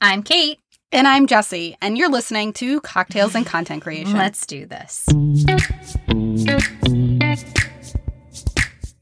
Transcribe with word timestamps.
I'm 0.00 0.22
Kate. 0.22 0.58
And 0.92 1.08
I'm 1.08 1.26
Jesse, 1.26 1.76
and 1.80 1.98
you're 1.98 2.10
listening 2.10 2.52
to 2.54 2.80
Cocktails 2.82 3.34
and 3.34 3.44
Content 3.44 3.82
Creation. 3.84 4.12
Let's 4.14 4.46
do 4.46 4.66
this. 4.66 5.06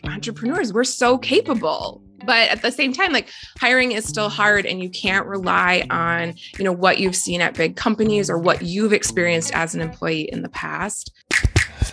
Entrepreneurs, 0.05 0.73
we're 0.73 0.85
so 0.85 1.19
capable. 1.19 2.03
But 2.25 2.49
at 2.49 2.63
the 2.63 2.71
same 2.71 2.93
time, 2.93 3.13
like 3.13 3.29
hiring 3.59 3.93
is 3.93 4.05
still 4.05 4.29
hard 4.29 4.65
and 4.65 4.83
you 4.83 4.89
can't 4.89 5.27
rely 5.27 5.85
on, 5.91 6.35
you 6.57 6.65
know, 6.65 6.73
what 6.73 6.99
you've 6.99 7.17
seen 7.17 7.41
at 7.41 7.55
big 7.55 7.77
companies 7.77 8.31
or 8.31 8.39
what 8.39 8.63
you've 8.63 8.93
experienced 8.93 9.53
as 9.55 9.75
an 9.75 9.81
employee 9.81 10.29
in 10.33 10.43
the 10.43 10.49
past. 10.51 11.13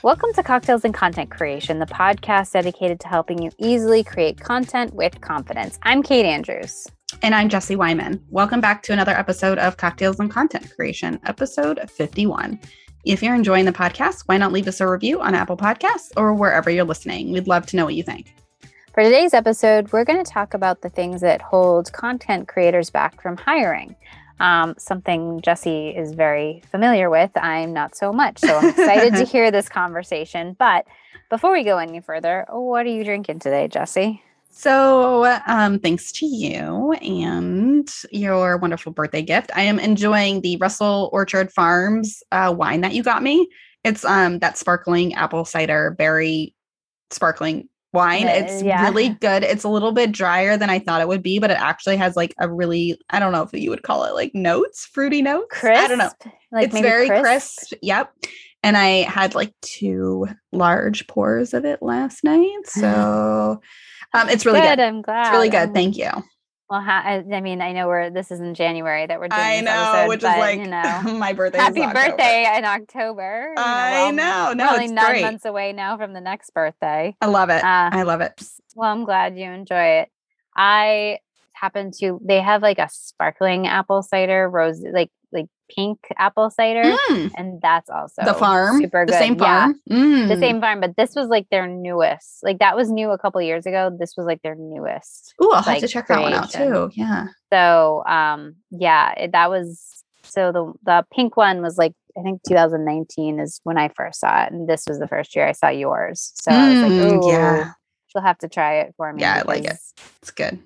Welcome 0.03 0.31
to 0.33 0.43
Cocktails 0.43 0.85
and 0.85 0.93
Content 0.93 1.31
Creation, 1.31 1.79
the 1.79 1.87
podcast 1.87 2.51
dedicated 2.51 2.99
to 3.01 3.07
helping 3.07 3.41
you 3.41 3.51
easily 3.57 4.03
create 4.03 4.39
content 4.39 4.93
with 4.93 5.19
confidence. 5.19 5.79
I'm 5.81 6.03
Kate 6.03 6.25
Andrews. 6.25 6.87
And 7.21 7.35
I'm 7.35 7.49
Jesse 7.49 7.75
Wyman. 7.75 8.23
Welcome 8.29 8.61
back 8.61 8.81
to 8.83 8.93
another 8.93 9.11
episode 9.11 9.57
of 9.57 9.75
Cocktails 9.75 10.21
and 10.21 10.31
Content 10.31 10.73
Creation, 10.73 11.19
episode 11.25 11.77
51. 11.91 12.57
If 13.03 13.21
you're 13.21 13.35
enjoying 13.35 13.65
the 13.65 13.73
podcast, 13.73 14.23
why 14.27 14.37
not 14.37 14.53
leave 14.53 14.69
us 14.69 14.79
a 14.79 14.87
review 14.87 15.19
on 15.19 15.35
Apple 15.35 15.57
Podcasts 15.57 16.11
or 16.15 16.33
wherever 16.33 16.69
you're 16.69 16.85
listening? 16.85 17.33
We'd 17.33 17.47
love 17.47 17.65
to 17.67 17.75
know 17.75 17.83
what 17.83 17.95
you 17.95 18.03
think. 18.03 18.33
For 18.93 19.03
today's 19.03 19.33
episode, 19.33 19.91
we're 19.91 20.05
going 20.05 20.23
to 20.23 20.31
talk 20.31 20.53
about 20.53 20.81
the 20.81 20.89
things 20.89 21.19
that 21.19 21.41
hold 21.41 21.91
content 21.91 22.47
creators 22.47 22.89
back 22.89 23.21
from 23.21 23.35
hiring. 23.35 23.97
Um, 24.39 24.75
something 24.77 25.41
Jesse 25.41 25.89
is 25.89 26.13
very 26.13 26.63
familiar 26.71 27.09
with. 27.09 27.31
I'm 27.35 27.73
not 27.73 27.97
so 27.97 28.13
much. 28.13 28.39
So 28.39 28.57
I'm 28.57 28.69
excited 28.69 29.15
to 29.15 29.25
hear 29.29 29.51
this 29.51 29.67
conversation. 29.67 30.55
But 30.57 30.87
before 31.29 31.51
we 31.51 31.65
go 31.65 31.79
any 31.79 31.99
further, 31.99 32.45
what 32.49 32.85
are 32.85 32.89
you 32.89 33.03
drinking 33.03 33.39
today, 33.39 33.67
Jesse? 33.67 34.23
So, 34.51 35.39
um, 35.47 35.79
thanks 35.79 36.11
to 36.13 36.25
you 36.25 36.93
and 36.93 37.89
your 38.11 38.57
wonderful 38.57 38.91
birthday 38.91 39.21
gift, 39.21 39.51
I 39.55 39.61
am 39.61 39.79
enjoying 39.79 40.41
the 40.41 40.57
Russell 40.57 41.09
Orchard 41.13 41.51
Farms 41.51 42.21
uh, 42.31 42.53
wine 42.55 42.81
that 42.81 42.93
you 42.93 43.03
got 43.03 43.23
me. 43.23 43.47
It's 43.83 44.03
um 44.03 44.39
that 44.39 44.57
sparkling 44.57 45.13
apple 45.13 45.45
cider 45.45 45.91
berry 45.91 46.53
sparkling 47.11 47.69
wine. 47.93 48.27
It's 48.27 48.61
yeah. 48.61 48.83
really 48.83 49.09
good. 49.09 49.43
It's 49.43 49.63
a 49.63 49.69
little 49.69 49.91
bit 49.91 50.11
drier 50.11 50.57
than 50.57 50.69
I 50.69 50.79
thought 50.79 51.01
it 51.01 51.07
would 51.07 51.23
be, 51.23 51.39
but 51.39 51.51
it 51.51 51.57
actually 51.59 51.97
has 51.97 52.15
like 52.15 52.33
a 52.39 52.51
really 52.51 52.99
I 53.09 53.19
don't 53.19 53.31
know 53.31 53.43
if 53.43 53.53
you 53.53 53.69
would 53.69 53.83
call 53.83 54.03
it 54.05 54.13
like 54.13 54.35
notes, 54.35 54.85
fruity 54.85 55.21
notes. 55.21 55.47
Crisp. 55.49 55.83
I 55.83 55.87
don't 55.87 55.97
know. 55.97 56.11
Like 56.51 56.67
it's 56.67 56.79
very 56.79 57.07
crisp. 57.07 57.23
crisp. 57.23 57.73
Yep. 57.81 58.13
And 58.61 58.75
I 58.75 59.03
had 59.03 59.35
like 59.35 59.53
two 59.61 60.27
large 60.51 61.07
pours 61.07 61.53
of 61.53 61.63
it 61.63 61.81
last 61.81 62.23
night. 62.23 62.65
So 62.65 63.61
um, 64.13 64.29
it's 64.29 64.45
really 64.45 64.61
good. 64.61 64.77
good. 64.77 64.79
I'm 64.79 65.01
glad. 65.01 65.27
It's 65.27 65.31
really 65.31 65.49
good. 65.49 65.73
Thank 65.73 65.97
you. 65.97 66.09
Well, 66.69 66.81
ha- 66.81 67.01
I, 67.03 67.23
I 67.33 67.41
mean, 67.41 67.61
I 67.61 67.71
know 67.71 67.87
we're 67.87 68.11
this 68.11 68.29
is 68.29 68.39
in 68.39 68.53
January 68.53 69.07
that 69.07 69.19
we're 69.19 69.27
doing. 69.27 69.41
I 69.41 69.61
know, 69.61 69.71
episode, 69.71 70.07
which 70.09 70.21
but, 70.21 70.35
is 70.35 70.39
like 70.39 70.59
you 70.59 70.67
know, 70.67 71.17
my 71.17 71.33
birthday. 71.33 71.57
happy 71.57 71.79
is 71.81 71.87
October. 71.87 72.09
birthday 72.09 72.57
in 72.57 72.65
October. 72.65 73.53
You 73.57 73.63
I 73.63 73.91
well, 73.91 74.13
know. 74.13 74.53
No, 74.53 74.75
it's 74.75 74.91
nine 74.91 75.11
great. 75.11 75.21
months 75.23 75.45
away 75.45 75.73
now 75.73 75.97
from 75.97 76.13
the 76.13 76.21
next 76.21 76.53
birthday. 76.53 77.15
I 77.19 77.25
love 77.25 77.49
it. 77.49 77.63
Uh, 77.63 77.89
I 77.91 78.03
love 78.03 78.21
it. 78.21 78.39
Well, 78.75 78.91
I'm 78.91 79.03
glad 79.03 79.35
you 79.35 79.49
enjoy 79.49 80.01
it. 80.01 80.09
I 80.55 81.19
happen 81.53 81.91
to. 81.99 82.19
They 82.23 82.39
have 82.39 82.61
like 82.61 82.77
a 82.77 82.89
sparkling 82.91 83.65
apple 83.65 84.03
cider, 84.03 84.47
rose 84.47 84.79
like 84.81 85.09
like 85.31 85.47
pink 85.69 85.99
apple 86.17 86.49
cider, 86.49 86.83
Mm, 87.09 87.31
and 87.37 87.59
that's 87.61 87.89
also 87.89 88.23
the 88.25 88.33
farm, 88.33 88.81
super 88.81 89.05
the 89.05 89.11
good. 89.11 89.17
same 89.19 89.35
Yeah, 89.35 89.65
farm. 89.67 89.79
Mm. 89.89 90.27
the 90.29 90.37
same 90.37 90.59
farm, 90.61 90.79
but 90.81 90.95
this 90.97 91.15
was 91.15 91.27
like 91.27 91.47
their 91.49 91.67
newest. 91.67 92.43
Like 92.43 92.59
that 92.59 92.75
was 92.75 92.89
new 92.91 93.11
a 93.11 93.17
couple 93.17 93.41
years 93.41 93.65
ago. 93.65 93.95
This 93.97 94.15
was 94.17 94.25
like 94.25 94.41
their 94.41 94.55
newest. 94.55 95.33
Ooh, 95.41 95.51
I'll 95.51 95.61
have 95.61 95.79
to 95.79 95.87
check 95.87 96.07
that 96.07 96.21
one 96.21 96.33
out 96.33 96.51
creation. 96.51 96.73
too. 96.73 96.91
Yeah. 96.95 97.27
So 97.53 98.03
um 98.05 98.55
yeah, 98.71 99.13
it, 99.17 99.31
that 99.33 99.49
was 99.49 100.03
so 100.23 100.51
the 100.51 100.73
the 100.83 101.05
pink 101.13 101.37
one 101.37 101.61
was 101.61 101.77
like 101.77 101.93
I 102.17 102.21
think 102.23 102.41
2019 102.47 103.39
is 103.39 103.61
when 103.63 103.77
I 103.77 103.89
first 103.89 104.19
saw 104.19 104.43
it, 104.43 104.51
and 104.51 104.67
this 104.67 104.85
was 104.87 104.99
the 104.99 105.07
first 105.07 105.35
year 105.35 105.47
I 105.47 105.51
saw 105.53 105.69
yours. 105.69 106.33
So 106.41 106.51
I 106.51 106.69
was 106.73 106.81
like, 106.81 106.91
Mm, 106.93 107.27
yeah. 107.27 107.73
she'll 108.07 108.21
have 108.23 108.37
to 108.39 108.49
try 108.49 108.79
it 108.79 108.93
for 108.97 109.13
me. 109.13 109.21
Yeah, 109.21 109.35
I 109.37 109.41
like 109.47 109.63
it. 109.63 109.77
It's 110.21 110.31
good. 110.31 110.59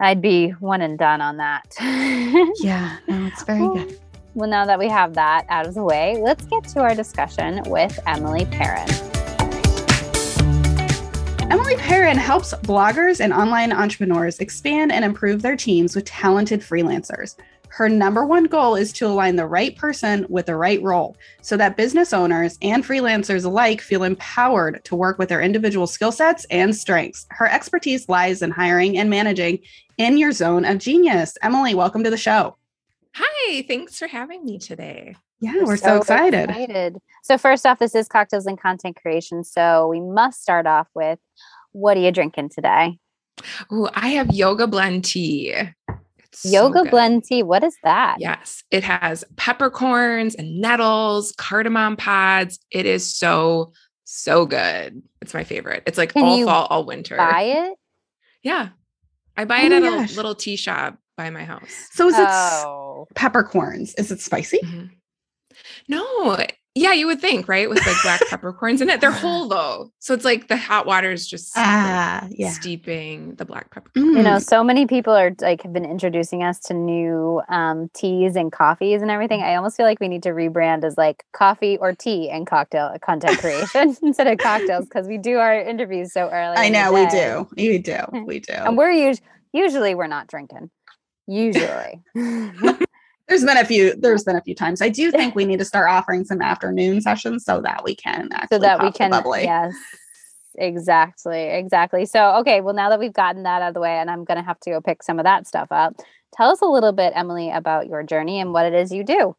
I'd 0.00 0.20
be 0.20 0.50
one 0.60 0.82
and 0.82 0.98
done 0.98 1.20
on 1.20 1.36
that. 1.38 1.74
Yeah. 2.60 2.98
No, 3.08 3.26
it's 3.26 3.42
very 3.44 3.60
good. 3.60 3.98
well, 4.34 4.48
now 4.48 4.64
that 4.66 4.78
we 4.78 4.88
have 4.88 5.14
that 5.14 5.46
out 5.48 5.66
of 5.66 5.74
the 5.74 5.82
way, 5.84 6.16
let's 6.20 6.44
get 6.46 6.64
to 6.68 6.80
our 6.80 6.94
discussion 6.94 7.62
with 7.66 7.98
Emily 8.06 8.44
Perrin. 8.46 8.88
Emily 11.50 11.76
Perrin 11.76 12.16
helps 12.16 12.52
bloggers 12.54 13.20
and 13.20 13.32
online 13.32 13.72
entrepreneurs 13.72 14.40
expand 14.40 14.90
and 14.92 15.04
improve 15.04 15.42
their 15.42 15.56
teams 15.56 15.94
with 15.94 16.04
talented 16.06 16.60
freelancers. 16.60 17.36
Her 17.74 17.88
number 17.88 18.24
one 18.24 18.44
goal 18.44 18.76
is 18.76 18.92
to 18.92 19.06
align 19.08 19.34
the 19.34 19.48
right 19.48 19.74
person 19.74 20.26
with 20.28 20.46
the 20.46 20.54
right 20.54 20.80
role 20.80 21.16
so 21.42 21.56
that 21.56 21.76
business 21.76 22.12
owners 22.12 22.56
and 22.62 22.84
freelancers 22.84 23.44
alike 23.44 23.80
feel 23.80 24.04
empowered 24.04 24.84
to 24.84 24.94
work 24.94 25.18
with 25.18 25.28
their 25.28 25.40
individual 25.40 25.88
skill 25.88 26.12
sets 26.12 26.46
and 26.52 26.76
strengths. 26.76 27.26
Her 27.30 27.48
expertise 27.48 28.08
lies 28.08 28.42
in 28.42 28.52
hiring 28.52 28.96
and 28.96 29.10
managing 29.10 29.58
in 29.98 30.18
your 30.18 30.30
zone 30.30 30.64
of 30.64 30.78
genius. 30.78 31.36
Emily, 31.42 31.74
welcome 31.74 32.04
to 32.04 32.10
the 32.10 32.16
show. 32.16 32.56
Hi, 33.16 33.62
thanks 33.66 33.98
for 33.98 34.06
having 34.06 34.44
me 34.44 34.58
today. 34.58 35.16
Yeah, 35.40 35.64
we're, 35.64 35.76
so, 35.76 35.96
excited. 35.96 36.50
excited. 36.50 36.98
So 37.24 37.36
first 37.38 37.66
off, 37.66 37.80
this 37.80 37.96
is 37.96 38.06
cocktails 38.06 38.46
and 38.46 38.56
content 38.56 38.98
creation. 39.02 39.42
So 39.42 39.88
we 39.88 40.00
must 40.00 40.40
start 40.40 40.68
off 40.68 40.86
with 40.94 41.18
what 41.72 41.96
are 41.96 42.00
you 42.00 42.12
drinking 42.12 42.50
today? 42.50 43.00
Oh, 43.70 43.90
I 43.94 44.10
have 44.10 44.32
yoga 44.32 44.68
blend 44.68 45.04
tea. 45.04 45.54
It's 46.34 46.42
so 46.42 46.48
Yoga 46.48 46.82
good. 46.82 46.90
blend 46.90 47.24
tea. 47.24 47.42
What 47.44 47.62
is 47.62 47.76
that? 47.84 48.16
Yes, 48.18 48.64
it 48.72 48.82
has 48.82 49.24
peppercorns 49.36 50.34
and 50.34 50.60
nettles, 50.60 51.32
cardamom 51.38 51.96
pods. 51.96 52.58
It 52.72 52.86
is 52.86 53.06
so 53.16 53.72
so 54.04 54.44
good. 54.44 55.00
It's 55.22 55.32
my 55.32 55.44
favorite. 55.44 55.84
It's 55.86 55.96
like 55.96 56.12
Can 56.12 56.24
all 56.24 56.36
you 56.36 56.44
fall, 56.46 56.66
all 56.66 56.84
winter. 56.84 57.16
Buy 57.16 57.42
it? 57.42 57.78
Yeah, 58.42 58.70
I 59.36 59.44
buy 59.44 59.62
Oh 59.62 59.66
it 59.66 59.72
at 59.72 59.82
gosh. 59.82 60.12
a 60.12 60.16
little 60.16 60.34
tea 60.34 60.56
shop 60.56 60.98
by 61.16 61.30
my 61.30 61.44
house. 61.44 61.88
So 61.92 62.08
is 62.08 62.18
it 62.18 62.28
Oh. 62.28 63.06
peppercorns? 63.14 63.94
Is 63.94 64.10
it 64.10 64.20
spicy? 64.20 64.58
Mhm. 64.58 64.90
No, 65.88 66.36
yeah, 66.76 66.92
you 66.92 67.06
would 67.06 67.20
think, 67.20 67.46
right? 67.48 67.68
With 67.70 67.86
like 67.86 67.96
black 68.02 68.20
peppercorns 68.30 68.80
in 68.80 68.90
it. 68.90 69.00
They're 69.00 69.12
whole 69.12 69.46
though. 69.48 69.92
So 70.00 70.12
it's 70.12 70.24
like 70.24 70.48
the 70.48 70.56
hot 70.56 70.86
water 70.86 71.12
is 71.12 71.26
just 71.28 71.56
like, 71.56 71.64
Ah, 71.66 72.26
yeah. 72.30 72.50
steeping 72.50 73.36
the 73.36 73.44
black 73.44 73.70
peppercorns. 73.70 74.16
You 74.16 74.22
know, 74.22 74.36
Mm. 74.38 74.42
so 74.44 74.64
many 74.64 74.86
people 74.86 75.12
are 75.12 75.30
like 75.40 75.62
have 75.62 75.72
been 75.72 75.84
introducing 75.84 76.42
us 76.42 76.58
to 76.66 76.74
new 76.74 77.40
um, 77.48 77.90
teas 77.94 78.34
and 78.36 78.50
coffees 78.50 79.02
and 79.02 79.10
everything. 79.10 79.42
I 79.42 79.54
almost 79.54 79.76
feel 79.76 79.86
like 79.86 80.00
we 80.00 80.08
need 80.08 80.22
to 80.24 80.30
rebrand 80.30 80.84
as 80.84 80.96
like 80.98 81.22
coffee 81.32 81.78
or 81.78 81.92
tea 81.94 82.28
and 82.28 82.46
cocktail 82.46 82.90
uh, 82.94 82.98
content 82.98 83.38
creation 83.40 83.96
instead 84.02 84.26
of 84.26 84.38
cocktails 84.38 84.84
because 84.86 85.06
we 85.06 85.16
do 85.18 85.38
our 85.38 85.54
interviews 85.60 86.12
so 86.12 86.28
early. 86.30 86.56
I 86.56 86.70
know 86.70 86.92
we 86.92 87.06
do. 87.06 87.48
We 87.56 87.78
do. 87.78 87.98
We 88.26 88.40
do. 88.40 88.52
and 88.52 88.76
we're 88.76 88.90
us- 89.10 89.20
usually 89.52 89.94
we're 89.94 90.08
not 90.08 90.26
drinking. 90.26 90.70
Usually, 91.26 92.02
There's 93.28 93.44
been 93.44 93.56
a 93.56 93.64
few. 93.64 93.94
There's 93.96 94.24
been 94.24 94.36
a 94.36 94.42
few 94.42 94.54
times. 94.54 94.82
I 94.82 94.88
do 94.88 95.10
think 95.12 95.34
we 95.34 95.44
need 95.44 95.58
to 95.58 95.64
start 95.64 95.88
offering 95.90 96.24
some 96.24 96.42
afternoon 96.42 97.00
sessions 97.00 97.44
so 97.44 97.60
that 97.62 97.84
we 97.84 97.94
can 97.94 98.28
actually 98.32 98.56
so 98.56 98.60
that 98.60 98.78
we 98.80 98.86
pop 98.86 98.92
the 98.92 98.98
can 98.98 99.10
bubbly. 99.10 99.42
yes 99.44 99.74
exactly 100.56 101.48
exactly 101.48 102.06
so 102.06 102.36
okay 102.36 102.60
well 102.60 102.74
now 102.74 102.88
that 102.88 103.00
we've 103.00 103.12
gotten 103.12 103.42
that 103.42 103.60
out 103.60 103.66
of 103.70 103.74
the 103.74 103.80
way 103.80 103.96
and 103.98 104.08
i'm 104.08 104.22
going 104.22 104.36
to 104.38 104.44
have 104.44 104.60
to 104.60 104.70
go 104.70 104.80
pick 104.80 105.02
some 105.02 105.18
of 105.18 105.24
that 105.24 105.48
stuff 105.48 105.66
up 105.72 105.96
tell 106.32 106.48
us 106.48 106.60
a 106.60 106.64
little 106.64 106.92
bit 106.92 107.12
emily 107.16 107.50
about 107.50 107.88
your 107.88 108.04
journey 108.04 108.38
and 108.38 108.52
what 108.52 108.64
it 108.64 108.72
is 108.72 108.92
you 108.92 109.02
do 109.02 109.34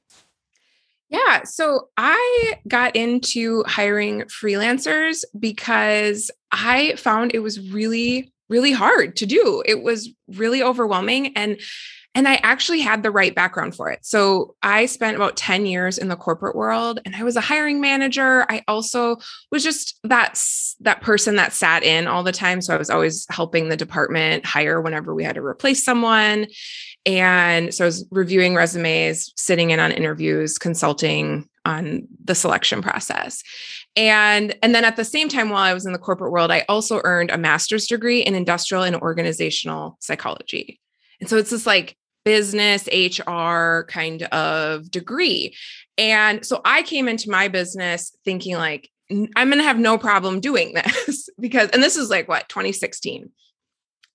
Yeah. 1.09 1.43
So 1.43 1.89
I 1.97 2.55
got 2.67 2.95
into 2.95 3.63
hiring 3.65 4.23
freelancers 4.23 5.23
because 5.39 6.31
I 6.51 6.95
found 6.95 7.33
it 7.33 7.39
was 7.39 7.71
really, 7.71 8.33
really 8.49 8.71
hard 8.71 9.15
to 9.17 9.25
do. 9.25 9.63
It 9.65 9.83
was 9.83 10.09
really 10.27 10.63
overwhelming. 10.63 11.35
And 11.37 11.59
and 12.15 12.29
I 12.29 12.35
actually 12.35 12.79
had 12.79 13.03
the 13.03 13.11
right 13.11 13.35
background 13.35 13.75
for 13.75 13.91
it. 13.91 13.99
So 14.01 14.55
I 14.63 14.85
spent 14.85 15.17
about 15.17 15.35
10 15.35 15.65
years 15.65 15.97
in 15.97 16.07
the 16.07 16.15
corporate 16.15 16.55
world 16.55 17.01
and 17.03 17.13
I 17.13 17.23
was 17.23 17.35
a 17.35 17.41
hiring 17.41 17.81
manager. 17.81 18.45
I 18.49 18.63
also 18.69 19.17
was 19.51 19.63
just 19.63 19.99
that 20.05 20.41
that 20.79 21.01
person 21.01 21.35
that 21.35 21.51
sat 21.51 21.83
in 21.83 22.07
all 22.07 22.23
the 22.23 22.31
time. 22.31 22.61
So 22.61 22.73
I 22.73 22.77
was 22.77 22.89
always 22.89 23.25
helping 23.29 23.67
the 23.67 23.75
department 23.75 24.45
hire 24.45 24.81
whenever 24.81 25.13
we 25.13 25.25
had 25.25 25.35
to 25.35 25.41
replace 25.41 25.83
someone. 25.83 26.47
And 27.05 27.73
so 27.73 27.83
I 27.83 27.87
was 27.87 28.07
reviewing 28.11 28.55
resumes, 28.55 29.33
sitting 29.35 29.71
in 29.71 29.79
on 29.79 29.91
interviews, 29.91 30.57
consulting 30.57 31.47
on 31.65 32.07
the 32.23 32.33
selection 32.33 32.81
process. 32.81 33.43
And 33.97 34.55
and 34.63 34.73
then 34.73 34.85
at 34.85 34.95
the 34.95 35.05
same 35.05 35.27
time 35.27 35.49
while 35.49 35.63
I 35.63 35.73
was 35.73 35.85
in 35.85 35.91
the 35.91 35.99
corporate 35.99 36.31
world, 36.31 36.49
I 36.49 36.65
also 36.69 37.01
earned 37.03 37.31
a 37.31 37.37
master's 37.37 37.87
degree 37.87 38.21
in 38.21 38.35
industrial 38.35 38.83
and 38.83 38.95
organizational 38.95 39.97
psychology. 39.99 40.79
And 41.19 41.29
so 41.29 41.37
it's 41.37 41.49
this 41.49 41.65
like 41.65 41.97
business 42.25 42.87
HR 42.87 43.85
kind 43.87 44.23
of 44.23 44.91
degree. 44.91 45.55
And 45.97 46.45
so 46.45 46.59
I 46.65 46.81
came 46.81 47.07
into 47.07 47.29
my 47.29 47.47
business 47.47 48.15
thinking 48.25 48.55
like 48.57 48.89
I'm 49.09 49.49
going 49.49 49.57
to 49.59 49.63
have 49.63 49.79
no 49.79 49.97
problem 49.97 50.39
doing 50.39 50.73
this 51.05 51.29
because 51.39 51.69
and 51.69 51.81
this 51.81 51.95
is 51.95 52.09
like 52.09 52.27
what 52.27 52.49
2016. 52.49 53.29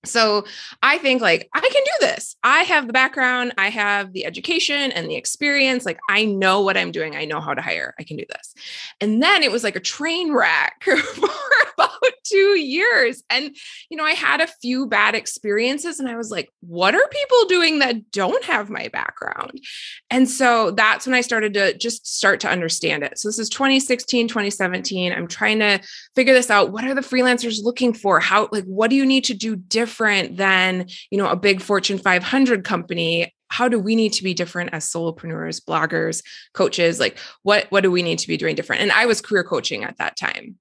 So 0.03 0.45
I 0.81 0.97
think 0.97 1.21
like 1.21 1.47
I 1.53 1.59
can 1.59 1.69
do 1.71 2.07
this. 2.07 2.35
I 2.43 2.63
have 2.63 2.87
the 2.87 2.93
background, 2.93 3.53
I 3.57 3.69
have 3.69 4.13
the 4.13 4.25
education 4.25 4.91
and 4.91 5.07
the 5.07 5.15
experience. 5.15 5.85
Like 5.85 5.99
I 6.09 6.25
know 6.25 6.61
what 6.61 6.75
I'm 6.75 6.91
doing. 6.91 7.15
I 7.15 7.25
know 7.25 7.39
how 7.39 7.53
to 7.53 7.61
hire. 7.61 7.93
I 7.99 8.03
can 8.03 8.17
do 8.17 8.25
this. 8.27 8.55
And 8.99 9.21
then 9.21 9.43
it 9.43 9.51
was 9.51 9.63
like 9.63 9.75
a 9.75 9.79
train 9.79 10.33
wreck 10.33 10.81
for 10.83 11.29
about 11.75 11.91
2 12.23 12.35
years. 12.59 13.21
And 13.29 13.55
you 13.89 13.97
know, 13.97 14.03
I 14.03 14.13
had 14.13 14.41
a 14.41 14.47
few 14.47 14.87
bad 14.87 15.13
experiences 15.13 15.99
and 15.99 16.09
I 16.09 16.17
was 16.17 16.31
like, 16.31 16.49
what 16.61 16.95
are 16.95 17.07
people 17.07 17.45
doing 17.45 17.79
that 17.79 18.11
don't 18.11 18.43
have 18.45 18.71
my 18.71 18.87
background? 18.87 19.61
And 20.09 20.27
so 20.27 20.71
that's 20.71 21.05
when 21.05 21.13
I 21.13 21.21
started 21.21 21.53
to 21.53 21.77
just 21.77 22.07
start 22.07 22.39
to 22.39 22.49
understand 22.49 23.03
it. 23.03 23.19
So 23.19 23.27
this 23.27 23.37
is 23.37 23.49
2016, 23.49 24.27
2017. 24.27 25.13
I'm 25.13 25.27
trying 25.27 25.59
to 25.59 25.79
figure 26.15 26.33
this 26.33 26.49
out. 26.49 26.71
What 26.71 26.85
are 26.85 26.95
the 26.95 27.01
freelancers 27.01 27.63
looking 27.63 27.93
for? 27.93 28.19
How 28.19 28.49
like 28.51 28.63
what 28.63 28.89
do 28.89 28.95
you 28.95 29.05
need 29.05 29.25
to 29.25 29.35
do 29.35 29.55
different 29.55 29.90
different 29.91 30.37
than, 30.37 30.87
you 31.09 31.17
know, 31.17 31.29
a 31.29 31.35
big 31.35 31.61
Fortune 31.61 31.97
500 31.97 32.63
company? 32.63 33.33
How 33.49 33.67
do 33.67 33.77
we 33.77 33.95
need 33.95 34.13
to 34.13 34.23
be 34.23 34.33
different 34.33 34.73
as 34.73 34.89
solopreneurs, 34.89 35.61
bloggers, 35.61 36.23
coaches? 36.53 36.99
Like 36.99 37.17
what 37.43 37.67
what 37.69 37.81
do 37.81 37.91
we 37.91 38.01
need 38.01 38.19
to 38.19 38.27
be 38.27 38.37
doing 38.37 38.55
different? 38.55 38.81
And 38.81 38.91
I 38.91 39.05
was 39.05 39.19
career 39.19 39.43
coaching 39.43 39.83
at 39.83 39.97
that 39.97 40.15
time. 40.15 40.55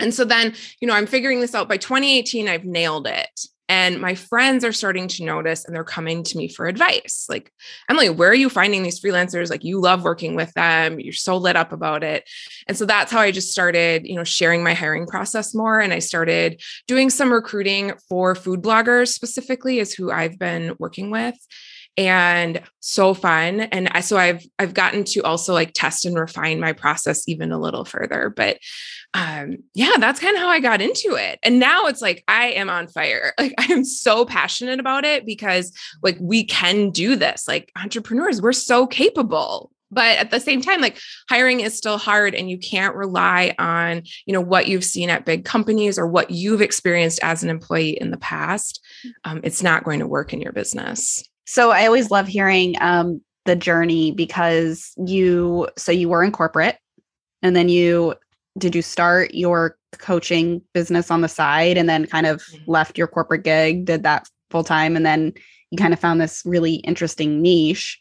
And 0.00 0.14
so 0.14 0.24
then, 0.24 0.54
you 0.80 0.88
know, 0.88 0.94
I'm 0.94 1.06
figuring 1.06 1.40
this 1.40 1.54
out 1.54 1.68
by 1.68 1.76
2018 1.76 2.48
I've 2.48 2.64
nailed 2.64 3.06
it. 3.06 3.40
And 3.68 4.00
my 4.00 4.14
friends 4.14 4.64
are 4.64 4.72
starting 4.72 5.08
to 5.08 5.24
notice 5.24 5.64
and 5.64 5.74
they're 5.74 5.84
coming 5.84 6.22
to 6.24 6.36
me 6.36 6.48
for 6.48 6.66
advice. 6.66 7.26
Like, 7.28 7.52
Emily, 7.88 8.10
where 8.10 8.28
are 8.28 8.34
you 8.34 8.50
finding 8.50 8.82
these 8.82 9.00
freelancers? 9.00 9.50
Like, 9.50 9.64
you 9.64 9.80
love 9.80 10.04
working 10.04 10.34
with 10.34 10.52
them. 10.54 11.00
You're 11.00 11.12
so 11.12 11.36
lit 11.36 11.56
up 11.56 11.72
about 11.72 12.02
it. 12.02 12.28
And 12.68 12.76
so 12.76 12.84
that's 12.84 13.10
how 13.10 13.20
I 13.20 13.30
just 13.30 13.50
started, 13.50 14.06
you 14.06 14.16
know, 14.16 14.24
sharing 14.24 14.62
my 14.62 14.74
hiring 14.74 15.06
process 15.06 15.54
more. 15.54 15.80
And 15.80 15.92
I 15.92 16.00
started 16.00 16.60
doing 16.86 17.08
some 17.08 17.32
recruiting 17.32 17.92
for 18.08 18.34
food 18.34 18.62
bloggers 18.62 19.08
specifically, 19.08 19.78
is 19.78 19.94
who 19.94 20.10
I've 20.10 20.38
been 20.38 20.74
working 20.78 21.10
with 21.10 21.36
and 21.96 22.62
so 22.80 23.12
fun 23.12 23.60
and 23.60 23.90
so 24.02 24.16
i've 24.16 24.42
i've 24.58 24.72
gotten 24.72 25.04
to 25.04 25.20
also 25.20 25.52
like 25.52 25.72
test 25.74 26.06
and 26.06 26.18
refine 26.18 26.58
my 26.58 26.72
process 26.72 27.28
even 27.28 27.52
a 27.52 27.60
little 27.60 27.84
further 27.84 28.32
but 28.34 28.56
um 29.14 29.58
yeah 29.74 29.92
that's 29.98 30.20
kind 30.20 30.34
of 30.34 30.40
how 30.40 30.48
i 30.48 30.58
got 30.58 30.80
into 30.80 31.14
it 31.14 31.38
and 31.42 31.58
now 31.58 31.86
it's 31.86 32.00
like 32.00 32.24
i 32.28 32.46
am 32.46 32.70
on 32.70 32.88
fire 32.88 33.34
like 33.38 33.54
i 33.58 33.64
am 33.70 33.84
so 33.84 34.24
passionate 34.24 34.80
about 34.80 35.04
it 35.04 35.26
because 35.26 35.72
like 36.02 36.16
we 36.20 36.44
can 36.44 36.90
do 36.90 37.16
this 37.16 37.46
like 37.46 37.70
entrepreneurs 37.76 38.40
we're 38.40 38.52
so 38.52 38.86
capable 38.86 39.70
but 39.90 40.16
at 40.16 40.30
the 40.30 40.40
same 40.40 40.62
time 40.62 40.80
like 40.80 40.98
hiring 41.28 41.60
is 41.60 41.76
still 41.76 41.98
hard 41.98 42.34
and 42.34 42.48
you 42.48 42.58
can't 42.58 42.96
rely 42.96 43.54
on 43.58 44.02
you 44.24 44.32
know 44.32 44.40
what 44.40 44.66
you've 44.66 44.84
seen 44.84 45.10
at 45.10 45.26
big 45.26 45.44
companies 45.44 45.98
or 45.98 46.06
what 46.06 46.30
you've 46.30 46.62
experienced 46.62 47.20
as 47.22 47.42
an 47.42 47.50
employee 47.50 47.98
in 48.00 48.10
the 48.10 48.16
past 48.16 48.80
um, 49.24 49.40
it's 49.42 49.62
not 49.62 49.84
going 49.84 50.00
to 50.00 50.06
work 50.06 50.32
in 50.32 50.40
your 50.40 50.52
business. 50.52 51.24
So 51.46 51.70
I 51.70 51.86
always 51.86 52.10
love 52.10 52.26
hearing 52.26 52.74
um, 52.80 53.20
the 53.44 53.56
journey 53.56 54.12
because 54.12 54.92
you, 55.04 55.68
so 55.76 55.92
you 55.92 56.08
were 56.08 56.22
in 56.22 56.32
corporate 56.32 56.78
and 57.42 57.56
then 57.56 57.68
you, 57.68 58.14
did 58.58 58.74
you 58.74 58.82
start 58.82 59.34
your 59.34 59.76
coaching 59.98 60.62
business 60.74 61.10
on 61.10 61.20
the 61.20 61.28
side 61.28 61.76
and 61.76 61.88
then 61.88 62.06
kind 62.06 62.26
of 62.26 62.40
mm-hmm. 62.42 62.70
left 62.70 62.98
your 62.98 63.06
corporate 63.06 63.44
gig, 63.44 63.84
did 63.84 64.02
that 64.02 64.28
full 64.50 64.64
time, 64.64 64.96
and 64.96 65.06
then 65.06 65.32
you 65.70 65.78
kind 65.78 65.92
of 65.92 66.00
found 66.00 66.20
this 66.20 66.42
really 66.44 66.74
interesting 66.76 67.40
niche. 67.40 67.98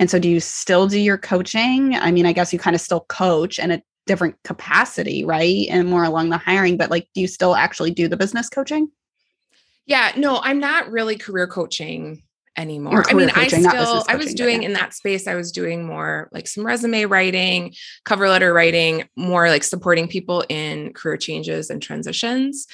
And 0.00 0.10
so 0.10 0.18
do 0.18 0.28
you 0.28 0.40
still 0.40 0.88
do 0.88 0.98
your 0.98 1.18
coaching? 1.18 1.94
I 1.94 2.10
mean, 2.10 2.26
I 2.26 2.32
guess 2.32 2.52
you 2.52 2.58
kind 2.58 2.74
of 2.74 2.80
still 2.80 3.06
coach 3.08 3.58
in 3.58 3.70
a 3.70 3.82
different 4.06 4.36
capacity, 4.42 5.24
right? 5.24 5.66
And 5.70 5.88
more 5.88 6.04
along 6.04 6.30
the 6.30 6.38
hiring, 6.38 6.76
but 6.76 6.90
like, 6.90 7.08
do 7.14 7.20
you 7.20 7.28
still 7.28 7.54
actually 7.54 7.92
do 7.92 8.08
the 8.08 8.16
business 8.16 8.48
coaching? 8.48 8.90
Yeah, 9.86 10.12
no, 10.16 10.40
I'm 10.42 10.58
not 10.58 10.90
really 10.90 11.16
career 11.16 11.46
coaching 11.46 12.22
anymore. 12.56 13.04
I 13.08 13.14
mean, 13.14 13.30
I 13.34 13.48
still 13.48 14.04
I 14.08 14.16
was 14.16 14.34
doing 14.34 14.62
in 14.62 14.74
that 14.74 14.94
space, 14.94 15.26
I 15.26 15.34
was 15.34 15.52
doing 15.52 15.86
more 15.86 16.28
like 16.32 16.46
some 16.46 16.64
resume 16.64 17.04
writing, 17.04 17.74
cover 18.04 18.28
letter 18.28 18.52
writing, 18.52 19.08
more 19.16 19.48
like 19.48 19.64
supporting 19.64 20.08
people 20.08 20.44
in 20.48 20.92
career 20.92 21.16
changes 21.16 21.70
and 21.70 21.82
transitions. 21.82 22.66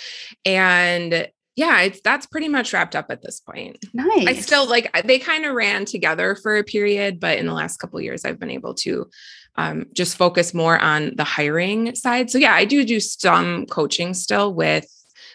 And 0.45 1.29
yeah, 1.57 1.81
it's 1.83 2.01
that's 2.03 2.27
pretty 2.27 2.49
much 2.49 2.73
wrapped 2.73 2.95
up 2.95 3.07
at 3.11 3.23
this 3.23 3.41
point. 3.41 3.85
Nice. 3.93 4.27
I 4.27 4.35
still 4.35 4.69
like 4.69 4.91
they 5.05 5.19
kind 5.19 5.45
of 5.45 5.55
ran 5.55 5.85
together 5.85 6.37
for 6.37 6.57
a 6.57 6.65
period, 6.65 7.19
but 7.19 7.39
in 7.39 7.47
the 7.47 7.53
last 7.53 7.79
couple 7.79 8.01
years, 8.01 8.25
I've 8.25 8.39
been 8.39 8.51
able 8.51 8.75
to 8.75 9.11
um, 9.57 9.87
just 9.93 10.17
focus 10.17 10.55
more 10.55 10.79
on 10.79 11.17
the 11.17 11.25
hiring 11.25 11.97
side. 11.97 12.31
So 12.31 12.39
yeah, 12.39 12.55
I 12.55 12.65
do 12.65 12.85
do 12.85 13.01
some 13.01 13.67
coaching 13.67 14.15
still 14.15 14.55
with 14.55 14.87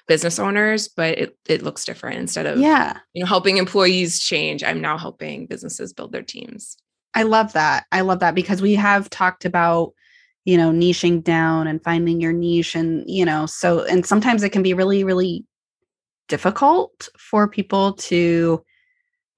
business 0.07 0.39
owners, 0.39 0.87
but 0.87 1.17
it 1.17 1.37
it 1.47 1.61
looks 1.61 1.85
different. 1.85 2.19
Instead 2.19 2.45
of 2.45 2.59
yeah, 2.59 2.99
you 3.13 3.21
know, 3.21 3.27
helping 3.27 3.57
employees 3.57 4.19
change, 4.19 4.63
I'm 4.63 4.81
now 4.81 4.97
helping 4.97 5.45
businesses 5.45 5.93
build 5.93 6.11
their 6.11 6.23
teams. 6.23 6.77
I 7.15 7.23
love 7.23 7.53
that. 7.53 7.85
I 7.91 8.01
love 8.01 8.19
that 8.19 8.35
because 8.35 8.61
we 8.61 8.75
have 8.75 9.09
talked 9.09 9.45
about 9.45 9.93
you 10.45 10.57
know 10.57 10.71
niching 10.71 11.23
down 11.23 11.67
and 11.67 11.83
finding 11.83 12.19
your 12.19 12.33
niche 12.33 12.75
and 12.75 13.03
you 13.07 13.23
know 13.23 13.45
so 13.45 13.83
and 13.85 14.05
sometimes 14.05 14.43
it 14.43 14.49
can 14.49 14.61
be 14.61 14.73
really 14.73 15.05
really 15.05 15.45
difficult 16.27 17.07
for 17.17 17.47
people 17.47 17.93
to 17.93 18.63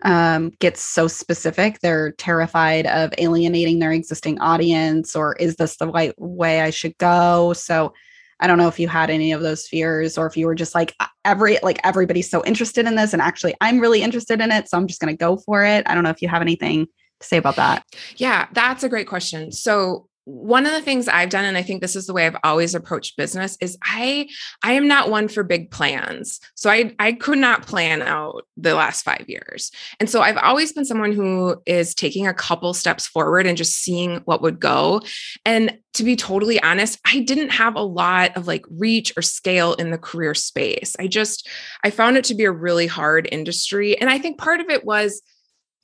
um, 0.03 0.51
get 0.59 0.77
so 0.77 1.07
specific. 1.07 1.79
They're 1.79 2.11
terrified 2.13 2.85
of 2.85 3.13
alienating 3.17 3.79
their 3.79 3.91
existing 3.91 4.39
audience, 4.39 5.15
or 5.15 5.35
is 5.37 5.55
this 5.55 5.77
the 5.77 5.87
right 5.87 6.13
way 6.17 6.61
I 6.61 6.69
should 6.69 6.97
go? 6.97 7.53
So 7.53 7.93
I 8.39 8.47
don't 8.47 8.57
know 8.57 8.67
if 8.67 8.79
you 8.79 8.87
had 8.87 9.09
any 9.09 9.31
of 9.31 9.41
those 9.41 9.67
fears 9.67 10.17
or 10.17 10.27
if 10.27 10.35
you 10.35 10.45
were 10.45 10.55
just 10.55 10.75
like 10.75 10.93
uh, 10.99 11.07
every 11.23 11.57
like 11.63 11.79
everybody's 11.83 12.29
so 12.29 12.43
interested 12.45 12.85
in 12.85 12.95
this 12.95 13.13
and 13.13 13.21
actually 13.21 13.55
I'm 13.61 13.79
really 13.79 14.01
interested 14.01 14.41
in 14.41 14.51
it 14.51 14.69
so 14.69 14.77
I'm 14.77 14.87
just 14.87 14.99
going 14.99 15.15
to 15.15 15.17
go 15.17 15.37
for 15.37 15.63
it. 15.63 15.87
I 15.87 15.95
don't 15.95 16.03
know 16.03 16.09
if 16.09 16.21
you 16.21 16.27
have 16.27 16.41
anything 16.41 16.87
to 17.19 17.27
say 17.27 17.37
about 17.37 17.55
that. 17.55 17.85
Yeah, 18.17 18.47
that's 18.51 18.83
a 18.83 18.89
great 18.89 19.07
question. 19.07 19.51
So 19.51 20.07
one 20.25 20.65
of 20.65 20.71
the 20.71 20.81
things 20.81 21.07
I've 21.07 21.29
done, 21.29 21.45
and 21.45 21.55
I 21.55 21.61
think 21.61 21.81
this 21.81 21.95
is 21.95 22.07
the 22.07 22.13
way 22.13 22.25
I've 22.25 22.35
always 22.43 22.73
approached 22.73 23.15
business, 23.15 23.57
is 23.61 23.77
I 23.83 24.27
I 24.63 24.73
am 24.73 24.87
not 24.87 25.09
one 25.09 25.27
for 25.27 25.43
big 25.43 25.69
plans. 25.69 26.39
So 26.55 26.69
I 26.69 26.93
I 26.97 27.13
could 27.13 27.37
not 27.37 27.67
plan 27.67 28.01
out 28.01 28.47
the 28.57 28.73
last 28.73 29.03
five 29.03 29.25
years. 29.27 29.71
And 29.99 30.09
so 30.09 30.21
I've 30.21 30.37
always 30.37 30.73
been 30.73 30.83
someone 30.85 31.11
who 31.11 31.61
is 31.67 31.93
taking 31.93 32.25
a 32.25 32.33
couple 32.33 32.73
steps 32.73 33.05
forward 33.05 33.45
and 33.45 33.57
just 33.57 33.77
seeing 33.77 34.17
what 34.25 34.41
would 34.41 34.59
go. 34.59 35.01
And 35.45 35.77
to 35.93 36.03
be 36.03 36.15
totally 36.15 36.61
honest, 36.61 36.99
I 37.05 37.19
didn't 37.19 37.51
have 37.51 37.75
a 37.75 37.81
lot 37.81 38.35
of 38.35 38.47
like 38.47 38.65
reach 38.69 39.13
or 39.15 39.21
scale 39.21 39.75
in 39.75 39.91
the 39.91 39.97
career 39.97 40.33
space. 40.33 40.95
I 40.99 41.07
just 41.07 41.47
I 41.83 41.91
found 41.91 42.17
it 42.17 42.25
to 42.25 42.35
be 42.35 42.45
a 42.45 42.51
really 42.51 42.87
hard 42.87 43.29
industry. 43.31 43.99
And 44.01 44.09
I 44.09 44.17
think 44.17 44.39
part 44.39 44.59
of 44.59 44.69
it 44.69 44.85
was 44.85 45.21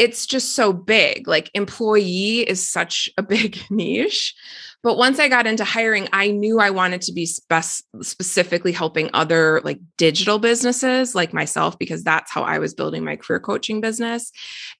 it's 0.01 0.25
just 0.25 0.55
so 0.55 0.73
big. 0.73 1.27
Like 1.27 1.51
employee 1.53 2.39
is 2.39 2.67
such 2.67 3.07
a 3.19 3.23
big 3.35 3.59
niche. 3.69 4.33
But 4.81 4.97
once 4.97 5.19
I 5.19 5.27
got 5.27 5.45
into 5.45 5.63
hiring, 5.63 6.09
I 6.11 6.31
knew 6.31 6.59
I 6.59 6.71
wanted 6.71 7.01
to 7.01 7.13
be 7.13 7.27
spec- 7.27 7.83
specifically 8.01 8.71
helping 8.71 9.11
other 9.13 9.61
like 9.63 9.79
digital 9.97 10.39
businesses 10.39 11.13
like 11.13 11.35
myself, 11.35 11.77
because 11.77 12.03
that's 12.03 12.31
how 12.31 12.41
I 12.41 12.57
was 12.57 12.73
building 12.73 13.05
my 13.05 13.15
career 13.15 13.39
coaching 13.39 13.79
business. 13.79 14.31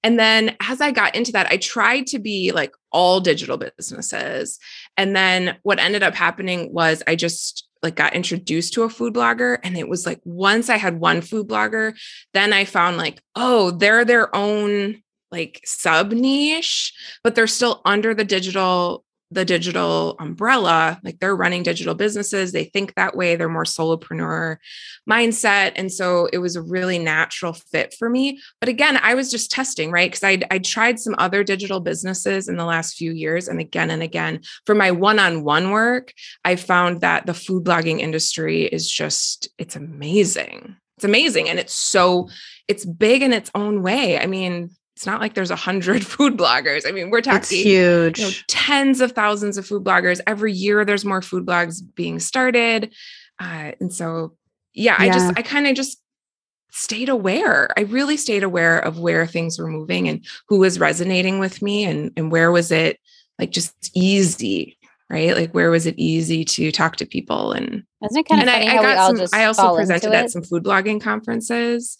And 0.01 0.17
then 0.17 0.57
as 0.59 0.81
I 0.81 0.89
got 0.89 1.13
into 1.13 1.31
that, 1.33 1.51
I 1.51 1.57
tried 1.57 2.07
to 2.07 2.17
be 2.17 2.51
like 2.51 2.73
all 2.91 3.19
digital 3.19 3.57
businesses. 3.57 4.57
And 4.97 5.15
then 5.15 5.55
what 5.61 5.77
ended 5.77 6.01
up 6.01 6.15
happening 6.15 6.73
was 6.73 7.03
I 7.05 7.15
just 7.15 7.69
like 7.83 7.95
got 7.95 8.15
introduced 8.15 8.73
to 8.73 8.83
a 8.83 8.89
food 8.89 9.13
blogger 9.13 9.59
and 9.63 9.77
it 9.77 9.87
was 9.87 10.07
like 10.07 10.19
once 10.23 10.69
I 10.69 10.77
had 10.77 10.99
one 10.99 11.21
food 11.21 11.47
blogger 11.47 11.93
then 12.33 12.53
I 12.53 12.65
found 12.65 12.97
like 12.97 13.21
oh 13.35 13.71
they're 13.71 14.05
their 14.05 14.35
own 14.35 15.01
like 15.31 15.61
sub 15.65 16.11
niche, 16.11 16.93
but 17.23 17.35
they're 17.35 17.47
still 17.47 17.81
under 17.85 18.13
the 18.13 18.25
digital 18.25 19.03
the 19.31 19.45
digital 19.45 20.15
umbrella 20.19 20.99
like 21.03 21.19
they're 21.19 21.35
running 21.35 21.63
digital 21.63 21.95
businesses 21.95 22.51
they 22.51 22.65
think 22.65 22.93
that 22.93 23.15
way 23.15 23.35
they're 23.35 23.47
more 23.47 23.63
solopreneur 23.63 24.57
mindset 25.09 25.71
and 25.77 25.91
so 25.91 26.27
it 26.33 26.39
was 26.39 26.55
a 26.55 26.61
really 26.61 26.99
natural 26.99 27.53
fit 27.53 27.95
for 27.97 28.09
me 28.09 28.39
but 28.59 28.67
again 28.67 28.97
i 29.01 29.13
was 29.13 29.31
just 29.31 29.49
testing 29.49 29.89
right 29.89 30.11
because 30.11 30.23
i 30.23 30.37
i 30.51 30.59
tried 30.59 30.99
some 30.99 31.15
other 31.17 31.43
digital 31.43 31.79
businesses 31.79 32.49
in 32.49 32.57
the 32.57 32.65
last 32.65 32.95
few 32.95 33.13
years 33.13 33.47
and 33.47 33.59
again 33.59 33.89
and 33.89 34.03
again 34.03 34.41
for 34.65 34.75
my 34.75 34.91
one-on-one 34.91 35.71
work 35.71 36.13
i 36.43 36.55
found 36.55 36.99
that 36.99 37.25
the 37.25 37.33
food 37.33 37.63
blogging 37.63 37.99
industry 37.99 38.63
is 38.63 38.89
just 38.89 39.47
it's 39.57 39.77
amazing 39.77 40.75
it's 40.97 41.05
amazing 41.05 41.47
and 41.47 41.57
it's 41.57 41.73
so 41.73 42.29
it's 42.67 42.85
big 42.85 43.21
in 43.21 43.31
its 43.31 43.49
own 43.55 43.81
way 43.81 44.19
i 44.19 44.27
mean 44.27 44.69
it's 44.95 45.05
not 45.05 45.21
like 45.21 45.33
there's 45.33 45.51
a 45.51 45.55
hundred 45.55 46.05
food 46.07 46.37
bloggers. 46.37 46.87
I 46.87 46.91
mean, 46.91 47.09
we're 47.09 47.21
talking 47.21 47.39
it's 47.39 47.49
huge, 47.49 48.19
you 48.19 48.25
know, 48.25 48.31
tens 48.47 49.01
of 49.01 49.13
thousands 49.13 49.57
of 49.57 49.65
food 49.65 49.83
bloggers 49.83 50.21
every 50.27 50.53
year. 50.53 50.85
There's 50.85 51.05
more 51.05 51.21
food 51.21 51.45
blogs 51.45 51.81
being 51.95 52.19
started, 52.19 52.93
uh, 53.39 53.71
and 53.79 53.93
so 53.93 54.35
yeah, 54.73 55.01
yeah. 55.01 55.09
I 55.09 55.13
just 55.13 55.33
I 55.37 55.41
kind 55.41 55.67
of 55.67 55.75
just 55.75 56.01
stayed 56.71 57.09
aware. 57.09 57.69
I 57.77 57.81
really 57.81 58.17
stayed 58.17 58.43
aware 58.43 58.79
of 58.79 58.99
where 58.99 59.25
things 59.27 59.59
were 59.59 59.67
moving 59.67 60.07
and 60.07 60.25
who 60.47 60.59
was 60.59 60.79
resonating 60.79 61.39
with 61.39 61.61
me, 61.61 61.83
and 61.85 62.11
and 62.17 62.31
where 62.31 62.51
was 62.51 62.71
it 62.71 62.99
like 63.39 63.51
just 63.51 63.91
easy 63.95 64.77
right? 65.11 65.35
Like 65.35 65.51
where 65.51 65.69
was 65.69 65.85
it 65.85 65.95
easy 65.97 66.45
to 66.45 66.71
talk 66.71 66.95
to 66.95 67.05
people 67.05 67.51
and 67.51 67.83
Isn't 68.01 68.17
it 68.17 68.27
kind 68.29 68.43
of 68.43 68.47
funny 68.47 68.67
I, 68.67 68.71
I 68.71 68.75
how 68.75 68.81
we 68.81 68.87
all 68.87 68.95
got 68.95 69.07
some 69.07 69.17
just 69.17 69.35
I 69.35 69.43
also 69.43 69.61
fall 69.61 69.75
presented 69.75 70.05
into 70.05 70.17
at 70.17 70.31
some 70.31 70.41
food 70.41 70.63
blogging 70.63 71.01
conferences 71.01 71.97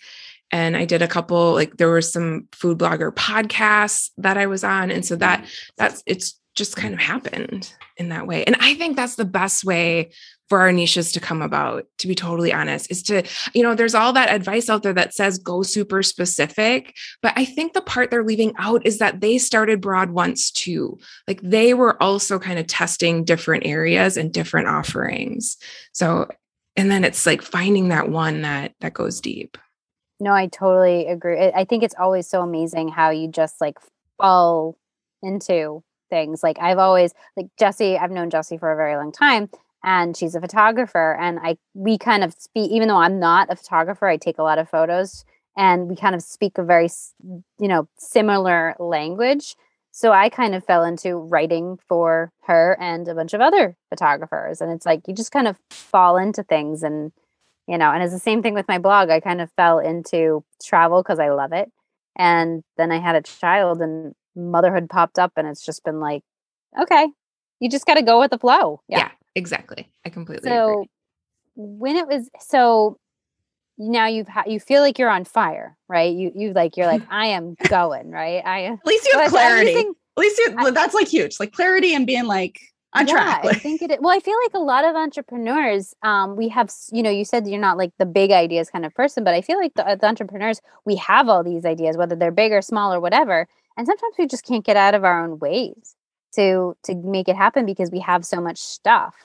and 0.51 0.75
I 0.75 0.86
did 0.86 1.01
a 1.01 1.08
couple 1.08 1.53
like 1.53 1.77
there 1.77 1.89
were 1.89 2.01
some 2.01 2.48
food 2.51 2.77
blogger 2.77 3.12
podcasts 3.12 4.12
that 4.17 4.38
I 4.38 4.48
was 4.48 4.63
on 4.63 4.91
and 4.91 5.05
so 5.05 5.15
that 5.17 5.39
mm-hmm. 5.39 5.50
that's 5.77 6.03
it's 6.05 6.39
just 6.55 6.75
kind 6.75 6.93
mm-hmm. 6.93 7.01
of 7.01 7.24
happened 7.24 7.74
in 7.98 8.10
that 8.10 8.27
way. 8.27 8.43
And 8.43 8.55
I 8.60 8.75
think 8.75 8.96
that's 8.96 9.15
the 9.15 9.25
best 9.25 9.63
way 9.63 10.12
for 10.50 10.60
our 10.60 10.72
niches 10.74 11.13
to 11.13 11.20
come 11.22 11.41
about, 11.41 11.86
to 12.00 12.08
be 12.08 12.15
totally 12.15 12.51
honest, 12.51 12.91
is 12.91 13.03
to, 13.03 13.24
you 13.53 13.63
know, 13.63 13.74
there's 13.74 13.96
all 13.96 14.12
that 14.13 14.34
advice 14.34 14.70
out 14.70 14.84
there 14.84 14.93
that 14.93 15.13
says 15.13 15.38
go 15.38 15.63
super 15.63 16.03
specific. 16.03 16.93
But 17.22 17.34
I 17.38 17.46
think 17.46 17.72
the 17.72 17.81
part 17.81 18.12
they're 18.12 18.24
leaving 18.24 18.53
out 18.58 18.86
is 18.86 18.98
that 18.98 19.22
they 19.22 19.38
started 19.38 19.79
broad 19.79 20.12
once 20.12 20.51
too. 20.51 21.00
Like 21.27 21.39
they 21.41 21.74
were 21.74 22.01
also 22.03 22.38
kind 22.38 22.60
of 22.60 22.67
testing 22.67 23.24
different 23.24 23.65
areas 23.65 24.17
and 24.17 24.34
different 24.34 24.67
offerings. 24.67 25.55
So, 25.93 26.27
and 26.75 26.91
then 26.91 27.05
it's 27.05 27.25
like 27.25 27.41
finding 27.41 27.89
that 27.89 28.10
one 28.10 28.41
that 28.41 28.74
that 28.81 28.93
goes 28.93 29.22
deep. 29.22 29.58
No, 30.22 30.34
I 30.34 30.46
totally 30.46 31.08
agree. 31.08 31.40
I 31.40 31.66
think 31.66 31.82
it's 31.82 31.96
always 32.00 32.28
so 32.28 32.44
amazing 32.44 32.90
how 32.90 33.10
you 33.10 33.28
just 33.28 33.60
like 33.60 33.80
fall 34.20 34.78
into 35.24 35.84
things. 36.12 36.44
Like 36.44 36.60
I've 36.62 36.78
always 36.78 37.12
like 37.36 37.48
Jesse, 37.58 37.98
I've 37.98 38.12
known 38.12 38.30
Jesse 38.30 38.60
for 38.60 38.72
a 38.72 38.75
very 38.75 38.96
long 38.96 39.12
time 39.12 39.50
and 39.84 40.16
she's 40.16 40.36
a 40.36 40.40
photographer 40.42 41.18
and 41.20 41.40
I 41.42 41.58
we 41.74 41.98
kind 41.98 42.24
of 42.24 42.36
speak 42.38 42.70
even 42.70 42.88
though 42.88 42.98
I'm 42.98 43.20
not 43.20 43.51
a 43.51 43.56
photographer, 43.56 44.06
I 44.08 44.18
take 44.18 44.38
a 44.38 44.44
lot 44.44 44.60
of 44.60 44.70
photos 44.70 45.25
and 45.58 45.88
we 45.90 45.96
kind 45.96 46.13
of 46.13 46.22
speak 46.22 46.60
a 46.60 46.63
very 46.63 46.88
you 47.60 47.68
know 47.68 47.88
similar 47.98 48.75
language. 48.78 49.56
So 49.90 50.12
I 50.12 50.30
kind 50.30 50.54
of 50.54 50.63
fell 50.63 50.84
into 50.84 51.16
writing 51.18 51.80
for 51.90 52.32
her 52.44 52.78
and 52.80 53.08
a 53.08 53.16
bunch 53.16 53.34
of 53.34 53.42
other 53.42 53.75
photographers 53.90 54.62
and 54.62 54.72
it's 54.72 54.86
like 54.86 55.08
you 55.08 55.16
just 55.16 55.32
kind 55.32 55.48
of 55.48 55.58
fall 55.72 56.16
into 56.18 56.44
things 56.44 56.84
and 56.84 57.12
you 57.72 57.78
know 57.78 57.90
and 57.92 58.04
it's 58.04 58.13
the 58.13 58.20
same 58.20 58.44
thing 58.44 58.54
with 58.54 58.68
my 58.68 58.78
blog 58.78 59.10
i 59.10 59.20
kind 59.20 59.40
of 59.42 59.50
fell 59.54 59.80
into 59.80 60.44
travel 60.63 61.01
because 61.01 61.20
i 61.20 61.30
love 61.30 61.54
it 61.54 61.72
and 62.18 62.63
then 62.78 62.92
i 62.92 63.00
had 63.00 63.16
a 63.16 63.22
child 63.22 63.82
and 63.82 64.13
motherhood 64.36 64.90
popped 64.90 65.18
up 65.18 65.32
and 65.38 65.48
it's 65.48 65.66
just 65.66 65.84
been 65.86 66.00
like 66.00 66.22
okay 66.80 67.08
you 67.60 67.70
just 67.70 67.86
got 67.86 67.94
to 67.96 68.01
go 68.01 68.20
with 68.20 68.32
the 68.32 68.40
flow 68.40 68.82
Yeah, 68.88 69.10
exactly. 69.36 69.88
I 70.04 70.10
completely 70.10 70.50
so 70.50 70.72
agree. 70.72 70.90
when 71.56 71.96
it 71.96 72.08
was 72.08 72.30
so 72.40 72.98
now 73.78 74.08
you've 74.08 74.28
ha- 74.28 74.44
you 74.48 74.60
feel 74.60 74.82
like 74.82 75.00
you're 75.00 75.10
on 75.10 75.24
fire 75.24 75.78
right 75.88 76.13
you 76.16 76.32
you 76.36 76.54
like 76.54 76.75
you're 76.75 76.88
like 76.88 77.04
i 77.10 77.28
am 77.28 77.56
going 77.70 78.12
right 78.12 78.44
i 78.46 78.63
At 78.66 78.86
least 78.86 79.08
you 79.12 79.18
have 79.20 79.30
clarity. 79.32 79.75
At 80.18 80.22
least 80.22 80.40
you, 80.40 80.72
that's 80.72 80.94
like 80.94 81.08
huge. 81.08 81.40
Like 81.40 81.54
clarity 81.54 81.96
and 81.96 82.06
being 82.06 82.25
like 82.25 82.60
on 82.94 83.08
track. 83.08 83.46
I 83.46 83.54
think 83.54 83.82
it. 83.82 84.02
Well, 84.02 84.16
I 84.16 84.20
feel 84.20 84.38
like 84.44 84.54
a 84.54 84.60
lot 84.64 84.86
of 84.86 84.96
entrepreneurs, 84.96 85.94
um, 86.04 86.36
we 86.36 86.50
have, 86.50 86.72
you 86.92 87.04
know, 87.04 87.10
you 87.10 87.26
said 87.26 87.48
you're 87.48 87.60
not 87.60 87.78
like 87.78 87.92
the 87.98 88.06
big 88.06 88.32
ideas 88.32 88.70
kind 88.70 88.86
of 88.86 88.94
person, 88.94 89.24
but 89.24 89.34
I 89.34 89.42
feel 89.42 89.58
like 89.58 89.74
the, 89.76 89.88
uh, 89.88 89.96
the 89.96 90.08
entrepreneurs, 90.08 90.62
we 90.86 90.96
have 90.98 91.30
all 91.30 91.44
these 91.44 91.66
ideas, 91.66 91.98
whether 91.98 92.16
they're 92.16 92.32
big 92.32 92.52
or 92.52 92.62
small 92.62 92.94
or 92.94 93.00
whatever, 93.00 93.48
and 93.78 93.88
sometimes 93.88 94.16
we 94.18 94.28
just 94.28 94.46
can't 94.46 94.66
get 94.66 94.78
out 94.78 94.94
of 94.96 95.04
our 95.04 95.24
own 95.24 95.40
ways 95.40 95.96
to 96.36 96.76
to 96.84 96.96
make 96.96 97.28
it 97.28 97.36
happen 97.36 97.66
because 97.66 97.92
we 97.92 98.00
have 98.00 98.26
so 98.26 98.42
much 98.42 98.58
stuff. 98.58 99.16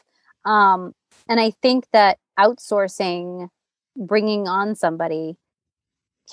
Um, 0.44 0.92
and 1.28 1.40
I 1.40 1.50
think 1.62 1.86
that 1.92 2.18
outsourcing, 2.38 3.48
bringing 3.96 4.46
on 4.46 4.74
somebody, 4.76 5.36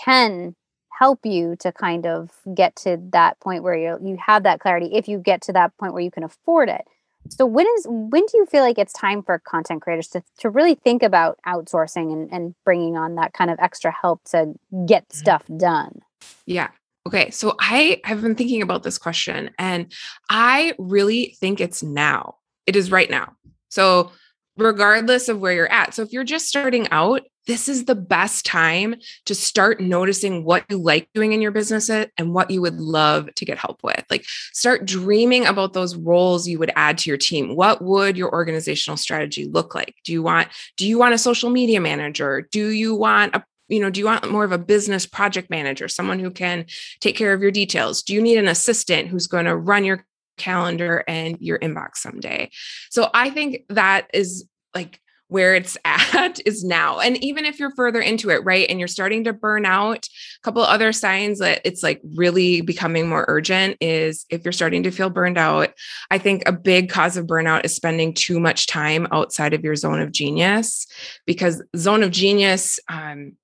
can 0.03 0.55
help 0.99 1.19
you 1.25 1.55
to 1.59 1.71
kind 1.71 2.05
of 2.05 2.31
get 2.53 2.75
to 2.75 2.97
that 3.11 3.39
point 3.39 3.63
where 3.63 3.75
you 3.75 3.97
you 4.03 4.17
have 4.23 4.43
that 4.43 4.59
clarity 4.59 4.91
if 4.93 5.07
you 5.07 5.17
get 5.17 5.41
to 5.41 5.53
that 5.53 5.75
point 5.77 5.93
where 5.93 6.03
you 6.03 6.11
can 6.11 6.23
afford 6.23 6.69
it 6.69 6.81
so 7.29 7.45
when 7.45 7.65
is 7.77 7.85
when 7.89 8.25
do 8.25 8.37
you 8.37 8.45
feel 8.45 8.61
like 8.63 8.77
it's 8.77 8.93
time 8.93 9.23
for 9.23 9.39
content 9.39 9.81
creators 9.81 10.07
to, 10.09 10.23
to 10.39 10.49
really 10.49 10.75
think 10.75 11.03
about 11.03 11.39
outsourcing 11.47 12.11
and, 12.13 12.31
and 12.31 12.55
bringing 12.65 12.97
on 12.97 13.15
that 13.15 13.33
kind 13.33 13.49
of 13.49 13.57
extra 13.59 13.91
help 13.91 14.23
to 14.25 14.53
get 14.85 15.07
Mhm. 15.09 15.15
stuff 15.15 15.43
done 15.57 16.01
Yeah. 16.45 16.69
Okay. 17.05 17.31
So 17.31 17.55
I 17.59 17.99
have 18.05 18.21
been 18.21 18.35
thinking 18.35 18.61
about 18.61 18.83
this 18.83 18.97
question 18.97 19.49
and 19.59 19.91
I 20.29 20.73
really 20.77 21.35
think 21.39 21.59
it's 21.59 21.83
now. 21.83 22.35
It 22.65 22.75
is 22.77 22.91
right 22.91 23.09
now. 23.09 23.33
So, 23.69 24.11
regardless 24.55 25.27
of 25.27 25.39
where 25.39 25.51
you're 25.51 25.71
at. 25.71 25.93
So, 25.93 26.01
if 26.03 26.13
you're 26.13 26.23
just 26.23 26.47
starting 26.47 26.87
out, 26.91 27.23
this 27.47 27.67
is 27.67 27.85
the 27.85 27.95
best 27.95 28.45
time 28.45 28.95
to 29.25 29.35
start 29.35 29.81
noticing 29.81 30.43
what 30.43 30.65
you 30.69 30.77
like 30.77 31.09
doing 31.13 31.33
in 31.33 31.41
your 31.41 31.51
business 31.51 31.89
and 31.89 32.33
what 32.33 32.49
you 32.49 32.61
would 32.61 32.79
love 32.79 33.33
to 33.35 33.45
get 33.45 33.57
help 33.57 33.81
with. 33.83 34.03
Like, 34.09 34.25
start 34.53 34.85
dreaming 34.85 35.45
about 35.45 35.73
those 35.73 35.95
roles 35.95 36.47
you 36.47 36.59
would 36.59 36.71
add 36.75 36.97
to 36.99 37.09
your 37.09 37.17
team. 37.17 37.55
What 37.55 37.81
would 37.81 38.17
your 38.17 38.31
organizational 38.31 38.97
strategy 38.97 39.45
look 39.45 39.75
like? 39.75 39.95
Do 40.05 40.13
you 40.13 40.23
want 40.23 40.47
do 40.77 40.87
you 40.87 40.97
want 40.97 41.13
a 41.13 41.17
social 41.17 41.49
media 41.49 41.81
manager? 41.81 42.47
Do 42.51 42.69
you 42.69 42.95
want 42.95 43.35
a 43.35 43.43
you 43.69 43.79
know, 43.79 43.89
do 43.89 43.99
you 43.99 44.05
want 44.05 44.29
more 44.29 44.43
of 44.43 44.51
a 44.51 44.57
business 44.57 45.05
project 45.05 45.49
manager, 45.49 45.87
someone 45.87 46.19
who 46.19 46.29
can 46.29 46.65
take 46.99 47.15
care 47.15 47.33
of 47.33 47.41
your 47.41 47.51
details? 47.51 48.03
Do 48.03 48.13
you 48.13 48.21
need 48.21 48.37
an 48.37 48.47
assistant 48.47 49.07
who's 49.07 49.25
going 49.25 49.45
to 49.45 49.55
run 49.55 49.85
your 49.85 50.05
calendar 50.37 51.03
and 51.07 51.37
your 51.39 51.59
inbox 51.59 51.95
someday? 51.95 52.49
So 52.89 53.09
I 53.13 53.29
think 53.29 53.63
that 53.69 54.07
is 54.13 54.47
like 54.75 54.99
where 55.33 55.55
it's 55.55 55.75
at 55.85 56.39
is 56.45 56.63
now. 56.63 56.99
And 56.99 57.21
even 57.23 57.43
if 57.43 57.59
you're 57.59 57.73
further 57.75 57.99
into 57.99 58.29
it, 58.29 58.43
right, 58.45 58.69
and 58.69 58.77
you're 58.77 58.87
starting 58.87 59.23
to 59.23 59.33
burn 59.33 59.65
out, 59.65 60.05
a 60.05 60.41
couple 60.43 60.61
other 60.61 60.93
signs 60.93 61.39
that 61.39 61.59
it's 61.65 61.81
like 61.81 61.99
really 62.15 62.61
becoming 62.61 63.09
more 63.09 63.25
urgent 63.27 63.77
is 63.81 64.27
if 64.29 64.45
you're 64.45 64.51
starting 64.51 64.83
to 64.83 64.91
feel 64.91 65.09
burned 65.09 65.39
out. 65.39 65.73
I 66.11 66.19
think 66.19 66.43
a 66.45 66.51
big 66.51 66.89
cause 66.89 67.17
of 67.17 67.25
burnout 67.25 67.65
is 67.65 67.75
spending 67.75 68.13
too 68.13 68.39
much 68.39 68.67
time 68.67 69.07
outside 69.11 69.55
of 69.55 69.63
your 69.63 69.75
zone 69.75 70.01
of 70.01 70.11
genius 70.11 70.85
because 71.25 71.63
zone 71.75 72.03
of 72.03 72.11
genius 72.11 72.79
um, 72.87 73.35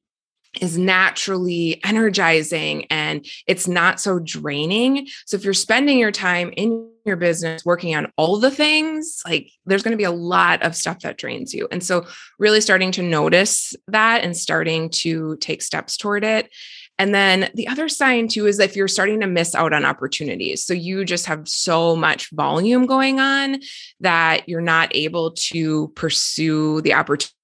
is 0.62 0.78
naturally 0.78 1.80
energizing 1.84 2.86
and 2.90 3.26
it's 3.46 3.68
not 3.68 4.00
so 4.00 4.20
draining. 4.20 5.08
So 5.26 5.38
if 5.38 5.44
you're 5.44 5.54
spending 5.54 6.00
your 6.00 6.12
time 6.12 6.52
in 6.58 6.90
your 7.06 7.18
business 7.18 7.64
working 7.64 7.96
on 7.96 8.12
all 8.18 8.40
the 8.40 8.52
things, 8.52 9.22
like 9.26 9.52
there's 9.66 9.84
going 9.84 9.92
to 9.92 9.98
be 9.98 10.04
a 10.04 10.12
lot 10.12 10.64
of 10.64 10.76
stuff 10.76 11.00
that 11.02 11.18
drains 11.18 11.54
you. 11.54 11.68
And 11.72 11.84
so 11.84 12.08
really 12.40 12.62
starting 12.62 12.92
to 12.94 13.04
notice 13.04 13.76
that 13.88 14.24
and 14.24 14.36
starting 14.36 14.90
to 14.90 15.38
take 15.38 15.62
steps 15.62 15.98
toward 15.98 16.24
it. 16.24 16.50
And 16.98 17.16
then 17.16 17.50
the 17.54 17.68
other 17.68 17.88
sign 17.88 18.28
too 18.28 18.46
is 18.46 18.60
if 18.60 18.76
you're 18.76 18.90
starting 18.90 19.22
to 19.22 19.28
miss 19.28 19.56
out 19.56 19.72
on 19.72 19.86
opportunities. 19.86 20.66
So 20.66 20.74
you 20.74 21.06
just 21.06 21.28
have 21.28 21.48
so 21.48 21.96
much 21.96 22.30
volume 22.32 22.88
going 22.88 23.20
on 23.20 23.62
that 24.02 24.50
you're 24.50 24.62
not 24.62 24.94
able 24.94 25.32
to 25.32 25.90
pursue 25.90 26.82
the 26.82 26.96
opportunity 26.96 27.36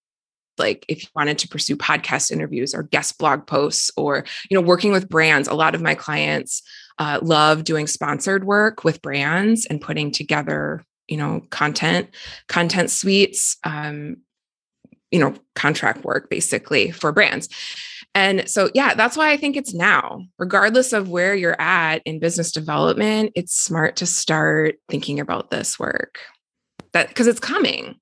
like 0.57 0.85
if 0.88 1.03
you 1.03 1.09
wanted 1.15 1.38
to 1.39 1.47
pursue 1.47 1.75
podcast 1.75 2.31
interviews 2.31 2.74
or 2.74 2.83
guest 2.83 3.17
blog 3.17 3.45
posts 3.45 3.91
or 3.97 4.25
you 4.50 4.55
know 4.55 4.65
working 4.65 4.91
with 4.91 5.09
brands 5.09 5.47
a 5.47 5.53
lot 5.53 5.75
of 5.75 5.81
my 5.81 5.95
clients 5.95 6.62
uh, 6.97 7.19
love 7.21 7.63
doing 7.63 7.88
sponsored 7.88 8.45
work 8.45 8.83
with 8.83 9.01
brands 9.01 9.65
and 9.65 9.81
putting 9.81 10.12
together 10.12 10.83
you 11.07 11.17
know 11.17 11.41
content 11.50 12.09
content 12.47 12.89
suites 12.89 13.57
um, 13.63 14.17
you 15.12 15.19
know 15.19 15.33
contract 15.55 16.03
work 16.03 16.29
basically 16.29 16.91
for 16.91 17.12
brands. 17.12 17.50
And 18.13 18.50
so 18.50 18.69
yeah 18.74 18.93
that's 18.93 19.17
why 19.17 19.31
i 19.31 19.38
think 19.38 19.55
it's 19.55 19.74
now. 19.74 20.21
Regardless 20.38 20.93
of 20.93 21.09
where 21.09 21.35
you're 21.35 21.59
at 21.59 22.01
in 22.05 22.19
business 22.19 22.51
development 22.51 23.31
it's 23.35 23.53
smart 23.53 23.95
to 23.97 24.05
start 24.05 24.75
thinking 24.89 25.19
about 25.19 25.51
this 25.51 25.79
work. 25.79 26.19
That 26.93 27.09
because 27.09 27.27
it's 27.27 27.39
coming 27.39 27.95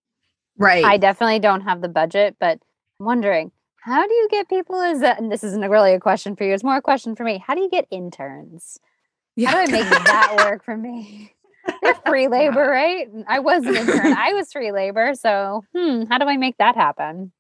right. 0.58 0.86
i 0.86 0.98
definitely 0.98 1.40
don't 1.40 1.62
have 1.62 1.82
the 1.82 1.90
budget 1.90 2.36
but 2.40 2.60
i'm 3.00 3.06
wondering 3.06 3.52
how 3.84 4.06
do 4.08 4.14
you 4.14 4.28
get 4.30 4.50
people 4.50 4.82
is 4.82 5.02
that 5.02 5.20
and 5.20 5.32
this 5.32 5.44
isn't 5.44 5.70
really 5.70 5.94
a 5.94 6.00
question 6.00 6.36
for 6.36 6.44
you 6.44 6.54
it's 6.54 6.64
more 6.64 6.78
a 6.78 6.82
question 6.82 7.16
for 7.16 7.24
me 7.24 7.44
how 7.46 7.54
do 7.56 7.62
you 7.62 7.70
get 7.70 7.88
interns 7.92 8.80
how 9.46 9.52
do 9.52 9.58
i 9.58 9.68
make 9.68 9.88
that 10.06 10.36
work 10.36 10.64
for 10.64 10.78
me 10.78 11.32
They're 11.82 11.96
free 12.06 12.28
labor 12.28 12.66
right 12.66 13.08
i 13.28 13.40
was 13.40 13.66
an 13.66 13.76
intern 13.76 14.12
i 14.14 14.34
was 14.34 14.52
free 14.52 14.72
labor 14.72 15.14
so 15.16 15.64
hmm 15.76 16.04
how 16.10 16.18
do 16.18 16.26
i 16.26 16.38
make 16.38 16.58
that 16.58 16.76
happen 16.76 17.32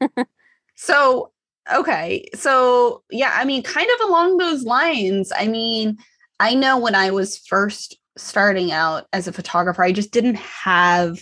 So, 0.74 1.30
okay. 1.72 2.28
So, 2.34 3.02
yeah, 3.10 3.32
I 3.34 3.44
mean, 3.44 3.62
kind 3.62 3.88
of 3.94 4.08
along 4.08 4.38
those 4.38 4.64
lines. 4.64 5.32
I 5.36 5.46
mean, 5.46 5.98
I 6.40 6.54
know 6.54 6.78
when 6.78 6.94
I 6.94 7.10
was 7.10 7.38
first 7.38 7.96
starting 8.16 8.72
out 8.72 9.06
as 9.12 9.28
a 9.28 9.32
photographer, 9.32 9.84
I 9.84 9.92
just 9.92 10.10
didn't 10.10 10.38
have 10.38 11.20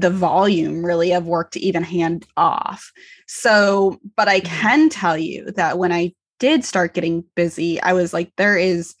the 0.00 0.10
volume 0.10 0.84
really 0.84 1.12
of 1.12 1.26
work 1.26 1.50
to 1.52 1.60
even 1.60 1.82
hand 1.82 2.26
off. 2.36 2.92
So, 3.26 3.98
but 4.16 4.28
I 4.28 4.40
Mhm. 4.40 4.44
can 4.44 4.88
tell 4.88 5.16
you 5.16 5.50
that 5.52 5.78
when 5.78 5.92
I 5.92 6.12
did 6.38 6.64
start 6.64 6.94
getting 6.94 7.24
busy, 7.34 7.80
I 7.80 7.92
was 7.92 8.12
like, 8.12 8.32
there 8.36 8.56
is 8.58 8.94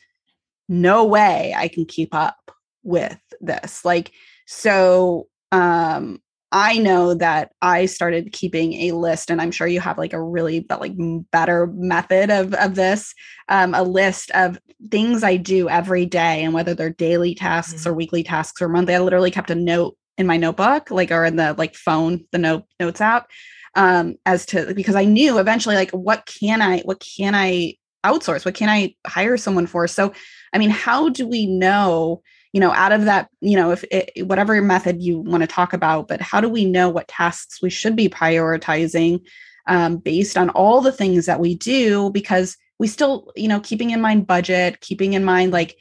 no 0.68 1.04
way 1.04 1.54
I 1.56 1.68
can 1.68 1.84
keep 1.84 2.14
up 2.14 2.50
with 2.82 3.18
this. 3.40 3.84
Like, 3.84 4.12
so, 4.46 5.28
um, 5.52 6.20
I 6.52 6.78
know 6.78 7.12
that 7.14 7.52
I 7.60 7.86
started 7.86 8.32
keeping 8.32 8.72
a 8.74 8.92
list, 8.92 9.30
and 9.30 9.42
I'm 9.42 9.50
sure 9.50 9.66
you 9.66 9.80
have 9.80 9.98
like 9.98 10.12
a 10.12 10.22
really 10.22 10.60
but 10.60 10.80
like 10.80 10.92
better 11.32 11.66
method 11.74 12.30
of 12.30 12.54
of 12.54 12.76
this, 12.76 13.12
um, 13.48 13.74
a 13.74 13.82
list 13.82 14.30
of 14.30 14.58
things 14.90 15.24
I 15.24 15.36
do 15.36 15.68
every 15.68 16.06
day, 16.06 16.44
and 16.44 16.54
whether 16.54 16.72
they're 16.74 16.90
daily 16.90 17.34
tasks 17.34 17.80
mm-hmm. 17.82 17.90
or 17.90 17.94
weekly 17.94 18.22
tasks 18.22 18.62
or 18.62 18.68
monthly. 18.68 18.94
I 18.94 19.00
literally 19.00 19.30
kept 19.32 19.50
a 19.50 19.54
note 19.56 19.96
in 20.18 20.26
my 20.26 20.36
notebook, 20.36 20.90
like 20.90 21.10
or 21.10 21.24
in 21.24 21.36
the 21.36 21.54
like 21.54 21.74
phone, 21.74 22.24
the 22.32 22.38
note 22.38 22.64
notes 22.80 23.00
app, 23.00 23.30
um, 23.74 24.16
as 24.24 24.46
to 24.46 24.74
because 24.74 24.94
I 24.94 25.04
knew 25.04 25.38
eventually 25.38 25.76
like 25.76 25.90
what 25.90 26.26
can 26.26 26.62
I 26.62 26.80
what 26.80 27.00
can 27.00 27.34
I 27.34 27.74
outsource, 28.04 28.44
what 28.44 28.54
can 28.54 28.68
I 28.68 28.94
hire 29.06 29.36
someone 29.36 29.66
for? 29.66 29.86
So, 29.88 30.12
I 30.52 30.58
mean, 30.58 30.70
how 30.70 31.08
do 31.08 31.26
we 31.26 31.46
know? 31.46 32.22
you 32.52 32.60
know 32.60 32.72
out 32.72 32.92
of 32.92 33.04
that 33.04 33.28
you 33.42 33.54
know 33.54 33.70
if 33.70 33.84
it, 33.90 34.26
whatever 34.26 34.62
method 34.62 35.02
you 35.02 35.18
want 35.18 35.42
to 35.42 35.46
talk 35.46 35.74
about 35.74 36.08
but 36.08 36.22
how 36.22 36.40
do 36.40 36.48
we 36.48 36.64
know 36.64 36.88
what 36.88 37.06
tasks 37.06 37.60
we 37.60 37.68
should 37.68 37.94
be 37.94 38.08
prioritizing 38.08 39.20
um, 39.66 39.98
based 39.98 40.38
on 40.38 40.48
all 40.50 40.80
the 40.80 40.92
things 40.92 41.26
that 41.26 41.38
we 41.38 41.54
do 41.54 42.08
because 42.12 42.56
we 42.78 42.86
still 42.86 43.30
you 43.36 43.46
know 43.46 43.60
keeping 43.60 43.90
in 43.90 44.00
mind 44.00 44.26
budget 44.26 44.80
keeping 44.80 45.12
in 45.12 45.22
mind 45.22 45.52
like 45.52 45.76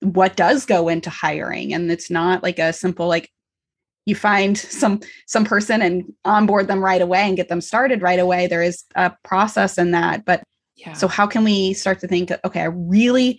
what 0.00 0.36
does 0.36 0.64
go 0.64 0.88
into 0.88 1.10
hiring 1.10 1.74
and 1.74 1.90
it's 1.92 2.10
not 2.10 2.42
like 2.42 2.58
a 2.58 2.72
simple 2.72 3.08
like 3.08 3.30
you 4.06 4.14
find 4.14 4.56
some 4.56 5.00
some 5.26 5.44
person 5.44 5.82
and 5.82 6.04
onboard 6.24 6.68
them 6.68 6.82
right 6.82 7.02
away 7.02 7.22
and 7.22 7.36
get 7.36 7.48
them 7.48 7.60
started 7.60 8.00
right 8.00 8.18
away 8.18 8.46
there 8.46 8.62
is 8.62 8.84
a 8.94 9.12
process 9.24 9.76
in 9.76 9.90
that 9.90 10.24
but 10.24 10.42
yeah. 10.76 10.94
so 10.94 11.08
how 11.08 11.26
can 11.26 11.44
we 11.44 11.74
start 11.74 12.00
to 12.00 12.08
think 12.08 12.30
okay 12.44 12.60
i 12.60 12.66
really 12.66 13.38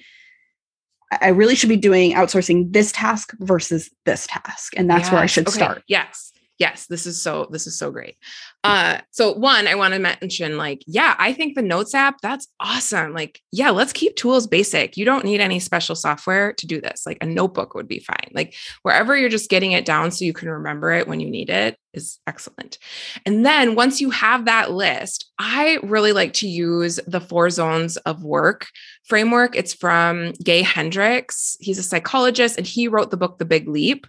I 1.22 1.30
really 1.30 1.56
should 1.56 1.70
be 1.70 1.78
doing 1.78 2.14
outsourcing 2.14 2.74
this 2.74 2.92
task 2.92 3.34
versus 3.40 3.90
this 4.06 4.28
task. 4.28 4.74
And 4.76 4.90
that's 4.90 5.04
yes. 5.04 5.12
where 5.12 5.22
I 5.22 5.26
should 5.26 5.48
okay. 5.48 5.56
start. 5.56 5.84
Yes. 5.88 6.34
Yes. 6.60 6.88
This 6.88 7.06
is 7.06 7.22
so, 7.22 7.48
this 7.52 7.68
is 7.68 7.78
so 7.78 7.92
great. 7.92 8.18
Uh, 8.64 9.00
so 9.12 9.34
one, 9.34 9.68
I 9.68 9.76
want 9.76 9.94
to 9.94 10.00
mention 10.00 10.58
like, 10.58 10.84
yeah, 10.88 11.16
I 11.18 11.32
think 11.32 11.56
the 11.56 11.62
notes 11.62 11.94
app, 11.94 12.20
that's 12.22 12.48
awesome. 12.60 13.14
Like, 13.14 13.42
yeah, 13.52 13.70
let's 13.70 13.94
keep 13.94 14.16
tools 14.16 14.48
basic. 14.48 14.98
You 14.98 15.06
don't 15.06 15.24
need 15.24 15.40
any 15.40 15.60
special 15.60 15.96
software 15.96 16.54
to 16.54 16.68
do 16.68 16.82
this. 16.82 17.06
Like 17.06 17.18
a 17.22 17.26
notebook 17.26 17.76
would 17.76 17.88
be 17.88 18.00
fine. 18.00 18.32
Like 18.34 18.56
wherever 18.82 19.16
you're 19.16 19.30
just 19.30 19.50
getting 19.50 19.72
it 19.72 19.86
down 19.86 20.12
so 20.12 20.26
you 20.26 20.34
can 20.34 20.50
remember 20.50 20.92
it 20.92 21.08
when 21.08 21.20
you 21.20 21.30
need 21.30 21.50
it 21.50 21.78
is 21.94 22.20
excellent. 22.28 22.78
And 23.26 23.46
then 23.46 23.76
once 23.76 24.02
you 24.02 24.10
have 24.12 24.46
that 24.46 24.72
list, 24.72 25.32
I 25.40 25.80
really 25.84 26.12
like 26.12 26.34
to 26.34 26.48
use 26.48 27.00
the 27.08 27.22
four 27.22 27.50
zones 27.50 27.98
of 27.98 28.24
work 28.24 28.68
framework. 29.06 29.56
It's 29.56 29.74
from 29.74 30.34
Gay 30.44 30.62
Hendricks. 30.62 31.58
He's 31.60 31.80
a 31.80 31.84
psychologist 31.84 32.58
and 32.58 32.68
he 32.68 32.88
wrote 32.88 33.12
the 33.12 33.18
book, 33.18 33.38
The 33.38 33.46
Big 33.46 33.68
Leap. 33.68 34.08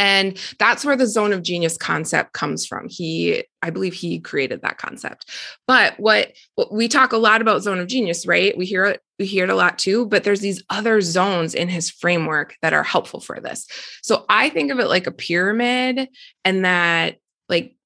And 0.00 0.40
that's 0.58 0.82
where 0.82 0.96
the 0.96 1.06
zone 1.06 1.34
of 1.34 1.42
genius 1.42 1.76
concept 1.76 2.32
comes 2.32 2.64
from. 2.64 2.88
He, 2.88 3.44
I 3.60 3.68
believe 3.68 3.92
he 3.92 4.18
created 4.18 4.62
that 4.62 4.78
concept. 4.78 5.28
But 5.66 6.00
what, 6.00 6.32
what, 6.54 6.72
we 6.72 6.88
talk 6.88 7.12
a 7.12 7.18
lot 7.18 7.42
about 7.42 7.62
zone 7.62 7.78
of 7.78 7.86
genius, 7.86 8.26
right? 8.26 8.56
We 8.56 8.64
hear 8.64 8.86
it, 8.86 9.02
we 9.18 9.26
hear 9.26 9.44
it 9.44 9.50
a 9.50 9.54
lot 9.54 9.78
too, 9.78 10.06
but 10.06 10.24
there's 10.24 10.40
these 10.40 10.62
other 10.70 11.02
zones 11.02 11.54
in 11.54 11.68
his 11.68 11.90
framework 11.90 12.56
that 12.62 12.72
are 12.72 12.82
helpful 12.82 13.20
for 13.20 13.40
this. 13.40 13.66
So 14.02 14.24
I 14.30 14.48
think 14.48 14.72
of 14.72 14.78
it 14.78 14.88
like 14.88 15.06
a 15.06 15.12
pyramid 15.12 16.08
and 16.46 16.64
that 16.64 17.18
like 17.50 17.76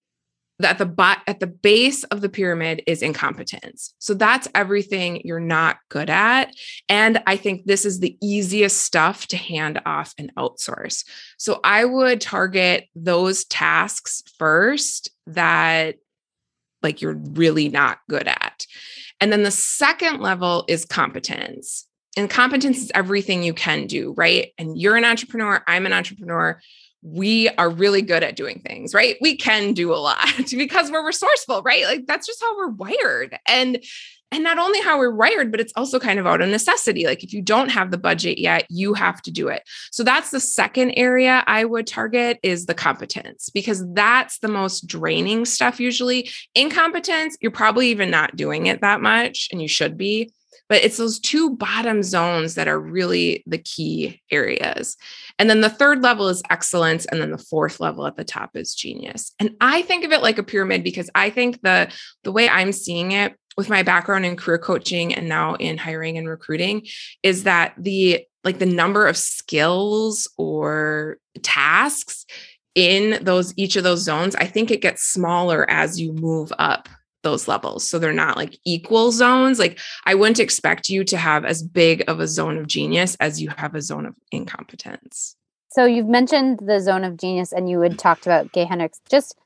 that 0.58 0.78
the 0.78 0.86
bot 0.86 1.18
at 1.26 1.40
the 1.40 1.46
base 1.46 2.04
of 2.04 2.20
the 2.20 2.28
pyramid 2.28 2.82
is 2.86 3.02
incompetence. 3.02 3.94
So 3.98 4.14
that's 4.14 4.48
everything 4.54 5.20
you're 5.24 5.40
not 5.40 5.78
good 5.88 6.08
at. 6.08 6.54
And 6.88 7.22
I 7.26 7.36
think 7.36 7.64
this 7.64 7.84
is 7.84 7.98
the 7.98 8.16
easiest 8.22 8.82
stuff 8.82 9.26
to 9.28 9.36
hand 9.36 9.80
off 9.84 10.14
and 10.16 10.32
outsource. 10.36 11.04
So 11.38 11.60
I 11.64 11.84
would 11.84 12.20
target 12.20 12.86
those 12.94 13.44
tasks 13.44 14.22
first 14.38 15.10
that 15.26 15.96
like 16.82 17.02
you're 17.02 17.18
really 17.32 17.68
not 17.68 17.98
good 18.08 18.28
at. 18.28 18.66
And 19.20 19.32
then 19.32 19.42
the 19.42 19.50
second 19.50 20.20
level 20.20 20.64
is 20.68 20.84
competence. 20.84 21.86
And 22.16 22.30
competence 22.30 22.78
is 22.78 22.92
everything 22.94 23.42
you 23.42 23.54
can 23.54 23.86
do, 23.86 24.14
right? 24.16 24.52
And 24.56 24.78
you're 24.78 24.96
an 24.96 25.04
entrepreneur, 25.04 25.64
I'm 25.66 25.86
an 25.86 25.92
entrepreneur 25.92 26.60
we 27.04 27.50
are 27.50 27.68
really 27.68 28.00
good 28.00 28.22
at 28.22 28.34
doing 28.34 28.60
things, 28.66 28.94
right? 28.94 29.16
We 29.20 29.36
can 29.36 29.74
do 29.74 29.92
a 29.92 29.96
lot 29.96 30.26
because 30.50 30.90
we're 30.90 31.06
resourceful, 31.06 31.62
right? 31.62 31.84
Like 31.84 32.06
that's 32.06 32.26
just 32.26 32.42
how 32.42 32.56
we're 32.56 32.68
wired. 32.68 33.38
And 33.46 33.84
and 34.32 34.42
not 34.42 34.58
only 34.58 34.80
how 34.80 34.98
we're 34.98 35.14
wired, 35.14 35.52
but 35.52 35.60
it's 35.60 35.72
also 35.76 36.00
kind 36.00 36.18
of 36.18 36.26
out 36.26 36.40
of 36.40 36.48
necessity. 36.48 37.06
Like 37.06 37.22
if 37.22 37.32
you 37.32 37.40
don't 37.40 37.68
have 37.68 37.92
the 37.92 37.98
budget 37.98 38.38
yet, 38.38 38.66
you 38.68 38.92
have 38.92 39.22
to 39.22 39.30
do 39.30 39.46
it. 39.46 39.62
So 39.92 40.02
that's 40.02 40.30
the 40.30 40.40
second 40.40 40.90
area 40.92 41.44
I 41.46 41.64
would 41.64 41.86
target 41.86 42.40
is 42.42 42.66
the 42.66 42.74
competence 42.74 43.48
because 43.50 43.84
that's 43.92 44.40
the 44.40 44.48
most 44.48 44.88
draining 44.88 45.44
stuff 45.44 45.78
usually. 45.78 46.30
Incompetence, 46.56 47.36
you're 47.40 47.52
probably 47.52 47.90
even 47.90 48.10
not 48.10 48.34
doing 48.34 48.66
it 48.66 48.80
that 48.80 49.00
much 49.00 49.48
and 49.52 49.62
you 49.62 49.68
should 49.68 49.96
be 49.96 50.32
but 50.68 50.82
it's 50.82 50.96
those 50.96 51.18
two 51.18 51.56
bottom 51.56 52.02
zones 52.02 52.54
that 52.54 52.68
are 52.68 52.80
really 52.80 53.42
the 53.46 53.58
key 53.58 54.22
areas. 54.30 54.96
And 55.38 55.50
then 55.50 55.60
the 55.60 55.68
third 55.68 56.02
level 56.02 56.28
is 56.28 56.42
excellence. 56.50 57.04
And 57.06 57.20
then 57.20 57.30
the 57.30 57.38
fourth 57.38 57.80
level 57.80 58.06
at 58.06 58.16
the 58.16 58.24
top 58.24 58.56
is 58.56 58.74
genius. 58.74 59.32
And 59.38 59.50
I 59.60 59.82
think 59.82 60.04
of 60.04 60.12
it 60.12 60.22
like 60.22 60.38
a 60.38 60.42
pyramid 60.42 60.82
because 60.82 61.10
I 61.14 61.30
think 61.30 61.60
the, 61.62 61.92
the 62.22 62.32
way 62.32 62.48
I'm 62.48 62.72
seeing 62.72 63.12
it 63.12 63.34
with 63.56 63.68
my 63.68 63.82
background 63.82 64.24
in 64.24 64.36
career 64.36 64.58
coaching 64.58 65.14
and 65.14 65.28
now 65.28 65.54
in 65.54 65.78
hiring 65.78 66.18
and 66.18 66.28
recruiting 66.28 66.86
is 67.22 67.44
that 67.44 67.74
the 67.78 68.24
like 68.42 68.58
the 68.58 68.66
number 68.66 69.06
of 69.06 69.16
skills 69.16 70.28
or 70.36 71.18
tasks 71.42 72.26
in 72.74 73.22
those 73.22 73.54
each 73.56 73.76
of 73.76 73.84
those 73.84 74.00
zones 74.00 74.34
i 74.36 74.44
think 74.44 74.70
it 74.70 74.82
gets 74.82 75.02
smaller 75.02 75.68
as 75.70 76.00
you 76.00 76.12
move 76.12 76.52
up 76.58 76.88
those 77.24 77.48
levels. 77.48 77.84
So 77.84 77.98
they're 77.98 78.12
not 78.12 78.36
like 78.36 78.56
equal 78.64 79.10
zones. 79.10 79.58
Like 79.58 79.80
I 80.04 80.14
wouldn't 80.14 80.38
expect 80.38 80.88
you 80.88 81.02
to 81.04 81.16
have 81.16 81.44
as 81.44 81.62
big 81.62 82.04
of 82.06 82.20
a 82.20 82.28
zone 82.28 82.56
of 82.56 82.68
genius 82.68 83.16
as 83.18 83.42
you 83.42 83.50
have 83.56 83.74
a 83.74 83.82
zone 83.82 84.06
of 84.06 84.14
incompetence. 84.30 85.34
So 85.70 85.84
you've 85.86 86.06
mentioned 86.06 86.60
the 86.64 86.80
zone 86.80 87.02
of 87.02 87.16
genius 87.16 87.52
and 87.52 87.68
you 87.68 87.80
had 87.80 87.98
talked 87.98 88.26
about 88.26 88.52
Gay 88.52 88.64
Hendricks. 88.64 89.00
Just 89.10 89.36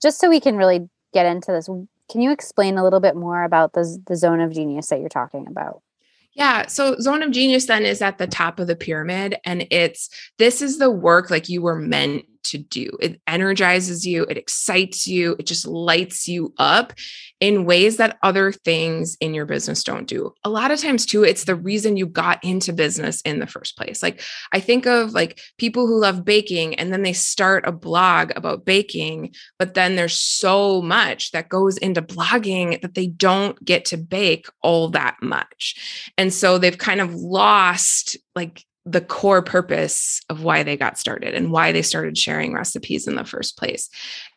just 0.00 0.20
so 0.20 0.28
we 0.28 0.38
can 0.38 0.56
really 0.56 0.88
get 1.12 1.26
into 1.26 1.50
this, 1.50 1.66
can 1.66 2.20
you 2.20 2.30
explain 2.30 2.78
a 2.78 2.84
little 2.84 3.00
bit 3.00 3.16
more 3.16 3.42
about 3.42 3.72
the, 3.72 3.98
the 4.06 4.16
zone 4.16 4.40
of 4.40 4.52
genius 4.52 4.88
that 4.88 5.00
you're 5.00 5.08
talking 5.08 5.46
about? 5.48 5.80
Yeah. 6.34 6.66
So 6.66 6.96
zone 6.98 7.22
of 7.22 7.30
genius 7.30 7.66
then 7.66 7.84
is 7.84 8.02
at 8.02 8.18
the 8.18 8.26
top 8.26 8.60
of 8.60 8.66
the 8.66 8.76
pyramid. 8.76 9.36
And 9.44 9.66
it's 9.70 10.10
this 10.38 10.60
is 10.60 10.78
the 10.78 10.90
work 10.90 11.30
like 11.30 11.48
you 11.48 11.62
were 11.62 11.76
meant 11.76 12.26
to 12.44 12.58
do. 12.58 12.90
It 13.00 13.20
energizes 13.26 14.06
you, 14.06 14.24
it 14.24 14.36
excites 14.36 15.06
you, 15.06 15.36
it 15.38 15.46
just 15.46 15.66
lights 15.66 16.28
you 16.28 16.54
up 16.58 16.92
in 17.40 17.64
ways 17.64 17.96
that 17.96 18.18
other 18.22 18.52
things 18.52 19.16
in 19.20 19.34
your 19.34 19.44
business 19.44 19.84
don't 19.84 20.06
do. 20.06 20.32
A 20.44 20.48
lot 20.48 20.70
of 20.70 20.80
times, 20.80 21.04
too, 21.04 21.24
it's 21.24 21.44
the 21.44 21.54
reason 21.54 21.96
you 21.96 22.06
got 22.06 22.42
into 22.42 22.72
business 22.72 23.20
in 23.22 23.38
the 23.38 23.46
first 23.46 23.76
place. 23.76 24.02
Like, 24.02 24.22
I 24.52 24.60
think 24.60 24.86
of 24.86 25.12
like 25.12 25.40
people 25.58 25.86
who 25.86 26.00
love 26.00 26.24
baking 26.24 26.76
and 26.76 26.92
then 26.92 27.02
they 27.02 27.12
start 27.12 27.66
a 27.66 27.72
blog 27.72 28.32
about 28.36 28.64
baking, 28.64 29.34
but 29.58 29.74
then 29.74 29.96
there's 29.96 30.16
so 30.16 30.80
much 30.80 31.32
that 31.32 31.48
goes 31.48 31.76
into 31.78 32.00
blogging 32.00 32.80
that 32.82 32.94
they 32.94 33.08
don't 33.08 33.62
get 33.64 33.84
to 33.86 33.96
bake 33.96 34.46
all 34.62 34.88
that 34.90 35.16
much. 35.20 36.10
And 36.16 36.32
so 36.32 36.58
they've 36.58 36.78
kind 36.78 37.00
of 37.00 37.14
lost 37.14 38.16
like 38.34 38.64
the 38.86 39.00
core 39.00 39.42
purpose 39.42 40.20
of 40.28 40.42
why 40.42 40.62
they 40.62 40.76
got 40.76 40.98
started 40.98 41.34
and 41.34 41.50
why 41.50 41.72
they 41.72 41.82
started 41.82 42.18
sharing 42.18 42.52
recipes 42.52 43.06
in 43.06 43.14
the 43.14 43.24
first 43.24 43.56
place. 43.56 43.88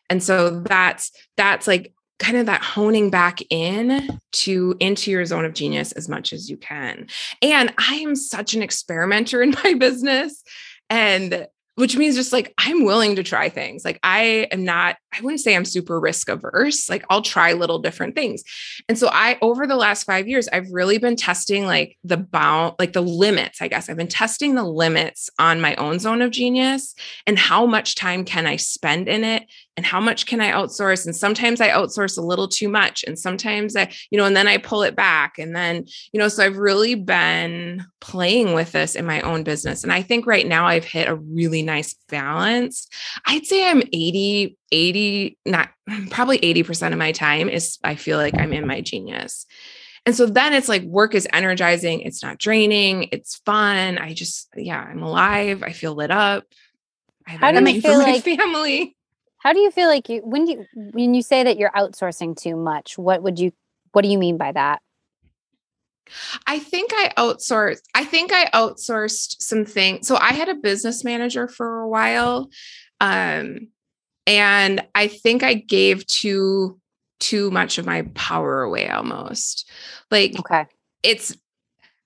And 0.08 0.22
so 0.22 0.60
that's 0.60 1.12
that's 1.36 1.66
like 1.66 1.92
kind 2.18 2.36
of 2.36 2.46
that 2.46 2.62
honing 2.62 3.10
back 3.10 3.40
in 3.50 4.18
to 4.32 4.74
into 4.80 5.10
your 5.10 5.24
zone 5.24 5.44
of 5.44 5.54
genius 5.54 5.92
as 5.92 6.08
much 6.08 6.32
as 6.32 6.50
you 6.50 6.56
can. 6.56 7.06
And 7.42 7.72
I 7.78 7.96
am 7.96 8.16
such 8.16 8.54
an 8.54 8.62
experimenter 8.62 9.42
in 9.42 9.50
my 9.64 9.74
business 9.74 10.42
and 10.90 11.46
which 11.78 11.96
means 11.96 12.16
just 12.16 12.32
like 12.32 12.52
I'm 12.58 12.84
willing 12.84 13.14
to 13.14 13.22
try 13.22 13.48
things. 13.48 13.84
Like 13.84 14.00
I 14.02 14.48
am 14.50 14.64
not, 14.64 14.96
I 15.16 15.20
wouldn't 15.20 15.40
say 15.40 15.54
I'm 15.54 15.64
super 15.64 16.00
risk 16.00 16.28
averse. 16.28 16.88
Like 16.90 17.04
I'll 17.08 17.22
try 17.22 17.52
little 17.52 17.78
different 17.78 18.16
things. 18.16 18.42
And 18.88 18.98
so 18.98 19.08
I, 19.12 19.38
over 19.42 19.64
the 19.64 19.76
last 19.76 20.02
five 20.02 20.26
years, 20.26 20.48
I've 20.48 20.68
really 20.72 20.98
been 20.98 21.14
testing 21.14 21.66
like 21.66 21.96
the 22.02 22.16
bound, 22.16 22.74
like 22.80 22.94
the 22.94 23.00
limits, 23.00 23.62
I 23.62 23.68
guess. 23.68 23.88
I've 23.88 23.96
been 23.96 24.08
testing 24.08 24.56
the 24.56 24.64
limits 24.64 25.30
on 25.38 25.60
my 25.60 25.76
own 25.76 26.00
zone 26.00 26.20
of 26.20 26.32
genius 26.32 26.96
and 27.28 27.38
how 27.38 27.64
much 27.64 27.94
time 27.94 28.24
can 28.24 28.44
I 28.44 28.56
spend 28.56 29.06
in 29.06 29.22
it 29.22 29.44
and 29.78 29.86
how 29.86 30.00
much 30.00 30.26
can 30.26 30.40
I 30.40 30.50
outsource? 30.50 31.06
And 31.06 31.14
sometimes 31.14 31.60
I 31.60 31.68
outsource 31.68 32.18
a 32.18 32.20
little 32.20 32.48
too 32.48 32.68
much. 32.68 33.04
And 33.04 33.16
sometimes 33.16 33.76
I, 33.76 33.92
you 34.10 34.18
know, 34.18 34.24
and 34.24 34.34
then 34.34 34.48
I 34.48 34.56
pull 34.56 34.82
it 34.82 34.96
back. 34.96 35.38
And 35.38 35.54
then, 35.54 35.84
you 36.12 36.18
know, 36.18 36.26
so 36.26 36.44
I've 36.44 36.56
really 36.56 36.96
been 36.96 37.86
playing 38.00 38.54
with 38.54 38.72
this 38.72 38.96
in 38.96 39.06
my 39.06 39.20
own 39.20 39.44
business. 39.44 39.84
And 39.84 39.92
I 39.92 40.02
think 40.02 40.26
right 40.26 40.44
now 40.44 40.66
I've 40.66 40.84
hit 40.84 41.06
a 41.06 41.14
really 41.14 41.62
nice 41.62 41.94
balance. 42.08 42.88
I'd 43.24 43.46
say 43.46 43.70
I'm 43.70 43.84
80, 43.92 44.56
80, 44.72 45.38
not 45.46 45.68
probably 46.10 46.40
80% 46.40 46.90
of 46.90 46.98
my 46.98 47.12
time 47.12 47.48
is 47.48 47.78
I 47.84 47.94
feel 47.94 48.18
like 48.18 48.34
I'm 48.36 48.52
in 48.52 48.66
my 48.66 48.80
genius. 48.80 49.46
And 50.06 50.16
so 50.16 50.26
then 50.26 50.54
it's 50.54 50.68
like 50.68 50.82
work 50.82 51.14
is 51.14 51.28
energizing, 51.32 52.00
it's 52.00 52.20
not 52.20 52.38
draining, 52.38 53.10
it's 53.12 53.36
fun. 53.46 53.96
I 53.96 54.12
just, 54.12 54.48
yeah, 54.56 54.80
I'm 54.80 55.04
alive. 55.04 55.62
I 55.62 55.70
feel 55.70 55.94
lit 55.94 56.10
up. 56.10 56.46
I 57.28 57.30
have 57.30 57.40
How 57.40 57.52
do 57.52 57.70
you 57.70 57.80
feel 57.80 57.98
like 57.98 58.24
family? 58.24 58.96
How 59.38 59.52
do 59.52 59.60
you 59.60 59.70
feel 59.70 59.88
like 59.88 60.08
you 60.08 60.20
when 60.24 60.44
do 60.44 60.52
you 60.52 60.66
when 60.74 61.14
you 61.14 61.22
say 61.22 61.44
that 61.44 61.58
you're 61.58 61.70
outsourcing 61.70 62.36
too 62.36 62.56
much? 62.56 62.98
What 62.98 63.22
would 63.22 63.38
you 63.38 63.52
what 63.92 64.02
do 64.02 64.08
you 64.08 64.18
mean 64.18 64.36
by 64.36 64.52
that? 64.52 64.80
I 66.46 66.58
think 66.58 66.90
I 66.94 67.12
outsourced. 67.16 67.82
I 67.94 68.04
think 68.04 68.32
I 68.32 68.46
outsourced 68.46 69.40
some 69.40 69.64
things. 69.64 70.06
So 70.06 70.16
I 70.16 70.32
had 70.32 70.48
a 70.48 70.54
business 70.54 71.04
manager 71.04 71.48
for 71.48 71.80
a 71.80 71.88
while. 71.88 72.48
Um, 73.00 73.68
and 74.26 74.86
I 74.94 75.08
think 75.08 75.42
I 75.42 75.54
gave 75.54 76.06
too 76.06 76.80
too 77.20 77.50
much 77.50 77.78
of 77.78 77.86
my 77.86 78.02
power 78.14 78.62
away 78.62 78.88
almost. 78.88 79.68
Like 80.10 80.38
okay. 80.38 80.66
it's 81.02 81.36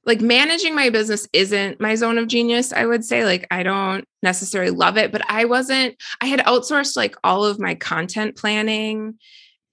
like 0.04 0.20
managing 0.20 0.74
my 0.74 0.90
business 0.90 1.28
isn't 1.32 1.80
my 1.80 1.94
zone 1.94 2.18
of 2.18 2.28
genius, 2.28 2.72
I 2.72 2.86
would 2.86 3.04
say. 3.04 3.24
Like 3.24 3.46
I 3.50 3.62
don't 3.62 4.04
necessarily 4.22 4.70
love 4.70 4.96
it, 4.96 5.12
but 5.12 5.22
I 5.28 5.44
wasn't 5.44 5.96
I 6.20 6.26
had 6.26 6.40
outsourced 6.40 6.96
like 6.96 7.16
all 7.22 7.44
of 7.44 7.60
my 7.60 7.74
content 7.74 8.36
planning. 8.36 9.14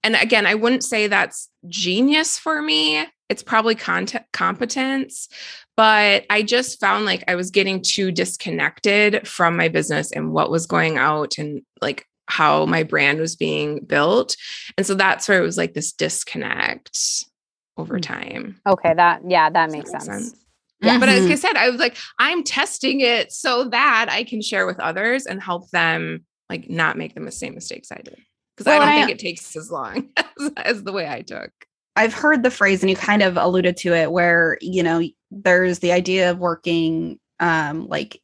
And 0.02 0.16
again, 0.16 0.46
I 0.46 0.54
wouldn't 0.54 0.84
say 0.84 1.08
that's 1.08 1.48
genius 1.68 2.38
for 2.38 2.62
me 2.62 3.06
it's 3.30 3.44
probably 3.44 3.74
content 3.74 4.26
competence 4.32 5.28
but 5.76 6.26
i 6.28 6.42
just 6.42 6.78
found 6.78 7.06
like 7.06 7.24
i 7.28 7.34
was 7.34 7.50
getting 7.50 7.80
too 7.80 8.12
disconnected 8.12 9.26
from 9.26 9.56
my 9.56 9.68
business 9.68 10.12
and 10.12 10.32
what 10.32 10.50
was 10.50 10.66
going 10.66 10.98
out 10.98 11.38
and 11.38 11.62
like 11.80 12.06
how 12.26 12.66
my 12.66 12.82
brand 12.82 13.18
was 13.18 13.36
being 13.36 13.82
built 13.84 14.36
and 14.76 14.86
so 14.86 14.94
that's 14.94 15.28
where 15.28 15.38
it 15.38 15.46
was 15.46 15.56
like 15.56 15.72
this 15.72 15.92
disconnect 15.92 17.24
over 17.80 17.98
mm. 17.98 18.02
time 18.02 18.60
okay 18.66 18.94
that 18.94 19.20
yeah 19.26 19.50
that 19.50 19.70
makes 19.70 19.90
that 19.92 20.02
sense, 20.02 20.30
sense? 20.30 20.44
Yeah. 20.82 20.98
But 20.98 21.10
as 21.10 21.26
I 21.26 21.34
said, 21.34 21.56
I 21.56 21.68
was 21.68 21.78
like, 21.78 21.96
I'm 22.18 22.42
testing 22.42 23.00
it 23.00 23.32
so 23.32 23.64
that 23.64 24.06
I 24.10 24.24
can 24.24 24.40
share 24.40 24.66
with 24.66 24.80
others 24.80 25.26
and 25.26 25.42
help 25.42 25.68
them 25.70 26.24
like 26.48 26.70
not 26.70 26.96
make 26.96 27.14
the 27.14 27.30
same 27.30 27.54
mistakes 27.54 27.92
I 27.92 28.00
did. 28.02 28.16
Because 28.56 28.66
well, 28.66 28.82
I 28.82 28.84
don't 28.84 28.88
I, 28.88 29.06
think 29.06 29.10
it 29.10 29.18
takes 29.18 29.56
as 29.56 29.70
long 29.70 30.08
as, 30.16 30.50
as 30.56 30.82
the 30.82 30.92
way 30.92 31.08
I 31.08 31.22
took. 31.22 31.50
I've 31.96 32.14
heard 32.14 32.42
the 32.42 32.50
phrase, 32.50 32.82
and 32.82 32.90
you 32.90 32.96
kind 32.96 33.22
of 33.22 33.36
alluded 33.36 33.76
to 33.78 33.94
it, 33.94 34.12
where 34.12 34.58
you 34.60 34.82
know 34.82 35.02
there's 35.30 35.80
the 35.80 35.92
idea 35.92 36.30
of 36.30 36.38
working 36.38 37.18
um, 37.40 37.86
like 37.88 38.20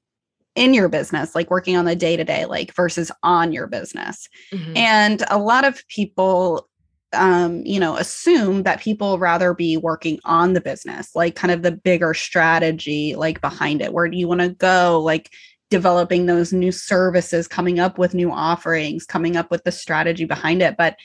in 0.55 0.73
your 0.73 0.89
business, 0.89 1.35
like 1.35 1.51
working 1.51 1.77
on 1.77 1.85
the 1.85 1.97
day 1.97 2.17
to 2.17 2.25
day, 2.25 2.47
like 2.47 2.75
versus 2.75 3.11
on 3.23 3.53
your 3.53 3.67
business. 3.67 4.29
Mm-hmm. 4.53 4.77
And 4.77 5.25
a 5.29 5.39
lot 5.39 5.65
of 5.65 5.87
people, 5.89 6.69
um, 7.13 7.63
you 7.65 7.81
know, 7.81 7.97
assume 7.97 8.65
that 8.65 8.81
people 8.81 9.19
rather 9.19 9.55
be 9.55 9.77
working 9.77 10.19
on 10.25 10.53
the 10.53 10.61
business, 10.61 11.15
like 11.15 11.35
kind 11.35 11.53
of 11.53 11.63
the 11.63 11.73
bigger 11.73 12.15
strategy, 12.15 13.15
like 13.15 13.41
behind 13.41 13.81
it. 13.81 13.93
Where 13.93 14.09
do 14.09 14.17
you 14.17 14.29
want 14.29 14.41
to 14.41 14.51
go? 14.51 15.01
Like 15.03 15.33
developing 15.71 16.27
those 16.27 16.53
new 16.53 16.73
services, 16.73 17.49
coming 17.49 17.81
up 17.81 17.99
with 17.99 18.15
new 18.15 18.31
offerings, 18.31 19.05
coming 19.05 19.37
up 19.37 19.51
with 19.51 19.65
the 19.65 19.73
strategy 19.73 20.25
behind 20.25 20.63
it. 20.63 20.77
But 20.77 20.97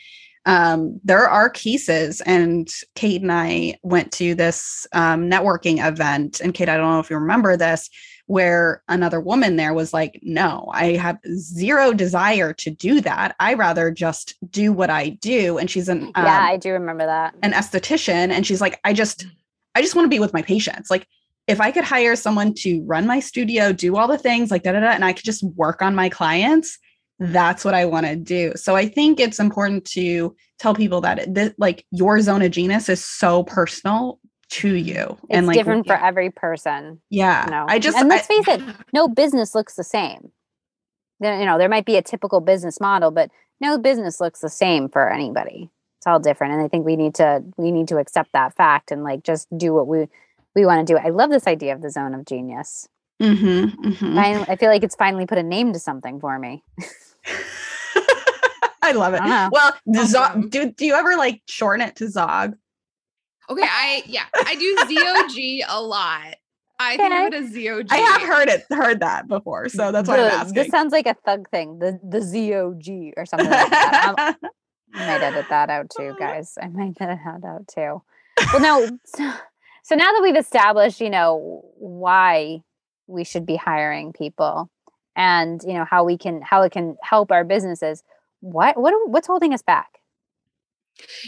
um, 0.46 1.00
there 1.04 1.30
are 1.30 1.50
cases, 1.50 2.22
and 2.22 2.68
Kate 2.96 3.22
and 3.22 3.32
I 3.32 3.78
went 3.84 4.12
to 4.14 4.34
this 4.34 4.88
um, 4.92 5.30
networking 5.30 5.86
event. 5.86 6.40
And 6.40 6.54
Kate, 6.54 6.70
I 6.70 6.78
don't 6.78 6.92
know 6.92 7.00
if 7.00 7.12
you 7.12 7.18
remember 7.18 7.56
this, 7.58 7.90
where 8.28 8.84
another 8.88 9.20
woman 9.20 9.56
there 9.56 9.74
was 9.74 9.94
like, 9.94 10.20
No, 10.22 10.70
I 10.74 10.96
have 10.96 11.20
zero 11.36 11.94
desire 11.94 12.54
to 12.54 12.70
do 12.70 13.02
that. 13.02 13.36
I 13.40 13.54
rather 13.54 13.92
just 13.92 14.36
do 14.50 14.72
what 14.74 14.90
I 14.90 15.10
do. 15.10 15.58
And 15.58 15.70
she's 15.70 15.90
an 15.90 16.12
um, 16.16 16.26
yeah, 16.26 16.42
I 16.42 16.58
do 16.58 16.72
remember 16.72 17.06
that 17.06 17.36
an 17.42 17.54
esthetician, 17.54 18.32
and 18.32 18.46
she's 18.46 18.62
like, 18.62 18.80
I 18.84 18.94
just, 18.94 19.26
I 19.76 19.82
just 19.82 19.96
want 19.96 20.06
to 20.06 20.10
be 20.10 20.20
with 20.20 20.34
my 20.34 20.42
patients. 20.42 20.90
Like, 20.90 21.08
if 21.48 21.60
I 21.60 21.72
could 21.72 21.84
hire 21.84 22.16
someone 22.16 22.54
to 22.56 22.82
run 22.84 23.06
my 23.06 23.20
studio, 23.20 23.74
do 23.74 23.98
all 23.98 24.08
the 24.08 24.18
things 24.18 24.52
like 24.52 24.64
da 24.64 24.74
da 24.74 24.80
da, 24.80 24.90
and 24.92 25.06
I 25.06 25.14
could 25.14 25.26
just 25.26 25.44
work 25.44 25.82
on 25.82 25.96
my 25.96 26.10
clients, 26.10 26.78
that's 27.20 27.64
what 27.64 27.76
I 27.76 27.86
want 27.86 28.08
to 28.08 28.16
do. 28.16 28.54
So 28.56 28.76
I 28.76 28.88
think 28.88 29.20
it's 29.20 29.40
important 29.40 29.86
to 29.92 30.36
tell 30.58 30.74
people 30.74 31.02
that 31.02 31.38
it, 31.38 31.56
like 31.58 31.86
your 31.92 32.20
zone 32.22 32.42
of 32.42 32.52
genius 32.52 32.90
is 32.90 33.04
so 33.06 33.44
personal 33.44 34.20
to 34.52 34.76
you 34.76 35.18
it's 35.24 35.30
and 35.30 35.48
like 35.48 35.56
different 35.58 35.88
for 35.88 35.96
every 35.96 36.30
person. 36.30 37.02
Yeah. 37.10 37.46
You 37.46 37.52
know? 37.52 37.66
I 37.68 37.80
just 37.80 37.98
and 37.98 38.10
let's 38.10 38.30
I, 38.30 38.36
face 38.36 38.48
it, 38.48 38.62
no 38.94 39.08
business 39.08 39.56
looks 39.56 39.76
the 39.76 39.84
same. 39.84 40.32
You 41.22 41.46
know, 41.46 41.58
there 41.58 41.70
might 41.70 41.86
be 41.86 41.98
a 41.98 42.02
typical 42.02 42.42
business 42.42 42.80
model, 42.82 43.12
but 43.12 43.30
no 43.60 43.78
business 43.78 44.20
looks 44.20 44.42
the 44.42 44.50
same 44.50 44.90
for 44.90 45.10
anybody. 45.10 45.70
It's 46.00 46.08
all 46.08 46.20
different. 46.20 46.54
And 46.54 46.64
I 46.64 46.68
think 46.68 46.86
we 46.86 46.96
need 46.96 47.16
to 47.16 47.44
we 47.58 47.72
need 47.72 47.88
to 47.90 47.98
accept 47.98 48.34
that 48.34 48.56
fact 48.56 48.92
and 48.92 49.04
like 49.04 49.24
just 49.24 49.48
do 49.58 49.74
what 49.74 49.88
we 49.88 50.08
we 50.56 50.66
want 50.66 50.86
to 50.86 50.94
do. 50.94 51.00
I 51.00 51.10
love 51.10 51.30
this 51.30 51.48
idea 51.48 51.74
of 51.74 51.82
the 51.82 51.90
zone 51.90 52.14
of 52.14 52.26
genius. 52.26 52.90
Mm-hmm, 53.22 53.88
mm-hmm. 53.88 54.18
I, 54.18 54.46
I 54.50 54.56
feel 54.56 54.70
like 54.70 54.84
it's 54.84 54.96
finally 54.96 55.28
put 55.28 55.38
a 55.38 55.44
name 55.44 55.74
to 55.74 55.80
something 55.80 56.20
for 56.20 56.40
me. 56.40 56.64
I 58.82 58.94
love 58.94 59.14
it. 59.14 59.22
I 59.22 59.48
well, 59.50 59.74
Zog, 60.08 60.50
do, 60.50 60.72
do 60.72 60.86
you 60.86 60.96
ever 60.96 61.16
like 61.16 61.42
shorten 61.48 61.88
it 61.88 61.96
to 61.98 62.10
Zog? 62.10 62.56
Okay, 63.50 63.64
I 63.64 64.04
yeah, 64.06 64.26
I 64.34 64.56
do 64.56 64.76
ZOG 64.78 65.62
a 65.68 65.82
lot. 65.82 66.36
I 66.80 66.98
think 66.98 67.14
of 67.14 67.22
it 67.26 67.34
as 67.34 67.54
ZOG. 67.54 67.88
I 67.92 67.98
have 67.98 68.22
heard 68.22 68.50
it, 68.50 68.66
heard 68.72 69.00
that 69.02 69.28
before, 69.28 69.70
so 69.70 69.92
that's 69.92 70.08
why 70.08 70.18
the, 70.18 70.24
I'm 70.24 70.32
asking. 70.32 70.54
This 70.56 70.70
sounds 70.70 70.92
like 70.92 71.06
a 71.06 71.14
thug 71.26 71.50
thing, 71.50 71.80
the 71.80 72.00
the 72.04 72.20
ZOG 72.20 73.14
or 73.18 73.26
something 73.26 73.50
like 73.50 73.70
that. 73.70 74.38
i 74.94 75.08
might 75.08 75.22
edit 75.24 75.46
that 75.50 75.70
out 75.70 75.90
too, 75.96 76.16
guys. 76.20 76.58
I 76.62 76.68
might 76.68 77.00
edit 77.00 77.20
that 77.26 77.46
out 77.46 77.68
too. 77.68 78.02
Well, 78.54 78.62
no. 78.62 78.98
So, 79.06 79.32
so 79.84 79.96
now 79.96 80.12
that 80.12 80.22
we've 80.22 80.38
established, 80.38 81.02
you 81.02 81.10
know, 81.10 81.64
why 81.78 82.62
we 83.08 83.24
should 83.24 83.48
be 83.48 83.56
hiring 83.56 84.14
people, 84.14 84.70
and 85.16 85.62
you 85.64 85.74
know 85.74 85.86
how 85.86 86.04
we 86.04 86.18
can 86.18 86.42
how 86.42 86.62
it 86.62 86.72
can 86.72 86.98
help 87.04 87.32
our 87.32 87.44
businesses 87.44 88.04
what 88.42 88.80
what 88.80 88.94
what's 89.10 89.28
holding 89.28 89.54
us 89.54 89.62
back 89.62 90.01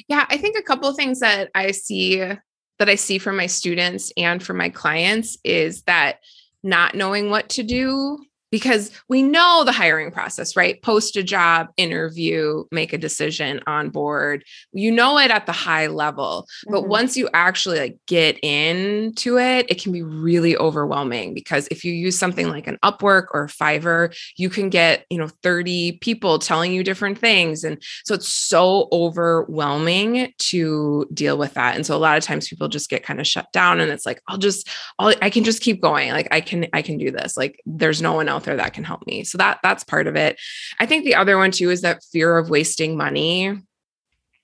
yeah 0.07 0.25
i 0.29 0.37
think 0.37 0.57
a 0.57 0.63
couple 0.63 0.87
of 0.87 0.95
things 0.95 1.19
that 1.19 1.49
i 1.55 1.71
see 1.71 2.17
that 2.17 2.89
i 2.89 2.95
see 2.95 3.17
from 3.17 3.37
my 3.37 3.47
students 3.47 4.11
and 4.17 4.41
from 4.41 4.57
my 4.57 4.69
clients 4.69 5.37
is 5.43 5.83
that 5.83 6.19
not 6.63 6.95
knowing 6.95 7.29
what 7.29 7.49
to 7.49 7.63
do 7.63 8.17
because 8.53 8.91
we 9.09 9.23
know 9.23 9.63
the 9.65 9.71
hiring 9.71 10.11
process, 10.11 10.55
right? 10.55 10.79
Post 10.83 11.17
a 11.17 11.23
job, 11.23 11.69
interview, 11.75 12.65
make 12.71 12.93
a 12.93 12.99
decision 12.99 13.59
on 13.65 13.89
board. 13.89 14.43
You 14.73 14.91
know 14.91 15.17
it 15.17 15.31
at 15.31 15.47
the 15.47 15.51
high 15.51 15.87
level. 15.87 16.45
But 16.67 16.81
mm-hmm. 16.81 16.89
once 16.89 17.17
you 17.17 17.27
actually 17.33 17.79
like 17.79 17.97
get 18.05 18.37
into 18.43 19.39
it, 19.39 19.65
it 19.71 19.81
can 19.81 19.91
be 19.91 20.03
really 20.03 20.55
overwhelming 20.55 21.33
because 21.33 21.67
if 21.71 21.83
you 21.83 21.93
use 21.93 22.15
something 22.15 22.47
like 22.47 22.67
an 22.67 22.77
Upwork 22.85 23.25
or 23.31 23.47
Fiverr, 23.47 24.15
you 24.37 24.51
can 24.51 24.69
get, 24.69 25.07
you 25.09 25.17
know, 25.17 25.29
30 25.41 25.93
people 25.93 26.37
telling 26.37 26.71
you 26.71 26.83
different 26.83 27.17
things. 27.17 27.63
And 27.63 27.81
so 28.05 28.13
it's 28.13 28.27
so 28.27 28.87
overwhelming 28.91 30.31
to 30.37 31.07
deal 31.11 31.39
with 31.39 31.55
that. 31.55 31.75
And 31.75 31.87
so 31.87 31.95
a 31.95 31.97
lot 31.97 32.19
of 32.19 32.23
times 32.23 32.49
people 32.49 32.67
just 32.67 32.87
get 32.87 33.01
kind 33.01 33.19
of 33.19 33.25
shut 33.25 33.51
down 33.51 33.79
and 33.79 33.91
it's 33.91 34.05
like, 34.05 34.21
I'll 34.27 34.37
just, 34.37 34.69
I'll, 34.99 35.15
I 35.23 35.31
can 35.31 35.43
just 35.43 35.63
keep 35.63 35.81
going. 35.81 36.11
Like 36.11 36.27
I 36.29 36.39
can, 36.39 36.67
I 36.71 36.83
can 36.83 36.99
do 36.99 37.09
this. 37.09 37.35
Like 37.35 37.59
there's 37.65 37.99
no 37.99 38.13
one 38.13 38.29
else 38.29 38.42
out 38.43 38.45
there 38.45 38.57
that 38.57 38.73
can 38.73 38.83
help 38.83 39.05
me. 39.07 39.23
So 39.23 39.37
that 39.37 39.59
that's 39.63 39.83
part 39.83 40.07
of 40.07 40.15
it. 40.15 40.39
I 40.79 40.85
think 40.85 41.05
the 41.05 41.15
other 41.15 41.37
one 41.37 41.51
too 41.51 41.69
is 41.69 41.81
that 41.81 42.03
fear 42.11 42.37
of 42.37 42.49
wasting 42.49 42.97
money. 42.97 43.47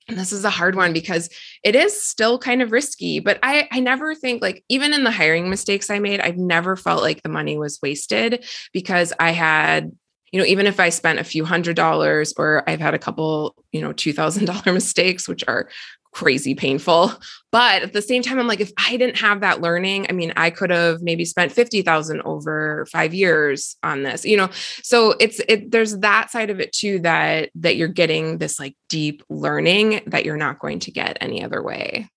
And 0.08 0.18
this 0.18 0.32
is 0.32 0.44
a 0.44 0.50
hard 0.50 0.76
one 0.76 0.92
because 0.92 1.30
it 1.64 1.76
is 1.76 2.02
still 2.02 2.40
kind 2.40 2.64
of 2.64 2.72
risky, 2.72 3.20
but 3.20 3.38
I 3.44 3.68
I 3.72 3.80
never 3.80 4.16
think 4.16 4.42
like 4.42 4.64
even 4.70 4.94
in 4.94 5.04
the 5.04 5.12
hiring 5.12 5.50
mistakes 5.50 5.90
I 5.90 6.00
made, 6.00 6.20
I've 6.20 6.38
never 6.38 6.76
felt 6.76 7.04
like 7.04 7.22
the 7.22 7.30
money 7.30 7.58
was 7.58 7.80
wasted 7.82 8.46
because 8.74 9.14
I 9.20 9.32
had 9.32 9.92
you 10.32 10.40
know, 10.40 10.46
even 10.46 10.68
if 10.68 10.80
I 10.80 10.90
spent 10.90 11.18
a 11.18 11.24
few 11.24 11.44
hundred 11.44 11.76
dollars 11.76 12.36
or 12.38 12.64
I've 12.68 12.80
had 12.80 12.94
a 12.94 13.00
couple, 13.00 13.56
you 13.72 13.82
know, 13.82 13.94
$2,000 13.94 14.74
mistakes, 14.74 15.28
which 15.28 15.44
are 15.48 15.70
crazy 16.12 16.56
painful. 16.56 17.14
But 17.52 17.84
at 17.84 17.94
the 17.94 18.02
same 18.02 18.22
time, 18.22 18.40
I'm 18.40 18.48
like, 18.48 18.60
if 18.60 18.72
I 18.78 18.98
didn't 18.98 19.18
have 19.18 19.42
that 19.42 19.62
learning, 19.62 20.06
I 20.10 20.14
mean, 20.14 20.34
I 20.36 20.50
could 20.50 20.70
have 20.70 21.02
maybe 21.02 21.26
spent 21.26 21.52
50,000 21.52 22.22
over 22.22 22.86
five 22.92 23.14
years 23.14 23.76
on 23.84 24.04
this, 24.04 24.26
you 24.26 24.38
know? 24.38 24.50
So 24.84 25.16
it's, 25.20 25.40
it, 25.48 25.72
there's 25.72 25.98
that 26.00 26.32
side 26.32 26.50
of 26.50 26.60
it 26.60 26.72
too, 26.74 27.00
that, 27.00 27.50
that 27.56 27.76
you're 27.76 27.88
getting 27.88 28.38
this 28.38 28.60
like 28.60 28.76
deep 28.88 29.24
learning 29.30 30.02
that 30.08 30.26
you're 30.26 30.38
not 30.38 30.60
going 30.60 30.80
to 30.80 30.92
get 30.92 31.18
any 31.22 31.44
other 31.44 31.62
way. 31.64 32.10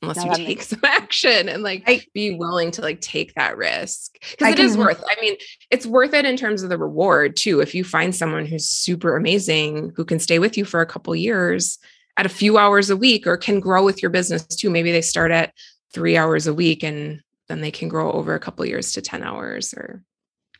Unless 0.00 0.24
you 0.24 0.34
take 0.34 0.62
some 0.62 0.80
action 0.84 1.48
and 1.48 1.62
like 1.62 1.82
I, 1.86 2.02
be 2.14 2.36
willing 2.36 2.70
to 2.72 2.82
like 2.82 3.00
take 3.00 3.34
that 3.34 3.56
risk. 3.56 4.16
Because 4.30 4.52
it 4.52 4.60
is 4.60 4.76
worth, 4.76 5.02
I 5.04 5.20
mean, 5.20 5.34
it's 5.70 5.86
worth 5.86 6.14
it 6.14 6.24
in 6.24 6.36
terms 6.36 6.62
of 6.62 6.68
the 6.68 6.78
reward 6.78 7.36
too. 7.36 7.60
If 7.60 7.74
you 7.74 7.82
find 7.82 8.14
someone 8.14 8.46
who's 8.46 8.68
super 8.68 9.16
amazing 9.16 9.92
who 9.96 10.04
can 10.04 10.20
stay 10.20 10.38
with 10.38 10.56
you 10.56 10.64
for 10.64 10.80
a 10.80 10.86
couple 10.86 11.16
years, 11.16 11.78
at 12.18 12.26
a 12.26 12.28
few 12.28 12.58
hours 12.58 12.90
a 12.90 12.96
week 12.96 13.26
or 13.26 13.36
can 13.36 13.60
grow 13.60 13.84
with 13.84 14.02
your 14.02 14.10
business 14.10 14.44
too. 14.44 14.68
Maybe 14.68 14.90
they 14.90 15.00
start 15.00 15.30
at 15.30 15.54
three 15.94 16.16
hours 16.16 16.46
a 16.48 16.52
week 16.52 16.82
and 16.82 17.22
then 17.48 17.60
they 17.60 17.70
can 17.70 17.88
grow 17.88 18.12
over 18.12 18.34
a 18.34 18.40
couple 18.40 18.66
years 18.66 18.92
to 18.92 19.00
10 19.00 19.22
hours 19.22 19.72
or 19.72 20.02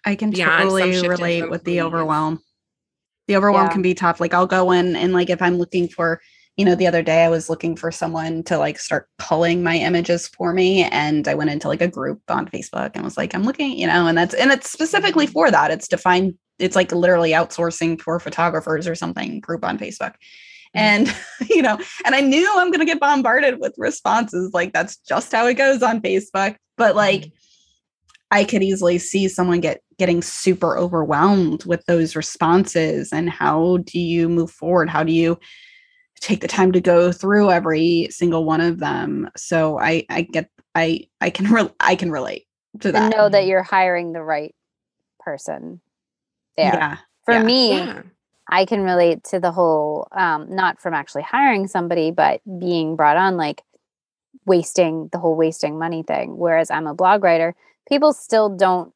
I 0.04 0.14
can 0.14 0.32
totally 0.32 1.06
relate 1.06 1.50
with 1.50 1.64
the 1.64 1.82
overwhelm. 1.82 2.40
The 3.26 3.36
overwhelm 3.36 3.66
yeah. 3.66 3.72
can 3.72 3.82
be 3.82 3.92
tough. 3.92 4.20
Like 4.20 4.32
I'll 4.32 4.46
go 4.46 4.70
in 4.70 4.94
and 4.94 5.12
like 5.12 5.28
if 5.28 5.42
I'm 5.42 5.58
looking 5.58 5.88
for, 5.88 6.20
you 6.56 6.64
know, 6.64 6.76
the 6.76 6.86
other 6.86 7.02
day 7.02 7.24
I 7.24 7.28
was 7.28 7.50
looking 7.50 7.76
for 7.76 7.90
someone 7.90 8.44
to 8.44 8.56
like 8.56 8.78
start 8.78 9.08
pulling 9.18 9.62
my 9.62 9.76
images 9.76 10.28
for 10.28 10.54
me. 10.54 10.84
And 10.84 11.26
I 11.26 11.34
went 11.34 11.50
into 11.50 11.68
like 11.68 11.82
a 11.82 11.88
group 11.88 12.22
on 12.28 12.46
Facebook 12.46 12.92
and 12.94 13.04
was 13.04 13.16
like, 13.16 13.34
I'm 13.34 13.42
looking, 13.42 13.76
you 13.76 13.88
know, 13.88 14.06
and 14.06 14.16
that's 14.16 14.34
and 14.34 14.52
it's 14.52 14.70
specifically 14.70 15.26
mm-hmm. 15.26 15.32
for 15.32 15.50
that. 15.50 15.72
It's 15.72 15.88
to 15.88 15.98
find 15.98 16.38
it's 16.60 16.76
like 16.76 16.92
literally 16.92 17.32
outsourcing 17.32 18.00
for 18.00 18.18
photographers 18.20 18.86
or 18.86 18.94
something 18.94 19.40
group 19.40 19.64
on 19.64 19.78
Facebook. 19.78 20.14
Mm-hmm. 20.76 20.78
And, 20.78 21.16
you 21.50 21.62
know, 21.62 21.78
and 22.04 22.14
I 22.14 22.20
knew 22.20 22.50
I'm 22.56 22.70
going 22.70 22.80
to 22.80 22.86
get 22.86 23.00
bombarded 23.00 23.60
with 23.60 23.74
responses. 23.78 24.52
Like, 24.52 24.72
that's 24.72 24.96
just 24.98 25.32
how 25.32 25.46
it 25.46 25.54
goes 25.54 25.82
on 25.82 26.00
Facebook. 26.00 26.56
But 26.76 26.96
like, 26.96 27.22
mm-hmm. 27.22 27.34
I 28.30 28.44
could 28.44 28.62
easily 28.62 28.98
see 28.98 29.28
someone 29.28 29.60
get 29.60 29.80
getting 29.98 30.22
super 30.22 30.78
overwhelmed 30.78 31.64
with 31.64 31.84
those 31.86 32.14
responses. 32.14 33.12
And 33.12 33.28
how 33.28 33.78
do 33.78 33.98
you 33.98 34.28
move 34.28 34.50
forward? 34.50 34.88
How 34.88 35.02
do 35.02 35.12
you 35.12 35.38
take 36.20 36.40
the 36.40 36.48
time 36.48 36.72
to 36.72 36.80
go 36.80 37.10
through 37.10 37.50
every 37.50 38.08
single 38.10 38.44
one 38.44 38.60
of 38.60 38.78
them? 38.78 39.28
So 39.36 39.78
I, 39.78 40.04
I 40.08 40.22
get, 40.22 40.50
I, 40.74 41.08
I 41.20 41.30
can, 41.30 41.50
re- 41.50 41.70
I 41.80 41.96
can 41.96 42.12
relate 42.12 42.46
to 42.80 42.92
that. 42.92 43.02
And 43.02 43.14
know 43.14 43.28
that 43.28 43.40
mm-hmm. 43.40 43.48
you're 43.48 43.62
hiring 43.62 44.12
the 44.12 44.22
right 44.22 44.54
person 45.18 45.80
there. 46.56 46.74
Yeah. 46.74 46.96
For 47.24 47.34
yeah. 47.34 47.42
me, 47.42 47.76
Yeah. 47.76 48.02
I 48.48 48.64
can 48.64 48.82
relate 48.82 49.24
to 49.24 49.40
the 49.40 49.52
whole, 49.52 50.08
um, 50.12 50.54
not 50.54 50.80
from 50.80 50.94
actually 50.94 51.22
hiring 51.22 51.66
somebody, 51.66 52.10
but 52.10 52.40
being 52.58 52.96
brought 52.96 53.16
on, 53.16 53.36
like 53.36 53.62
wasting 54.46 55.08
the 55.12 55.18
whole 55.18 55.36
wasting 55.36 55.78
money 55.78 56.02
thing. 56.02 56.36
Whereas 56.36 56.70
I'm 56.70 56.86
a 56.86 56.94
blog 56.94 57.22
writer, 57.22 57.54
people 57.88 58.12
still 58.12 58.48
don't, 58.48 58.92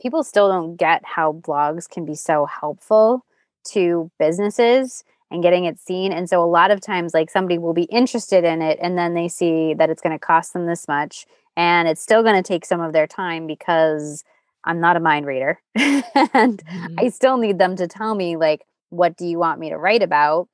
people 0.00 0.22
still 0.22 0.48
don't 0.48 0.76
get 0.76 1.02
how 1.04 1.32
blogs 1.32 1.88
can 1.88 2.04
be 2.04 2.14
so 2.14 2.46
helpful 2.46 3.24
to 3.68 4.10
businesses 4.18 5.04
and 5.30 5.42
getting 5.42 5.64
it 5.64 5.78
seen. 5.78 6.12
And 6.12 6.28
so 6.28 6.42
a 6.42 6.46
lot 6.46 6.70
of 6.70 6.80
times, 6.80 7.14
like 7.14 7.30
somebody 7.30 7.58
will 7.58 7.72
be 7.72 7.84
interested 7.84 8.44
in 8.44 8.60
it 8.62 8.78
and 8.82 8.98
then 8.98 9.14
they 9.14 9.28
see 9.28 9.74
that 9.74 9.90
it's 9.90 10.02
going 10.02 10.14
to 10.16 10.18
cost 10.24 10.52
them 10.52 10.66
this 10.66 10.86
much 10.86 11.26
and 11.56 11.88
it's 11.88 12.02
still 12.02 12.22
going 12.22 12.36
to 12.40 12.46
take 12.46 12.64
some 12.66 12.80
of 12.80 12.92
their 12.92 13.06
time 13.06 13.46
because 13.46 14.24
I'm 14.64 14.80
not 14.80 14.96
a 14.96 15.00
mind 15.00 15.26
reader 15.26 15.60
and 15.74 16.62
Mhm. 16.64 16.94
I 16.98 17.08
still 17.08 17.36
need 17.38 17.58
them 17.58 17.76
to 17.76 17.86
tell 17.86 18.14
me 18.14 18.36
like 18.36 18.62
what 18.94 19.16
do 19.16 19.26
you 19.26 19.38
want 19.38 19.60
me 19.60 19.70
to 19.70 19.76
write 19.76 20.02
about? 20.02 20.48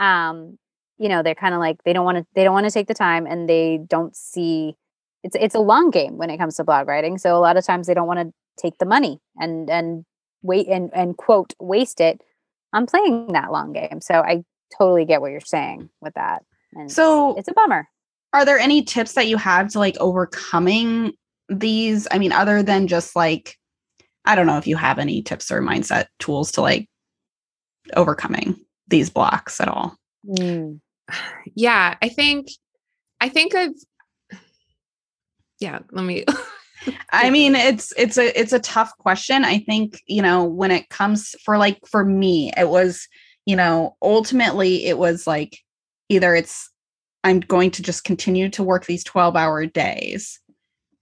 Um 0.00 0.58
you 0.98 1.08
know 1.08 1.22
they're 1.22 1.34
kind 1.34 1.54
of 1.54 1.60
like 1.60 1.82
they 1.84 1.92
don't 1.92 2.04
want 2.04 2.18
to 2.18 2.26
they 2.34 2.44
don't 2.44 2.54
want 2.54 2.66
to 2.66 2.70
take 2.72 2.86
the 2.86 2.94
time 2.94 3.26
and 3.26 3.48
they 3.48 3.80
don't 3.88 4.14
see 4.16 4.76
it's 5.24 5.36
it's 5.40 5.54
a 5.54 5.60
long 5.60 5.90
game 5.90 6.16
when 6.18 6.30
it 6.30 6.38
comes 6.38 6.56
to 6.56 6.64
blog 6.64 6.86
writing 6.86 7.18
so 7.18 7.36
a 7.36 7.40
lot 7.40 7.56
of 7.56 7.64
times 7.66 7.86
they 7.86 7.94
don't 7.94 8.06
want 8.06 8.20
to 8.20 8.32
take 8.62 8.78
the 8.78 8.86
money 8.86 9.20
and 9.38 9.68
and 9.70 10.04
wait 10.42 10.68
and 10.68 10.90
and 10.94 11.16
quote 11.16 11.52
waste 11.58 12.00
it 12.00 12.20
on 12.72 12.86
playing 12.86 13.32
that 13.32 13.50
long 13.50 13.72
game 13.72 14.00
so 14.00 14.14
I 14.20 14.44
totally 14.78 15.04
get 15.04 15.20
what 15.20 15.30
you're 15.32 15.40
saying 15.40 15.88
with 16.00 16.14
that 16.14 16.44
and 16.74 16.90
So 16.90 17.34
it's 17.36 17.48
a 17.48 17.52
bummer. 17.52 17.88
are 18.32 18.44
there 18.44 18.58
any 18.58 18.82
tips 18.82 19.14
that 19.14 19.26
you 19.28 19.36
have 19.36 19.68
to 19.70 19.78
like 19.78 19.96
overcoming 20.00 21.12
these? 21.48 22.06
I 22.10 22.18
mean 22.18 22.32
other 22.32 22.62
than 22.62 22.86
just 22.86 23.16
like 23.16 23.56
i 24.24 24.34
don't 24.34 24.46
know 24.46 24.58
if 24.58 24.66
you 24.66 24.76
have 24.76 24.98
any 24.98 25.22
tips 25.22 25.50
or 25.50 25.60
mindset 25.60 26.06
tools 26.18 26.52
to 26.52 26.60
like 26.62 26.88
overcoming 27.96 28.56
these 28.88 29.10
blocks 29.10 29.60
at 29.60 29.68
all 29.68 29.96
Mm. 30.26 30.80
yeah 31.54 31.96
i 32.00 32.08
think 32.08 32.48
i 33.20 33.28
think 33.28 33.54
i've 33.54 33.72
yeah 35.60 35.80
let 35.92 36.04
me 36.04 36.24
i 37.12 37.30
mean 37.30 37.54
it's 37.54 37.92
it's 37.96 38.18
a 38.18 38.38
it's 38.38 38.52
a 38.52 38.58
tough 38.58 38.92
question 38.98 39.44
i 39.44 39.58
think 39.58 40.00
you 40.06 40.22
know 40.22 40.44
when 40.44 40.70
it 40.70 40.88
comes 40.88 41.34
for 41.44 41.58
like 41.58 41.78
for 41.86 42.04
me 42.04 42.52
it 42.56 42.68
was 42.68 43.06
you 43.46 43.54
know 43.56 43.96
ultimately 44.02 44.86
it 44.86 44.98
was 44.98 45.26
like 45.26 45.58
either 46.08 46.34
it's 46.34 46.70
i'm 47.22 47.40
going 47.40 47.70
to 47.70 47.82
just 47.82 48.04
continue 48.04 48.48
to 48.48 48.62
work 48.62 48.86
these 48.86 49.04
12 49.04 49.36
hour 49.36 49.66
days 49.66 50.40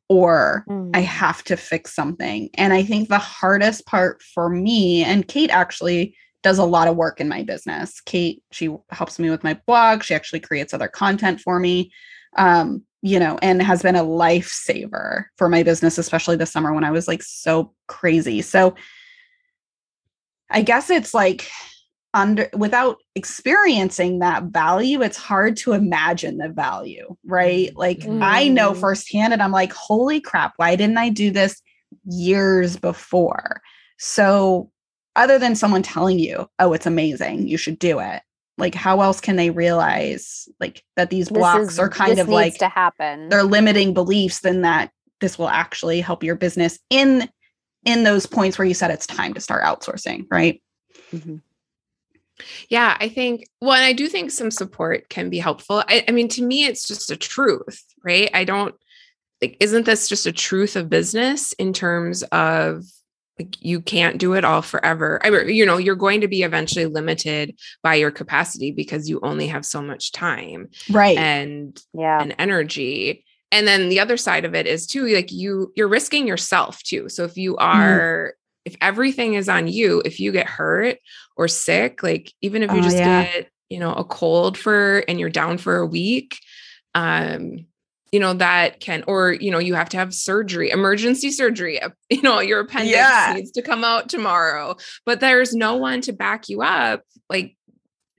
or 0.09 0.65
I 0.69 1.03
Mm. 1.03 1.05
have 1.05 1.43
to 1.45 1.57
fix 1.57 1.95
something. 1.95 2.51
And 2.55 2.75
I 2.75 2.83
think 2.83 3.09
the 3.09 3.17
hardest 3.19 3.87
part 3.87 4.21
for 4.21 4.51
me, 4.51 5.03
and 5.03 5.27
Kate 5.27 5.49
actually 5.49 6.15
does 6.43 6.59
a 6.59 6.65
lot 6.65 6.89
of 6.89 6.97
work 6.97 7.21
in 7.21 7.29
my 7.29 7.43
business. 7.43 8.01
Kate, 8.01 8.43
she 8.51 8.75
helps 8.91 9.19
me 9.19 9.31
with 9.31 9.45
my 9.45 9.55
blog. 9.67 10.03
She 10.03 10.15
actually 10.15 10.41
creates 10.41 10.75
other 10.75 10.89
content 10.89 11.41
for 11.41 11.61
me, 11.61 11.93
um, 12.37 12.83
you 13.01 13.19
know, 13.19 13.39
and 13.43 13.63
has 13.63 13.83
been 13.83 13.97
a 13.97 14.05
lifesaver 14.05 15.25
for 15.37 15.49
my 15.49 15.63
business, 15.63 15.99
especially 15.99 16.37
this 16.37 16.53
summer 16.53 16.73
when 16.73 16.85
I 16.85 16.91
was 16.91 17.07
like 17.09 17.23
so 17.23 17.73
crazy. 17.87 18.43
So 18.43 18.75
I 20.51 20.63
guess 20.63 20.91
it's 20.91 21.15
like 21.15 21.49
under 22.15 22.51
without 22.53 22.99
experiencing 23.15 24.19
that 24.19 24.45
value, 24.45 25.01
it's 25.01 25.17
hard 25.17 25.57
to 25.59 25.73
imagine 25.73 26.39
the 26.39 26.49
value, 26.49 27.17
right? 27.25 27.75
Like 27.77 28.05
I 28.21 28.49
know 28.49 28.73
Mm. 28.73 28.81
firsthand, 28.81 29.33
and 29.33 29.43
I'm 29.43 29.53
like, 29.53 29.73
holy 29.73 30.21
crap, 30.21 30.53
why 30.57 30.77
didn't 30.77 30.99
I 30.99 31.09
do 31.09 31.31
this 31.31 31.63
years 32.05 32.77
before? 32.77 33.63
So, 33.99 34.72
other 35.17 35.39
than 35.39 35.55
someone 35.55 35.83
telling 35.83 36.19
you, 36.19 36.49
oh, 36.59 36.73
it's 36.73 36.87
amazing, 36.87 37.47
you 37.47 37.57
should 37.57 37.79
do 37.79 37.99
it. 38.01 38.23
Like, 38.59 38.75
how 38.75 39.01
else 39.01 39.21
can 39.21 39.37
they 39.37 39.51
realize 39.51 40.49
like 40.61 40.83
that 40.97 41.11
these 41.11 41.29
This 41.29 41.39
blocks 41.39 41.73
is- 41.73 41.79
are 41.79 41.89
kind 41.89 42.13
this 42.13 42.21
of 42.21 42.29
needs 42.29 42.35
like 42.35 42.59
to 42.59 42.69
happen 42.69 43.29
they're 43.29 43.43
limiting 43.45 43.95
beliefs 43.95 44.41
than 44.41 44.63
that 44.63 44.91
this 45.21 45.39
will 45.39 45.49
actually 45.49 46.01
help 46.01 46.23
your 46.23 46.35
business 46.37 46.79
in 46.91 47.29
in 47.85 48.03
those 48.05 48.27
points 48.27 48.59
where 48.59 48.67
you 48.67 48.75
said 48.75 48.91
it's 48.91 49.07
time 49.07 49.35
to 49.35 49.41
start 49.41 49.65
outsourcing, 49.65 50.27
right? 50.31 50.63
Mhm. 51.13 51.41
Yeah, 52.69 52.97
I 53.01 53.09
think, 53.09 53.49
well, 53.61 53.73
and 53.75 53.85
I 53.85 53.93
do 53.93 54.09
think 54.09 54.31
some 54.31 54.51
support 54.51 55.09
can 55.09 55.31
be 55.31 55.39
helpful. 55.39 55.83
I, 55.89 56.05
I 56.09 56.13
mean, 56.13 56.29
to 56.29 56.43
me, 56.43 56.65
it's 56.65 56.87
just 56.87 57.11
a 57.11 57.17
truth, 57.17 57.85
right? 58.05 58.31
I 58.35 58.45
don't 58.45 58.75
like, 59.41 59.57
isn't 59.61 59.87
this 59.87 60.09
just 60.09 60.27
a 60.27 60.33
truth 60.33 60.77
of 60.77 60.89
business 60.89 61.53
in 61.55 61.73
terms 61.73 62.23
of 62.25 62.85
like 63.45 63.57
you 63.61 63.81
can't 63.81 64.19
do 64.19 64.35
it 64.35 64.45
all 64.45 64.63
forever? 64.63 65.21
I 65.25 65.31
mean, 65.31 65.49
you 65.49 65.67
know, 65.67 65.79
you're 65.79 65.95
going 65.97 66.21
to 66.23 66.29
be 66.29 66.43
eventually 66.43 66.87
limited 66.87 67.59
by 67.83 67.97
your 67.97 68.11
capacity 68.11 68.73
because 68.73 69.09
you 69.09 69.21
only 69.23 69.47
have 69.49 69.65
so 69.67 69.83
much 69.83 70.13
time 70.13 70.69
Right. 70.89 71.17
and 71.19 71.81
yeah 71.95 72.21
and 72.23 72.35
energy 72.39 73.25
and 73.51 73.67
then 73.67 73.89
the 73.89 74.01
other 74.01 74.17
side 74.17 74.45
of 74.45 74.55
it 74.55 74.67
is 74.67 74.87
too 74.87 75.07
like 75.07 75.31
you 75.33 75.73
you're 75.77 75.89
risking 75.89 76.27
yourself 76.27 76.83
too 76.83 77.09
so 77.09 77.25
if 77.25 77.37
you 77.37 77.57
are 77.59 78.35
if 78.65 78.77
everything 78.81 79.35
is 79.35 79.49
on 79.49 79.69
you 79.69 80.01
if 80.05 80.21
you 80.21 80.33
get 80.33 80.47
hurt 80.47 80.99
or 81.37 81.49
sick 81.49 82.03
like 82.03 82.33
even 82.41 82.63
if 82.63 82.73
you 82.73 82.79
Oh, 82.79 82.83
just 82.83 82.97
yeah. 82.97 83.23
get 83.25 83.49
you 83.69 83.79
know 83.79 83.93
a 83.93 84.05
cold 84.05 84.57
for 84.57 84.99
and 85.09 85.19
you're 85.21 85.31
down 85.31 85.59
for 85.59 85.77
a 85.79 85.87
week 85.87 86.39
um 86.95 87.67
you 88.13 88.21
know 88.21 88.35
that 88.35 88.79
can 88.81 89.03
or 89.07 89.33
you 89.33 89.51
know 89.51 89.59
you 89.59 89.75
have 89.75 89.89
to 89.89 89.97
have 89.97 90.15
surgery 90.15 90.71
emergency 90.71 91.31
surgery 91.31 91.81
uh, 91.81 91.89
you 92.11 92.23
know 92.23 92.41
your 92.41 92.61
appendix 92.61 92.95
Yeah. 92.95 93.33
needs 93.35 93.51
to 93.53 93.63
come 93.63 93.83
out 93.85 94.09
tomorrow 94.09 94.77
but 95.05 95.21
there's 95.21 95.55
no 95.55 95.77
one 95.77 96.01
to 96.03 96.13
back 96.13 96.49
you 96.49 96.63
up 96.63 97.03
like 97.29 97.57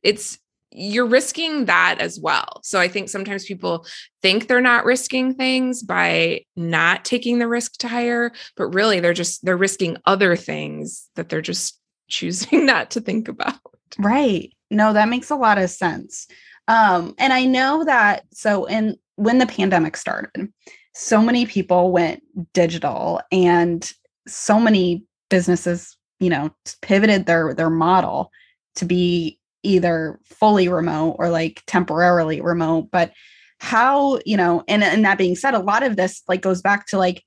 it's 0.01 0.39
you're 0.75 1.05
risking 1.05 1.65
that 1.65 1.97
as 1.99 2.19
well 2.19 2.59
so 2.63 2.79
i 2.79 2.87
think 2.87 3.07
sometimes 3.07 3.45
people 3.45 3.85
think 4.23 4.47
they're 4.47 4.59
not 4.59 4.85
risking 4.85 5.35
things 5.35 5.83
by 5.83 6.41
not 6.55 7.05
taking 7.05 7.37
the 7.37 7.47
risk 7.47 7.73
to 7.77 7.87
hire 7.87 8.31
but 8.57 8.67
really 8.73 8.99
they're 8.99 9.13
just 9.13 9.45
they're 9.45 9.55
risking 9.55 9.95
other 10.05 10.35
things 10.35 11.07
that 11.15 11.29
they're 11.29 11.41
just 11.41 11.79
choosing 12.09 12.65
not 12.65 12.89
to 12.91 12.99
think 12.99 13.27
about 13.27 13.59
Right. 13.99 14.51
No, 14.71 14.93
that 14.93 15.07
makes 15.07 15.29
a 15.29 15.35
lot 15.35 15.59
of 15.59 15.69
sense. 15.69 16.27
Um, 16.67 17.13
and 17.19 17.31
I 17.31 17.45
know 17.45 17.83
that 17.85 18.23
so 18.33 18.65
in 18.65 18.97
when 19.15 19.37
the 19.37 19.45
pandemic 19.45 19.97
started, 19.97 20.51
so 20.95 21.21
many 21.21 21.45
people 21.45 21.91
went 21.91 22.21
digital 22.53 23.21
and 23.31 23.91
so 24.27 24.59
many 24.59 25.03
businesses, 25.29 25.97
you 26.19 26.29
know, 26.29 26.51
pivoted 26.81 27.25
their 27.25 27.53
their 27.53 27.69
model 27.69 28.31
to 28.75 28.85
be 28.85 29.39
either 29.63 30.19
fully 30.25 30.67
remote 30.67 31.15
or 31.19 31.29
like 31.29 31.63
temporarily 31.67 32.41
remote. 32.41 32.89
But 32.91 33.13
how, 33.59 34.19
you 34.25 34.37
know, 34.37 34.63
and 34.67 34.83
and 34.83 35.03
that 35.05 35.17
being 35.17 35.35
said, 35.35 35.53
a 35.53 35.59
lot 35.59 35.83
of 35.83 35.95
this 35.95 36.21
like 36.27 36.41
goes 36.41 36.61
back 36.61 36.87
to 36.87 36.97
like 36.97 37.23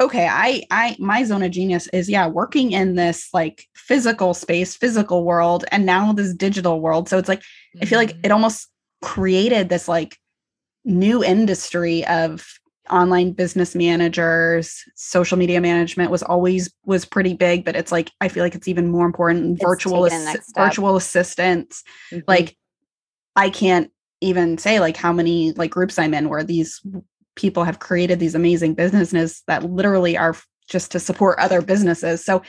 okay 0.00 0.28
i 0.30 0.62
i 0.70 0.96
my 0.98 1.24
zone 1.24 1.42
of 1.42 1.50
genius 1.50 1.88
is 1.88 2.08
yeah 2.08 2.26
working 2.26 2.72
in 2.72 2.94
this 2.94 3.28
like 3.32 3.64
physical 3.74 4.32
space 4.32 4.76
physical 4.76 5.24
world 5.24 5.64
and 5.72 5.84
now 5.84 6.12
this 6.12 6.32
digital 6.34 6.80
world 6.80 7.08
so 7.08 7.18
it's 7.18 7.28
like 7.28 7.42
i 7.82 7.84
feel 7.84 7.98
like 7.98 8.10
mm-hmm. 8.10 8.26
it 8.26 8.30
almost 8.30 8.68
created 9.02 9.68
this 9.68 9.88
like 9.88 10.16
new 10.84 11.22
industry 11.22 12.06
of 12.06 12.46
online 12.90 13.32
business 13.32 13.74
managers 13.74 14.82
social 14.94 15.36
media 15.36 15.60
management 15.60 16.10
was 16.10 16.22
always 16.22 16.72
was 16.86 17.04
pretty 17.04 17.34
big 17.34 17.62
but 17.62 17.76
it's 17.76 17.92
like 17.92 18.10
i 18.22 18.28
feel 18.28 18.42
like 18.42 18.54
it's 18.54 18.66
even 18.68 18.90
more 18.90 19.04
important 19.04 19.56
It's 19.56 19.62
virtual 19.62 20.04
taken 20.04 20.18
a 20.18 20.22
assi- 20.22 20.24
next 20.32 20.48
step. 20.48 20.64
virtual 20.64 20.96
assistants 20.96 21.84
Mhm. 22.10 22.22
like 22.26 22.56
i 23.36 23.50
can't 23.50 23.90
even 24.22 24.56
say 24.56 24.80
like 24.80 24.96
how 24.96 25.12
many 25.12 25.52
like 25.52 25.70
groups 25.70 25.98
i'm 25.98 26.14
in 26.14 26.30
where 26.30 26.42
these 26.42 26.80
people 27.36 27.62
have 27.64 27.78
created 27.78 28.20
these 28.20 28.34
amazing 28.34 28.72
businesses 28.72 29.42
that 29.48 29.64
literally 29.64 30.16
are 30.16 30.34
just 30.70 30.90
to 30.92 30.98
support 30.98 31.38
other 31.38 31.60
businesses 31.60 32.24
so 32.24 32.40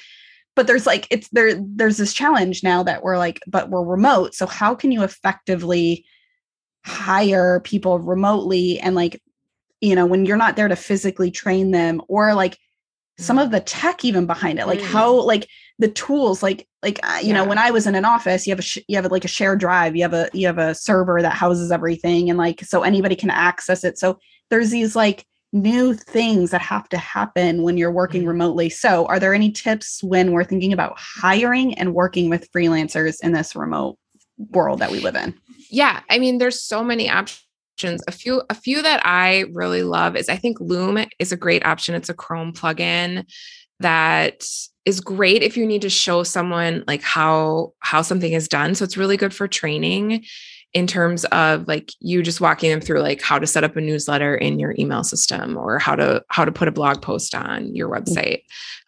but 0.56 0.68
there's 0.68 0.88
like 0.88 1.06
it's 1.12 1.28
there 1.34 1.52
there's 1.76 1.98
this 1.98 2.14
challenge 2.14 2.64
now 2.64 2.82
that 2.82 3.04
we're 3.04 3.18
like 3.18 3.42
but 3.46 3.70
we're 3.70 3.84
remote 3.84 4.34
so 4.34 4.46
how 4.48 4.74
can 4.74 4.90
you 4.94 5.04
effectively 5.04 6.06
hire 6.86 7.60
people 7.62 8.00
remotely 8.00 8.80
and 8.80 8.96
like 8.96 9.22
you 9.82 9.96
know 9.96 10.06
when 10.06 10.26
you're 10.26 10.38
not 10.38 10.56
there 10.56 10.68
to 10.68 10.76
physically 10.76 11.32
train 11.32 11.72
them 11.72 12.02
or 12.08 12.34
like 12.34 12.58
some 13.18 13.38
Mm. 13.38 13.44
of 13.44 13.52
the 13.52 13.60
tech 13.60 14.06
even 14.06 14.26
behind 14.26 14.60
it 14.60 14.68
like 14.68 14.80
Mm. 14.80 14.86
how 14.86 15.14
like 15.22 15.48
the 15.78 15.90
tools 15.90 16.42
like 16.42 16.68
like 16.82 17.00
uh, 17.04 17.20
you 17.22 17.30
yeah. 17.30 17.34
know 17.36 17.46
when 17.46 17.58
i 17.58 17.70
was 17.70 17.86
in 17.86 17.96
an 17.96 18.06
office 18.06 18.48
you 18.48 18.52
have 18.52 18.60
a 18.60 18.64
sh- 18.64 18.80
you 18.88 18.96
have 18.96 19.12
like 19.12 19.26
a 19.26 19.30
shared 19.30 19.60
drive 19.60 19.96
you 19.96 20.02
have 20.04 20.14
a 20.14 20.30
you 20.34 20.48
have 20.48 20.58
a 20.58 20.74
server 20.74 21.22
that 21.22 21.34
houses 21.34 21.72
everything 21.72 22.30
and 22.30 22.38
like 22.40 22.62
so 22.64 22.84
anybody 22.84 23.16
can 23.16 23.30
access 23.30 23.84
it 23.84 23.98
so 23.98 24.18
there's 24.50 24.70
these 24.70 24.96
like 24.96 25.26
new 25.52 25.94
things 25.94 26.52
that 26.52 26.62
have 26.62 26.88
to 26.90 26.98
happen 26.98 27.64
when 27.64 27.76
you're 27.78 27.92
working 27.92 28.22
mm-hmm. 28.22 28.30
remotely 28.30 28.70
so 28.70 29.06
are 29.08 29.20
there 29.20 29.34
any 29.34 29.52
tips 29.52 30.02
when 30.04 30.32
we're 30.32 30.44
thinking 30.44 30.72
about 30.72 30.94
hiring 30.98 31.74
and 31.76 31.94
working 31.94 32.30
with 32.30 32.52
freelancers 32.52 33.18
in 33.22 33.34
this 33.34 33.56
remote 33.56 33.98
world 34.52 34.80
that 34.80 34.92
we 34.92 35.00
live 35.00 35.16
in 35.16 35.34
yeah 35.70 36.02
i 36.10 36.20
mean 36.20 36.38
there's 36.38 36.62
so 36.62 36.84
many 36.84 37.10
options. 37.10 38.04
A 38.08 38.12
few 38.12 38.42
a 38.50 38.54
few 38.54 38.82
that 38.82 39.02
i 39.06 39.46
really 39.54 39.84
love 39.84 40.18
is 40.18 40.28
i 40.28 40.36
think 40.36 40.60
loom 40.60 41.06
is 41.18 41.32
a 41.32 41.38
great 41.38 41.66
option. 41.66 41.96
It's 41.96 42.10
a 42.10 42.14
chrome 42.14 42.52
plugin 42.52 43.26
that 43.80 44.46
is 44.86 45.00
great 45.00 45.44
if 45.44 45.56
you 45.56 45.66
need 45.66 45.82
to 45.84 45.90
show 45.90 46.24
someone 46.24 46.84
like 46.88 47.02
how 47.02 47.74
how 47.80 48.02
something 48.02 48.34
is 48.34 48.48
done. 48.50 48.76
So 48.76 48.84
it's 48.84 48.98
really 48.98 49.18
good 49.18 49.34
for 49.34 49.48
training 49.48 50.26
in 50.74 50.86
terms 50.86 51.26
of 51.26 51.68
like 51.68 51.92
you 52.00 52.22
just 52.22 52.42
walking 52.42 52.70
them 52.70 52.82
through 52.82 53.02
like 53.02 53.22
how 53.22 53.40
to 53.40 53.48
set 53.48 53.64
up 53.64 53.76
a 53.76 53.82
newsletter 53.82 54.36
in 54.36 54.60
your 54.60 54.76
email 54.78 55.04
system 55.04 55.58
or 55.58 55.80
how 55.80 55.96
to 55.96 56.24
how 56.30 56.46
to 56.46 56.52
put 56.52 56.68
a 56.68 56.72
blog 56.72 57.02
post 57.02 57.34
on 57.34 57.76
your 57.76 57.90
mm. 57.90 58.00
website. 58.00 58.44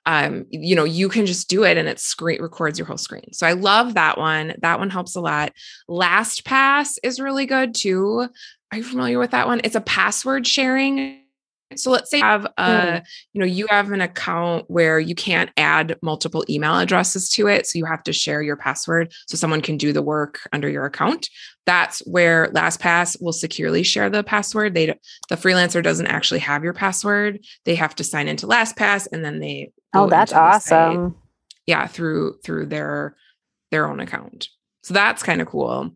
Um 0.06 0.46
you 0.50 0.76
know 0.76 0.84
you 0.84 1.10
can 1.10 1.26
just 1.26 1.50
do 1.50 1.64
it 1.64 1.78
and 1.78 1.88
it 1.88 2.00
screen 2.00 2.42
records 2.42 2.78
your 2.78 2.86
whole 2.86 2.98
screen. 2.98 3.34
So 3.34 3.48
i 3.48 3.54
love 3.54 3.96
that 3.96 4.18
one. 4.18 4.54
That 4.62 4.80
one 4.80 4.90
helps 4.90 5.16
a 5.16 5.22
lot. 5.22 5.54
Lastpass 5.90 6.98
is 7.04 7.20
really 7.20 7.46
good 7.46 7.74
too. 7.74 8.28
Are 8.72 8.78
you 8.78 8.84
familiar 8.84 9.20
with 9.20 9.32
that 9.32 9.48
one? 9.48 9.62
It's 9.64 9.76
a 9.76 9.82
password 9.82 10.48
sharing 10.48 11.21
so 11.76 11.92
let's 11.92 12.10
say 12.10 12.18
you 12.18 12.24
have 12.24 12.46
a, 12.58 12.64
mm. 12.64 13.04
you 13.34 13.40
know, 13.40 13.46
you 13.46 13.68
have 13.70 13.92
an 13.92 14.02
account 14.02 14.66
where 14.68 15.00
you 15.00 15.16
can't 15.16 15.50
add 15.58 15.98
multiple 16.02 16.44
email 16.50 16.78
addresses 16.78 17.30
to 17.32 17.48
it. 17.48 17.68
So 17.68 17.78
you 17.78 17.86
have 17.86 18.04
to 18.04 18.14
share 18.14 18.42
your 18.42 18.56
password 18.56 19.14
so 19.28 19.38
someone 19.38 19.62
can 19.62 19.78
do 19.78 19.94
the 19.94 20.02
work 20.02 20.40
under 20.54 20.70
your 20.70 20.86
account. 20.86 21.30
That's 21.66 22.00
where 22.08 22.48
LastPass 22.48 23.22
will 23.22 23.34
securely 23.34 23.84
share 23.84 24.10
the 24.10 24.24
password. 24.24 24.74
They 24.74 24.88
the 25.30 25.36
freelancer 25.36 25.84
doesn't 25.84 26.08
actually 26.08 26.40
have 26.40 26.64
your 26.64 26.74
password. 26.74 27.40
They 27.66 27.76
have 27.76 27.96
to 27.96 28.04
sign 28.04 28.28
into 28.28 28.48
LastPass 28.48 29.08
and 29.12 29.24
then 29.24 29.40
they 29.40 29.72
Oh, 29.94 30.08
that's 30.08 30.34
awesome. 30.34 31.16
Yeah, 31.68 31.88
through 31.88 32.38
through 32.44 32.68
their 32.68 33.16
their 33.72 33.88
own 33.88 34.00
account. 34.00 34.50
So 34.84 34.94
that's 34.94 35.24
kind 35.24 35.42
of 35.42 35.48
cool. 35.48 35.92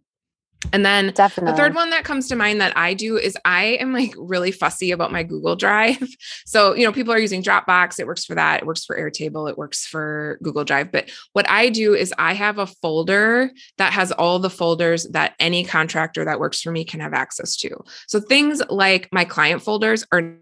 And 0.73 0.85
then 0.85 1.11
Definitely. 1.13 1.51
the 1.51 1.57
third 1.57 1.75
one 1.75 1.89
that 1.91 2.03
comes 2.03 2.27
to 2.29 2.35
mind 2.35 2.61
that 2.61 2.75
I 2.77 2.93
do 2.93 3.17
is 3.17 3.37
I 3.45 3.77
am 3.79 3.93
like 3.93 4.13
really 4.17 4.51
fussy 4.51 4.91
about 4.91 5.11
my 5.11 5.23
Google 5.23 5.55
Drive. 5.55 5.97
So, 6.47 6.75
you 6.75 6.85
know, 6.85 6.91
people 6.91 7.13
are 7.13 7.19
using 7.19 7.41
Dropbox, 7.41 7.99
it 7.99 8.07
works 8.07 8.23
for 8.23 8.35
that, 8.35 8.61
it 8.61 8.65
works 8.65 8.85
for 8.85 8.97
Airtable, 8.97 9.49
it 9.49 9.57
works 9.57 9.85
for 9.85 10.37
Google 10.43 10.63
Drive. 10.63 10.91
But 10.91 11.09
what 11.33 11.49
I 11.49 11.69
do 11.69 11.93
is 11.93 12.13
I 12.17 12.33
have 12.33 12.59
a 12.59 12.67
folder 12.67 13.51
that 13.77 13.93
has 13.93 14.11
all 14.11 14.39
the 14.39 14.49
folders 14.49 15.05
that 15.09 15.33
any 15.39 15.65
contractor 15.65 16.23
that 16.25 16.39
works 16.39 16.61
for 16.61 16.71
me 16.71 16.85
can 16.85 16.99
have 16.99 17.13
access 17.13 17.55
to. 17.57 17.83
So 18.07 18.19
things 18.19 18.61
like 18.69 19.09
my 19.11 19.25
client 19.25 19.63
folders 19.63 20.05
are 20.11 20.37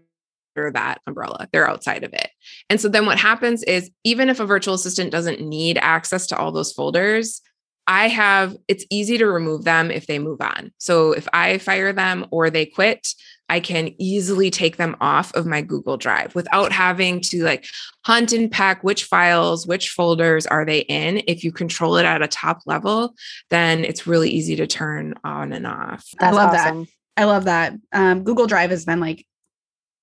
under 0.56 0.70
that 0.72 1.00
umbrella. 1.06 1.48
They're 1.52 1.68
outside 1.68 2.04
of 2.04 2.12
it. 2.12 2.30
And 2.70 2.80
so 2.80 2.88
then 2.88 3.06
what 3.06 3.18
happens 3.18 3.62
is 3.62 3.90
even 4.04 4.28
if 4.28 4.40
a 4.40 4.46
virtual 4.46 4.74
assistant 4.74 5.10
doesn't 5.10 5.40
need 5.40 5.78
access 5.78 6.26
to 6.28 6.36
all 6.36 6.52
those 6.52 6.72
folders, 6.72 7.40
I 7.86 8.08
have, 8.08 8.56
it's 8.68 8.84
easy 8.90 9.18
to 9.18 9.26
remove 9.26 9.64
them 9.64 9.90
if 9.90 10.06
they 10.06 10.18
move 10.18 10.40
on. 10.40 10.72
So 10.78 11.12
if 11.12 11.28
I 11.32 11.58
fire 11.58 11.92
them 11.92 12.26
or 12.30 12.50
they 12.50 12.66
quit, 12.66 13.08
I 13.48 13.60
can 13.60 13.94
easily 14.00 14.50
take 14.50 14.78
them 14.78 14.96
off 15.00 15.34
of 15.34 15.46
my 15.46 15.60
Google 15.60 15.98
Drive 15.98 16.34
without 16.34 16.72
having 16.72 17.20
to 17.22 17.44
like 17.44 17.66
hunt 18.04 18.32
and 18.32 18.50
pack 18.50 18.82
which 18.82 19.04
files, 19.04 19.66
which 19.66 19.90
folders 19.90 20.46
are 20.46 20.64
they 20.64 20.80
in. 20.80 21.22
If 21.26 21.44
you 21.44 21.52
control 21.52 21.96
it 21.98 22.06
at 22.06 22.22
a 22.22 22.28
top 22.28 22.60
level, 22.64 23.14
then 23.50 23.84
it's 23.84 24.06
really 24.06 24.30
easy 24.30 24.56
to 24.56 24.66
turn 24.66 25.14
on 25.24 25.52
and 25.52 25.66
off. 25.66 26.06
That's 26.18 26.34
I 26.34 26.40
love 26.40 26.54
awesome. 26.54 26.84
that. 26.84 26.88
I 27.16 27.24
love 27.24 27.44
that. 27.44 27.74
Um, 27.92 28.24
Google 28.24 28.46
Drive 28.46 28.70
has 28.70 28.84
been 28.84 29.00
like 29.00 29.26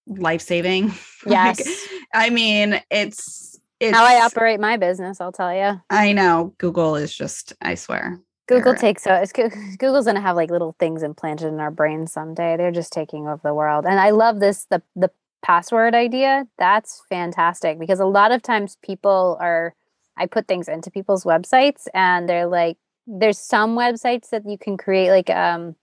life 0.07 0.41
saving. 0.41 0.93
Yes. 1.23 1.59
like, 1.59 2.01
I 2.15 2.29
mean, 2.31 2.81
it's 2.89 3.50
it's, 3.81 3.97
how 3.97 4.05
I 4.05 4.23
operate 4.23 4.59
my 4.59 4.77
business, 4.77 5.19
I'll 5.19 5.31
tell 5.31 5.53
you. 5.53 5.81
I 5.89 6.13
know 6.13 6.53
Google 6.57 6.95
is 6.95 7.15
just, 7.15 7.53
I 7.61 7.75
swear. 7.75 8.19
Google 8.47 8.75
takes 8.75 9.03
so 9.03 9.23
Google's 9.79 10.05
gonna 10.05 10.21
have 10.21 10.35
like 10.35 10.51
little 10.51 10.75
things 10.79 11.03
implanted 11.03 11.47
in 11.47 11.59
our 11.59 11.71
brains 11.71 12.11
someday. 12.11 12.57
They're 12.57 12.71
just 12.71 12.91
taking 12.91 13.27
over 13.27 13.41
the 13.43 13.53
world. 13.53 13.85
And 13.85 13.99
I 13.99 14.09
love 14.09 14.39
this 14.39 14.65
the 14.69 14.81
the 14.95 15.09
password 15.41 15.95
idea. 15.95 16.45
That's 16.57 17.01
fantastic 17.09 17.79
because 17.79 17.99
a 17.99 18.05
lot 18.05 18.31
of 18.31 18.41
times 18.41 18.77
people 18.83 19.37
are 19.39 19.73
I 20.17 20.25
put 20.25 20.47
things 20.47 20.67
into 20.67 20.91
people's 20.91 21.23
websites 21.23 21.87
and 21.93 22.27
they're 22.27 22.47
like 22.47 22.77
there's 23.07 23.39
some 23.39 23.75
websites 23.77 24.29
that 24.29 24.43
you 24.45 24.57
can 24.57 24.77
create 24.77 25.09
like 25.09 25.29
um 25.29 25.75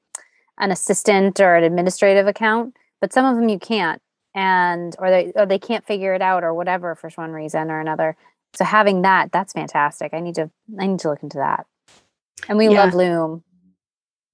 an 0.58 0.70
assistant 0.70 1.40
or 1.40 1.54
an 1.54 1.64
administrative 1.64 2.26
account, 2.26 2.76
but 3.00 3.12
some 3.12 3.24
of 3.24 3.36
them 3.36 3.48
you 3.48 3.58
can't 3.58 4.02
and 4.38 4.94
or 5.00 5.10
they 5.10 5.32
or 5.34 5.46
they 5.46 5.58
can't 5.58 5.84
figure 5.84 6.14
it 6.14 6.22
out 6.22 6.44
or 6.44 6.54
whatever 6.54 6.94
for 6.94 7.10
one 7.16 7.32
reason 7.32 7.72
or 7.72 7.80
another. 7.80 8.16
So 8.54 8.64
having 8.64 9.02
that, 9.02 9.32
that's 9.32 9.52
fantastic. 9.52 10.14
I 10.14 10.20
need 10.20 10.36
to 10.36 10.48
I 10.78 10.86
need 10.86 11.00
to 11.00 11.10
look 11.10 11.24
into 11.24 11.38
that. 11.38 11.66
And 12.48 12.56
we 12.56 12.68
yeah. 12.68 12.84
love 12.84 12.94
Loom, 12.94 13.42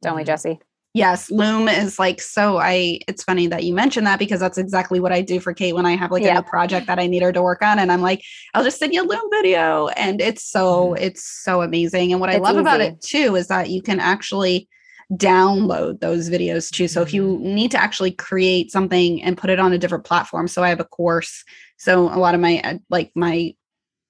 don't 0.03 0.13
mm-hmm. 0.13 0.19
we, 0.19 0.25
Jesse? 0.25 0.61
Yes, 0.93 1.31
Loom 1.31 1.69
is 1.69 1.99
like 1.99 2.21
so. 2.21 2.59
I 2.59 3.01
it's 3.09 3.25
funny 3.25 3.47
that 3.47 3.65
you 3.65 3.73
mentioned 3.73 4.07
that 4.07 4.19
because 4.19 4.41
that's 4.41 4.59
exactly 4.59 5.01
what 5.01 5.11
I 5.11 5.23
do 5.23 5.41
for 5.41 5.55
Kate 5.55 5.75
when 5.75 5.87
I 5.87 5.97
have 5.97 6.11
like 6.13 6.23
yeah. 6.23 6.39
a 6.39 6.43
project 6.43 6.87
that 6.87 6.99
I 6.99 7.07
need 7.07 7.23
her 7.23 7.33
to 7.33 7.43
work 7.43 7.63
on, 7.63 7.79
and 7.79 7.91
I'm 7.91 8.03
like, 8.03 8.23
I'll 8.53 8.63
just 8.63 8.79
send 8.79 8.93
you 8.93 9.03
a 9.03 9.09
Loom 9.09 9.29
video, 9.31 9.89
and 9.89 10.21
it's 10.21 10.45
so 10.45 10.89
mm-hmm. 10.89 11.03
it's 11.03 11.25
so 11.43 11.63
amazing. 11.63 12.13
And 12.13 12.21
what 12.21 12.29
it's 12.29 12.37
I 12.37 12.41
love 12.41 12.57
easy. 12.57 12.61
about 12.61 12.81
it 12.83 13.01
too 13.01 13.37
is 13.37 13.49
that 13.49 13.71
you 13.71 13.81
can 13.81 14.01
actually 14.01 14.69
download 15.17 16.01
those 16.01 16.31
videos 16.31 16.71
too. 16.71 16.89
So 16.89 17.03
if 17.03 17.13
you 17.13 17.37
mm-hmm. 17.37 17.55
need 17.55 17.71
to 17.73 17.81
actually 17.81 18.13
create 18.13 18.71
something 18.71 19.23
and 19.23 19.37
put 19.37 19.51
it 19.51 19.59
on 19.59 19.73
a 19.73 19.79
different 19.79 20.05
platform, 20.05 20.49
so 20.49 20.63
I 20.63 20.69
have 20.69 20.81
a 20.81 20.85
course. 20.85 21.45
So 21.77 22.09
a 22.09 22.19
lot 22.19 22.35
of 22.35 22.41
my 22.41 22.61
uh, 22.65 22.79
like 22.91 23.11
my 23.15 23.55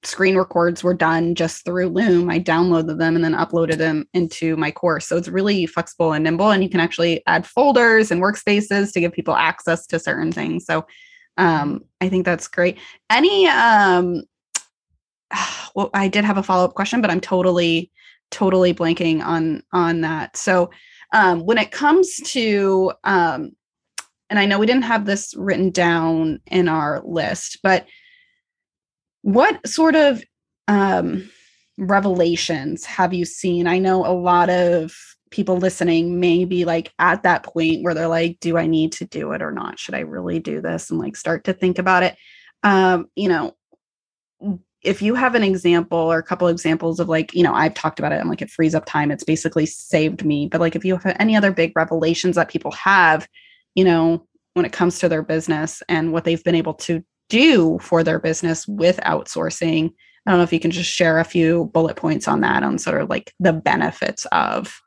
screen 0.03 0.37
records 0.37 0.85
were 0.85 0.95
done 0.95 1.35
just 1.35 1.65
through 1.65 1.89
Loom. 1.89 2.31
I 2.31 2.39
downloaded 2.39 2.99
them 2.99 3.17
and 3.17 3.25
then 3.25 3.35
uploaded 3.35 3.79
them 3.79 4.07
into 4.13 4.57
my 4.57 4.71
course. 4.71 5.07
So 5.07 5.17
it's 5.17 5.29
really 5.29 5.67
flexible 5.67 6.13
and 6.13 6.25
nimble, 6.25 6.51
and 6.51 6.63
you 6.63 6.69
can 6.69 6.81
actually 6.81 7.23
add 7.27 7.47
folders 7.47 8.11
and 8.11 8.23
workspaces 8.23 8.93
to 8.93 9.01
give 9.01 9.13
people 9.13 9.35
access 9.35 9.87
to 9.89 9.99
certain 9.99 10.33
things. 10.33 10.67
So 10.67 10.87
um, 11.37 11.85
I 12.01 12.09
think 12.09 12.25
that's 12.25 12.49
great. 12.49 12.79
Any 13.11 13.47
um, 13.49 14.23
well, 15.75 15.91
I 15.95 16.09
did 16.09 16.25
have 16.25 16.39
a 16.39 16.43
follow 16.43 16.65
up 16.65 16.75
question, 16.75 17.01
but 17.01 17.11
I'm 17.11 17.21
totally 17.21 17.91
totally 18.31 18.75
blanking 18.75 19.23
on 19.25 19.63
on 19.73 20.01
that. 20.03 20.37
So 20.37 20.71
um, 21.15 21.47
when 21.47 21.57
it 21.57 21.71
comes 21.71 22.17
to 22.17 22.93
um, 23.05 23.53
and 24.31 24.39
I 24.39 24.47
know 24.47 24.59
we 24.59 24.67
didn't 24.67 24.83
have 24.83 25.07
this 25.07 25.35
written 25.37 25.71
down 25.71 26.41
in 26.47 26.69
our 26.69 27.03
list, 27.05 27.59
but 27.63 27.87
what 29.23 29.67
sort 29.67 29.95
of 29.95 30.25
um, 30.67 31.31
revelations 31.79 32.85
have 32.85 33.15
you 33.15 33.25
seen? 33.25 33.67
I 33.67 33.79
know 33.79 34.05
a 34.05 34.13
lot 34.13 34.51
of 34.51 34.93
people 35.31 35.57
listening 35.57 36.21
may 36.21 36.45
be 36.45 36.65
like 36.65 36.93
at 36.99 37.23
that 37.23 37.45
point 37.45 37.83
where 37.83 37.95
they're 37.95 38.09
like, 38.09 38.39
do 38.41 38.57
I 38.57 38.67
need 38.67 38.93
to 38.93 39.05
do 39.05 39.33
it 39.33 39.43
or 39.43 39.53
not? 39.53 39.79
Should 39.79 39.95
I 39.95 40.01
really 40.01 40.41
do 40.41 40.61
this? 40.61 40.91
And 40.91 40.99
like 40.99 41.17
start 41.17 41.45
to 41.45 41.53
think 41.53 41.79
about 41.79 42.03
it. 42.03 42.17
Um, 42.63 43.07
you 43.15 43.29
know, 43.29 43.55
if 44.85 45.01
you 45.01 45.15
have 45.15 45.35
an 45.35 45.43
example 45.43 45.99
or 45.99 46.19
a 46.19 46.23
couple 46.23 46.47
examples 46.49 47.01
of 47.01 47.09
like, 47.09 47.35
you 47.35 47.43
know, 47.43 47.55
I've 47.55 47.75
talked 47.75 47.99
about 47.99 48.13
it, 48.13 48.21
I'm 48.21 48.29
like, 48.29 48.43
it 48.43 48.51
frees 48.51 48.75
up 48.75 48.85
time. 48.85 49.11
It's 49.11 49.25
basically 49.25 49.67
saved 49.67 50.25
me. 50.25 50.47
But 50.47 50.61
like, 50.61 50.77
if 50.77 50.85
you 50.85 50.97
have 50.97 51.17
any 51.19 51.35
other 51.35 51.51
big 51.51 51.73
revelations 51.75 52.37
that 52.37 52.51
people 52.51 52.71
have, 52.73 53.27
you 53.75 53.85
know, 53.85 54.27
when 54.53 54.65
it 54.65 54.73
comes 54.73 54.99
to 55.01 55.09
their 55.09 55.23
business 55.23 55.83
and 55.89 56.13
what 56.13 56.25
they've 56.25 56.45
been 56.45 56.55
able 56.55 56.75
to 56.75 57.03
do 57.29 57.79
for 57.81 58.05
their 58.05 58.19
business 58.19 58.69
with 58.69 58.99
outsourcing, 58.99 59.91
I 60.27 60.31
don't 60.31 60.39
know 60.39 60.45
if 60.45 60.53
you 60.53 60.61
can 60.61 60.71
just 60.71 60.91
share 60.91 61.19
a 61.19 61.25
few 61.25 61.67
bullet 61.75 61.97
points 61.97 62.29
on 62.29 62.41
that, 62.43 62.63
on 62.63 62.79
sort 62.79 63.01
of 63.01 63.11
like 63.11 63.33
the 63.41 63.53
benefits 63.53 64.27
of 64.33 64.81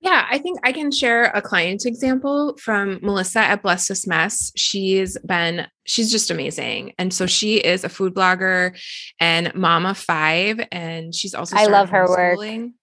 yeah, 0.00 0.26
I 0.30 0.38
think 0.38 0.58
I 0.62 0.72
can 0.72 0.92
share 0.92 1.24
a 1.24 1.40
client 1.40 1.86
example 1.86 2.56
from 2.62 3.00
Melissa 3.02 3.40
at 3.40 3.62
Bless 3.62 3.88
This 3.88 4.06
Mess. 4.06 4.52
She's 4.54 5.16
been, 5.20 5.66
she's 5.84 6.12
just 6.12 6.30
amazing. 6.30 6.92
And 6.98 7.14
so 7.14 7.26
she 7.26 7.56
is 7.56 7.82
a 7.82 7.88
food 7.88 8.14
blogger 8.14 8.78
and 9.18 9.54
mama 9.54 9.94
five. 9.94 10.60
And 10.70 11.14
she's 11.14 11.34
also, 11.34 11.56
I 11.56 11.66
love 11.66 11.88
her 11.90 12.06
work. 12.08 12.38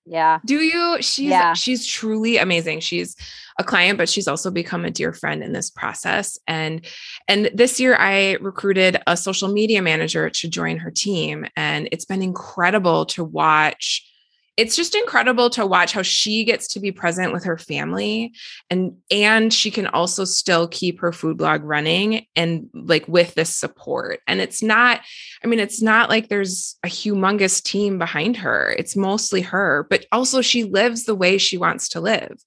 Yeah. 0.06 0.40
Do 0.44 0.62
you? 0.62 0.98
She's, 1.02 1.30
yeah. 1.30 1.54
she's 1.54 1.86
truly 1.86 2.38
amazing. 2.38 2.80
She's 2.80 3.16
a 3.60 3.64
client, 3.64 4.00
but 4.00 4.10
she's 4.10 4.28
also 4.28 4.50
become 4.50 4.84
a 4.84 4.92
dear 4.92 5.14
friend 5.14 5.44
in 5.44 5.54
this 5.54 5.70
process. 5.70 6.40
And, 6.48 6.84
and 7.28 7.52
this 7.54 7.80
year 7.80 7.96
I 7.96 8.38
recruited 8.42 8.98
a 9.06 9.16
social 9.16 9.50
media 9.50 9.84
manager 9.84 10.32
to 10.32 10.50
join 10.50 10.78
her 10.78 10.90
team. 10.90 11.46
And 11.56 11.88
it's 11.92 12.06
been 12.06 12.24
incredible 12.24 13.06
to 13.08 13.24
watch 13.24 14.10
it's 14.56 14.76
just 14.76 14.94
incredible 14.94 15.50
to 15.50 15.66
watch 15.66 15.94
how 15.94 16.04
she 16.04 16.44
gets 16.44 16.68
to 16.68 16.80
be 16.80 16.92
present 16.92 17.34
with 17.34 17.44
her 17.44 17.58
family 17.58 18.34
and 18.70 18.96
and 19.10 19.52
she 19.52 19.72
can 19.72 19.88
also 19.88 20.26
still 20.26 20.68
keep 20.68 21.00
her 21.00 21.12
food 21.12 21.38
blog 21.38 21.64
running 21.64 22.26
and 22.36 22.70
like 22.74 23.08
with 23.08 23.34
this 23.34 23.56
support. 23.56 24.20
And 24.28 24.40
it's 24.40 24.62
not 24.62 25.02
i 25.44 25.48
mean 25.48 25.60
it's 25.60 25.82
not 25.82 26.10
like 26.10 26.30
there's 26.30 26.78
a 26.84 26.88
humongous 26.88 27.64
team 27.64 27.98
behind 27.98 28.38
her. 28.38 28.76
It's 28.78 28.96
mostly 28.96 29.42
her 29.42 29.88
but 29.90 30.06
also 30.12 30.42
she 30.42 30.64
lives 30.64 31.06
the 31.06 31.16
way 31.16 31.38
she 31.38 31.58
wants 31.58 31.90
to 31.90 32.00
live. 32.00 32.38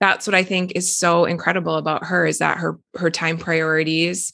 That's 0.00 0.26
what 0.26 0.34
i 0.34 0.44
think 0.44 0.72
is 0.74 0.96
so 0.96 1.24
incredible 1.24 1.76
about 1.76 2.04
her 2.04 2.26
is 2.26 2.38
that 2.38 2.58
her 2.58 2.78
her 2.94 3.10
time 3.10 3.38
priorities 3.38 4.32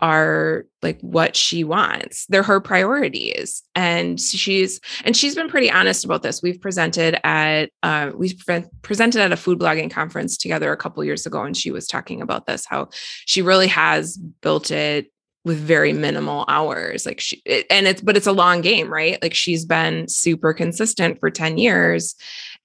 are 0.00 0.66
like 0.82 1.00
what 1.00 1.36
she 1.36 1.62
wants. 1.62 2.26
They're 2.26 2.42
her 2.42 2.60
priorities. 2.60 3.62
And 3.74 4.20
she's 4.20 4.80
and 5.04 5.16
she's 5.16 5.34
been 5.34 5.48
pretty 5.48 5.70
honest 5.70 6.04
about 6.04 6.22
this. 6.22 6.42
We've 6.42 6.60
presented 6.60 7.18
at 7.24 7.70
uh 7.82 8.10
we 8.14 8.34
pre- 8.34 8.64
presented 8.82 9.20
at 9.20 9.32
a 9.32 9.36
food 9.36 9.58
blogging 9.58 9.90
conference 9.90 10.36
together 10.36 10.72
a 10.72 10.76
couple 10.76 11.04
years 11.04 11.26
ago 11.26 11.42
and 11.42 11.56
she 11.56 11.70
was 11.70 11.86
talking 11.86 12.20
about 12.20 12.46
this 12.46 12.64
how 12.66 12.88
she 13.26 13.40
really 13.42 13.68
has 13.68 14.16
built 14.16 14.70
it 14.70 15.10
with 15.44 15.58
very 15.58 15.92
minimal 15.92 16.44
hours 16.48 17.04
like 17.06 17.20
she 17.20 17.40
it, 17.44 17.66
and 17.70 17.86
it's 17.86 18.00
but 18.00 18.16
it's 18.16 18.26
a 18.26 18.32
long 18.32 18.62
game 18.62 18.92
right 18.92 19.22
like 19.22 19.34
she's 19.34 19.64
been 19.64 20.08
super 20.08 20.52
consistent 20.54 21.20
for 21.20 21.30
10 21.30 21.58
years 21.58 22.14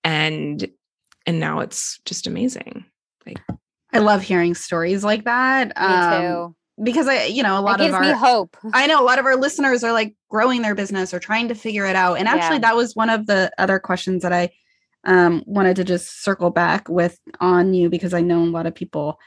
and 0.03 0.69
and 1.25 1.39
now 1.39 1.59
it's 1.59 1.99
just 2.05 2.25
amazing 2.25 2.86
like 3.25 3.39
I 3.91 3.99
love 3.99 4.21
hearing 4.21 4.53
stories 4.53 5.03
like 5.03 5.23
that. 5.23 5.69
Me 5.69 5.73
um, 5.73 6.21
too. 6.21 6.55
Because 6.82 7.07
I, 7.07 7.25
you 7.25 7.43
know, 7.43 7.59
a 7.59 7.61
lot 7.61 7.82
of 7.82 7.93
our 7.93 8.01
me 8.01 8.11
hope. 8.11 8.55
I 8.73 8.88
know 8.88 9.01
a 9.01 9.05
lot 9.05 9.19
of 9.19 9.25
our 9.25 9.36
listeners 9.36 9.84
are 9.84 9.91
like 9.91 10.15
growing 10.30 10.61
their 10.61 10.75
business 10.75 11.13
or 11.13 11.19
trying 11.19 11.47
to 11.49 11.55
figure 11.55 11.86
it 11.86 11.95
out. 11.95 12.15
And 12.15 12.27
actually, 12.27 12.57
Yeah. 12.57 12.69
that 12.69 12.75
was 12.75 12.95
one 12.95 13.09
of 13.09 13.25
the 13.25 13.51
other 13.57 13.80
questions 13.80 14.23
that 14.23 14.34
I 14.34 14.49
um, 15.03 15.43
wanted 15.45 15.75
to 15.77 15.84
just 15.84 16.23
circle 16.23 16.49
back 16.49 16.89
with 16.89 17.17
on 17.39 17.73
you 17.73 17.89
because 17.89 18.13
I 18.13 18.21
know 18.21 18.39
a 18.39 18.45
lot 18.45 18.65
of 18.65 18.75
people 18.75 19.19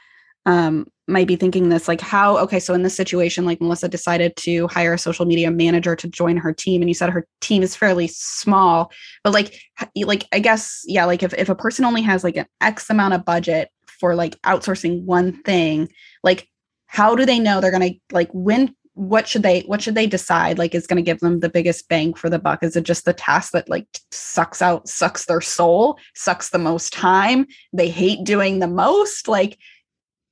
um, 0.45 0.87
might 1.07 1.27
be 1.27 1.35
thinking 1.35 1.69
this 1.69 1.87
like, 1.87 2.01
how, 2.01 2.37
okay, 2.37 2.59
so 2.59 2.73
in 2.73 2.83
this 2.83 2.95
situation, 2.95 3.45
like 3.45 3.61
Melissa 3.61 3.87
decided 3.87 4.35
to 4.37 4.67
hire 4.67 4.93
a 4.93 4.97
social 4.97 5.25
media 5.25 5.51
manager 5.51 5.95
to 5.95 6.07
join 6.07 6.37
her 6.37 6.53
team. 6.53 6.81
And 6.81 6.89
you 6.89 6.93
said 6.93 7.09
her 7.09 7.25
team 7.41 7.63
is 7.63 7.75
fairly 7.75 8.07
small, 8.07 8.91
but 9.23 9.33
like, 9.33 9.59
like, 9.95 10.27
I 10.31 10.39
guess, 10.39 10.83
yeah, 10.85 11.05
like 11.05 11.23
if, 11.23 11.33
if 11.33 11.49
a 11.49 11.55
person 11.55 11.85
only 11.85 12.01
has 12.01 12.23
like 12.23 12.37
an 12.37 12.45
X 12.61 12.89
amount 12.89 13.13
of 13.13 13.25
budget 13.25 13.69
for 13.87 14.15
like 14.15 14.39
outsourcing 14.41 15.03
one 15.03 15.41
thing, 15.43 15.89
like, 16.23 16.47
how 16.93 17.15
do 17.15 17.25
they 17.25 17.39
know 17.39 17.59
they're 17.59 17.71
going 17.71 17.93
to 17.93 17.99
like 18.11 18.29
when 18.33 18.73
what 18.93 19.27
should 19.27 19.41
they 19.41 19.61
what 19.61 19.81
should 19.81 19.95
they 19.95 20.05
decide 20.05 20.59
like 20.59 20.75
is 20.75 20.85
going 20.85 21.03
to 21.03 21.11
give 21.11 21.19
them 21.21 21.39
the 21.39 21.49
biggest 21.49 21.89
bang 21.89 22.13
for 22.13 22.29
the 22.29 22.37
buck 22.37 22.61
is 22.61 22.75
it 22.75 22.83
just 22.83 23.05
the 23.05 23.13
task 23.13 23.51
that 23.51 23.67
like 23.67 23.87
sucks 24.11 24.61
out 24.61 24.87
sucks 24.87 25.25
their 25.25 25.41
soul 25.41 25.97
sucks 26.13 26.51
the 26.51 26.59
most 26.59 26.93
time 26.93 27.47
they 27.73 27.89
hate 27.89 28.23
doing 28.23 28.59
the 28.59 28.67
most 28.67 29.27
like 29.27 29.57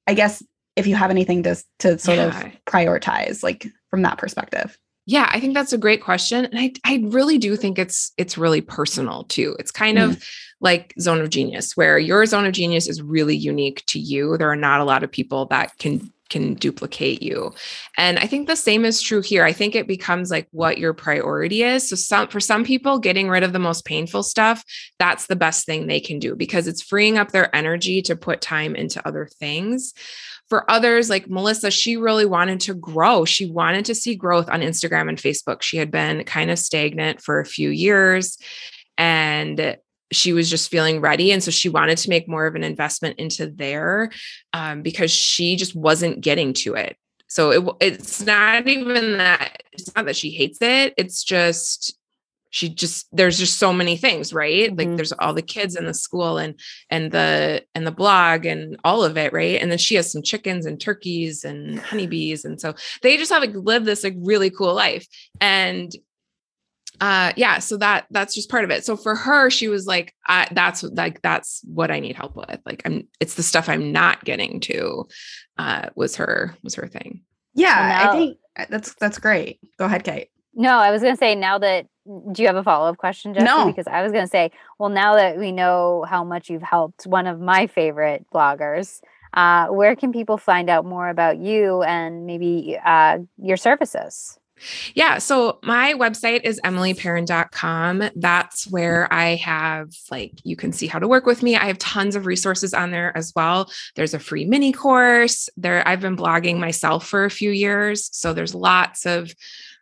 i 0.06 0.14
guess 0.14 0.44
if 0.76 0.86
you 0.86 0.96
have 0.96 1.10
anything 1.10 1.42
to 1.42 1.56
to 1.80 1.98
sort 1.98 2.18
Yeah. 2.18 2.28
of 2.28 2.52
prioritize 2.68 3.42
like 3.42 3.68
from 3.90 4.04
that 4.04 4.20
perspective 4.20 4.78
Yeah, 5.08 5.28
I 5.34 5.40
think 5.40 5.56
that's 5.56 5.74
a 5.74 5.80
great 5.80 6.04
question. 6.04 6.46
And 6.46 6.60
I, 6.60 6.72
I 6.86 7.04
really 7.10 7.40
do 7.40 7.58
think 7.58 7.80
it's 7.80 8.14
it's 8.18 8.38
really 8.38 8.62
personal 8.62 9.24
too. 9.24 9.56
It's 9.58 9.72
kind 9.72 9.98
of 9.98 10.12
mm-hmm. 10.12 10.24
like 10.62 10.94
zone 11.00 11.20
of 11.22 11.30
genius, 11.32 11.76
where 11.76 11.98
your 11.98 12.24
zone 12.28 12.46
of 12.46 12.54
genius 12.54 12.88
is 12.88 13.02
really 13.02 13.36
unique 13.36 13.84
to 13.88 14.00
you. 14.00 14.38
There 14.38 14.52
are 14.52 14.56
not 14.56 14.80
a 14.80 14.86
lot 14.86 15.04
of 15.04 15.12
people 15.12 15.48
that 15.48 15.76
can 15.80 16.14
can 16.32 16.56
duplicate 16.56 17.22
you. 17.22 17.54
And 17.98 18.18
I 18.18 18.26
think 18.26 18.48
the 18.48 18.56
same 18.56 18.86
is 18.86 19.02
true 19.02 19.22
here. 19.22 19.46
I 19.46 19.54
think 19.54 19.76
it 19.76 19.88
becomes 19.88 20.32
like 20.32 20.48
what 20.52 20.80
your 20.80 20.94
priority 20.94 21.62
is. 21.62 21.88
So 21.88 21.96
some 21.96 22.28
for 22.30 22.40
some 22.40 22.64
people, 22.64 22.98
getting 22.98 23.30
rid 23.30 23.44
of 23.44 23.54
the 23.54 23.60
most 23.60 23.86
painful 23.86 24.24
stuff, 24.24 24.64
that's 24.98 25.28
the 25.28 25.36
best 25.36 25.68
thing 25.68 25.86
they 25.86 26.00
can 26.00 26.18
do 26.18 26.36
because 26.36 26.66
it's 26.66 26.82
freeing 26.82 27.20
up 27.20 27.32
their 27.32 27.56
energy 27.56 28.02
to 28.04 28.16
put 28.16 28.42
time 28.42 28.76
into 28.76 29.06
other 29.08 29.30
things 29.40 29.94
for 30.50 30.70
others 30.70 31.10
like 31.10 31.30
melissa 31.30 31.72
she 31.72 31.96
really 31.96 32.26
wanted 32.26 32.60
to 32.60 32.74
grow 32.74 33.24
she 33.24 33.50
wanted 33.50 33.86
to 33.86 33.96
see 33.96 34.16
growth 34.16 34.50
on 34.50 34.60
instagram 34.60 35.08
and 35.08 35.18
facebook 35.18 35.62
she 35.62 35.78
had 35.78 35.90
been 35.90 36.26
kind 36.26 36.52
of 36.52 36.60
stagnant 36.60 37.22
for 37.22 37.40
a 37.40 37.46
few 37.46 37.70
years 37.70 38.38
and 38.98 39.78
she 40.12 40.34
was 40.34 40.50
just 40.50 40.70
feeling 40.70 41.02
ready. 41.02 41.32
And 41.32 41.44
so 41.44 41.52
she 41.52 41.70
wanted 41.70 41.98
to 42.00 42.10
make 42.10 42.28
more 42.28 42.46
of 42.46 42.56
an 42.56 42.64
investment 42.64 43.18
into 43.20 43.48
there 43.48 44.12
um, 44.54 44.82
because 44.82 45.12
she 45.12 45.56
just 45.56 45.76
wasn't 45.76 46.22
getting 46.22 46.54
to 46.54 46.76
it. 46.76 46.98
So 47.28 47.52
it, 47.52 47.76
it's 47.80 48.22
not 48.22 48.68
even 48.68 49.18
that 49.18 49.64
it's 49.72 49.96
not 49.96 50.06
that 50.06 50.18
she 50.18 50.32
hates 50.32 50.58
it. 50.62 50.94
It's 50.98 51.24
just 51.24 51.98
she 52.54 52.68
just 52.68 53.08
there's 53.14 53.40
just 53.40 53.58
so 53.58 53.72
many 53.72 53.96
things 53.96 54.34
right? 54.34 54.76
Like 54.76 54.90
Mhm. 54.90 54.98
there's 54.98 55.14
all 55.14 55.34
the 55.34 55.42
kids 55.42 55.78
in 55.78 55.86
the 55.86 55.94
school 55.94 56.38
and 56.38 56.60
and 56.90 57.10
the 57.10 57.64
and 57.74 57.88
the 57.88 57.92
blog 57.92 58.46
and 58.46 58.78
all 58.84 59.06
of 59.06 59.16
it 59.18 59.32
right? 59.32 59.62
And 59.62 59.72
then 59.72 59.78
she 59.78 59.96
has 59.96 60.12
some 60.12 60.22
chickens 60.22 60.66
and 60.66 60.78
turkeys 60.78 61.46
and 61.46 61.80
honeybees. 61.80 62.44
And 62.44 62.60
so 62.60 62.76
they 63.02 63.16
just 63.16 63.32
have 63.32 63.42
like 63.42 63.56
lived 63.56 63.86
this 63.86 64.04
like 64.04 64.16
really 64.18 64.50
cool 64.50 64.74
life. 64.76 65.08
And 65.40 65.96
uh 67.02 67.34
yeah 67.36 67.60
so 67.60 67.76
that 67.78 68.06
that's 68.12 68.34
just 68.34 68.50
part 68.50 68.64
of 68.64 68.70
it 68.72 68.86
so 68.86 68.96
for 68.96 69.16
her 69.16 69.50
she 69.50 69.68
was 69.68 69.86
like 69.86 70.14
I, 70.28 70.48
that's 70.52 70.84
like 70.84 71.22
that's 71.22 71.62
what 71.66 71.92
i 71.92 72.00
need 72.00 72.16
help 72.16 72.36
with 72.36 72.60
like 72.66 72.82
i'm 72.86 73.08
it's 73.20 73.36
the 73.36 73.44
stuff 73.44 73.68
i'm 73.68 73.92
not 73.92 74.24
getting 74.24 74.60
to 74.62 75.08
uh 75.58 75.90
was 75.96 76.16
her 76.16 76.56
was 76.64 76.76
her 76.76 76.88
thing 76.88 77.22
yeah 77.56 77.98
now- 78.04 78.12
i 78.12 78.16
think 78.16 78.38
uh, 78.58 78.66
that's 78.70 78.94
that's 78.96 79.20
great 79.20 79.60
go 79.78 79.86
ahead 79.86 80.04
kate 80.04 80.30
No, 80.54 80.78
I 80.78 80.92
was 80.92 81.02
going 81.02 81.14
to 81.14 81.18
say 81.18 81.34
now 81.36 81.58
that 81.60 81.88
do 82.34 82.42
you 82.42 82.48
have 82.48 82.58
a 82.58 82.64
follow 82.64 82.90
up 82.90 82.98
question, 82.98 83.34
Jesse? 83.34 83.46
No. 83.46 83.66
Because 83.68 83.88
I 83.88 84.02
was 84.04 84.12
going 84.12 84.26
to 84.26 84.30
say, 84.30 84.52
well, 84.78 84.90
now 84.90 85.16
that 85.16 85.38
we 85.38 85.54
know 85.54 86.04
how 86.10 86.26
much 86.26 86.50
you've 86.50 86.62
helped 86.62 87.06
one 87.08 87.26
of 87.26 87.40
my 87.40 87.68
favorite 87.68 88.26
bloggers, 88.34 89.00
uh, 89.34 89.68
where 89.68 89.96
can 89.96 90.12
people 90.12 90.38
find 90.38 90.70
out 90.70 90.84
more 90.84 91.08
about 91.08 91.38
you 91.38 91.84
and 91.84 92.26
maybe 92.26 92.78
uh, 92.84 93.20
your 93.38 93.56
services? 93.56 94.38
Yeah. 94.94 95.18
So 95.18 95.60
my 95.64 95.94
website 95.94 96.42
is 96.44 96.60
emilyperrin.com. 96.64 98.04
That's 98.16 98.68
where 98.68 99.12
I 99.12 99.36
have 99.36 99.90
like, 100.10 100.34
you 100.44 100.56
can 100.56 100.72
see 100.72 100.88
how 100.88 101.00
to 101.00 101.08
work 101.08 101.26
with 101.26 101.44
me. 101.44 101.56
I 101.56 101.66
have 101.66 101.78
tons 101.78 102.16
of 102.16 102.26
resources 102.26 102.74
on 102.74 102.92
there 102.92 103.16
as 103.18 103.34
well. 103.36 103.72
There's 103.96 104.14
a 104.14 104.20
free 104.20 104.46
mini 104.46 104.72
course 104.72 105.50
there. 105.58 105.88
I've 105.88 106.02
been 106.02 106.18
blogging 106.18 106.60
myself 106.60 107.08
for 107.08 107.26
a 107.26 107.30
few 107.30 107.52
years. 107.52 108.10
So 108.12 108.34
there's 108.34 108.56
lots 108.56 109.06
of 109.06 109.34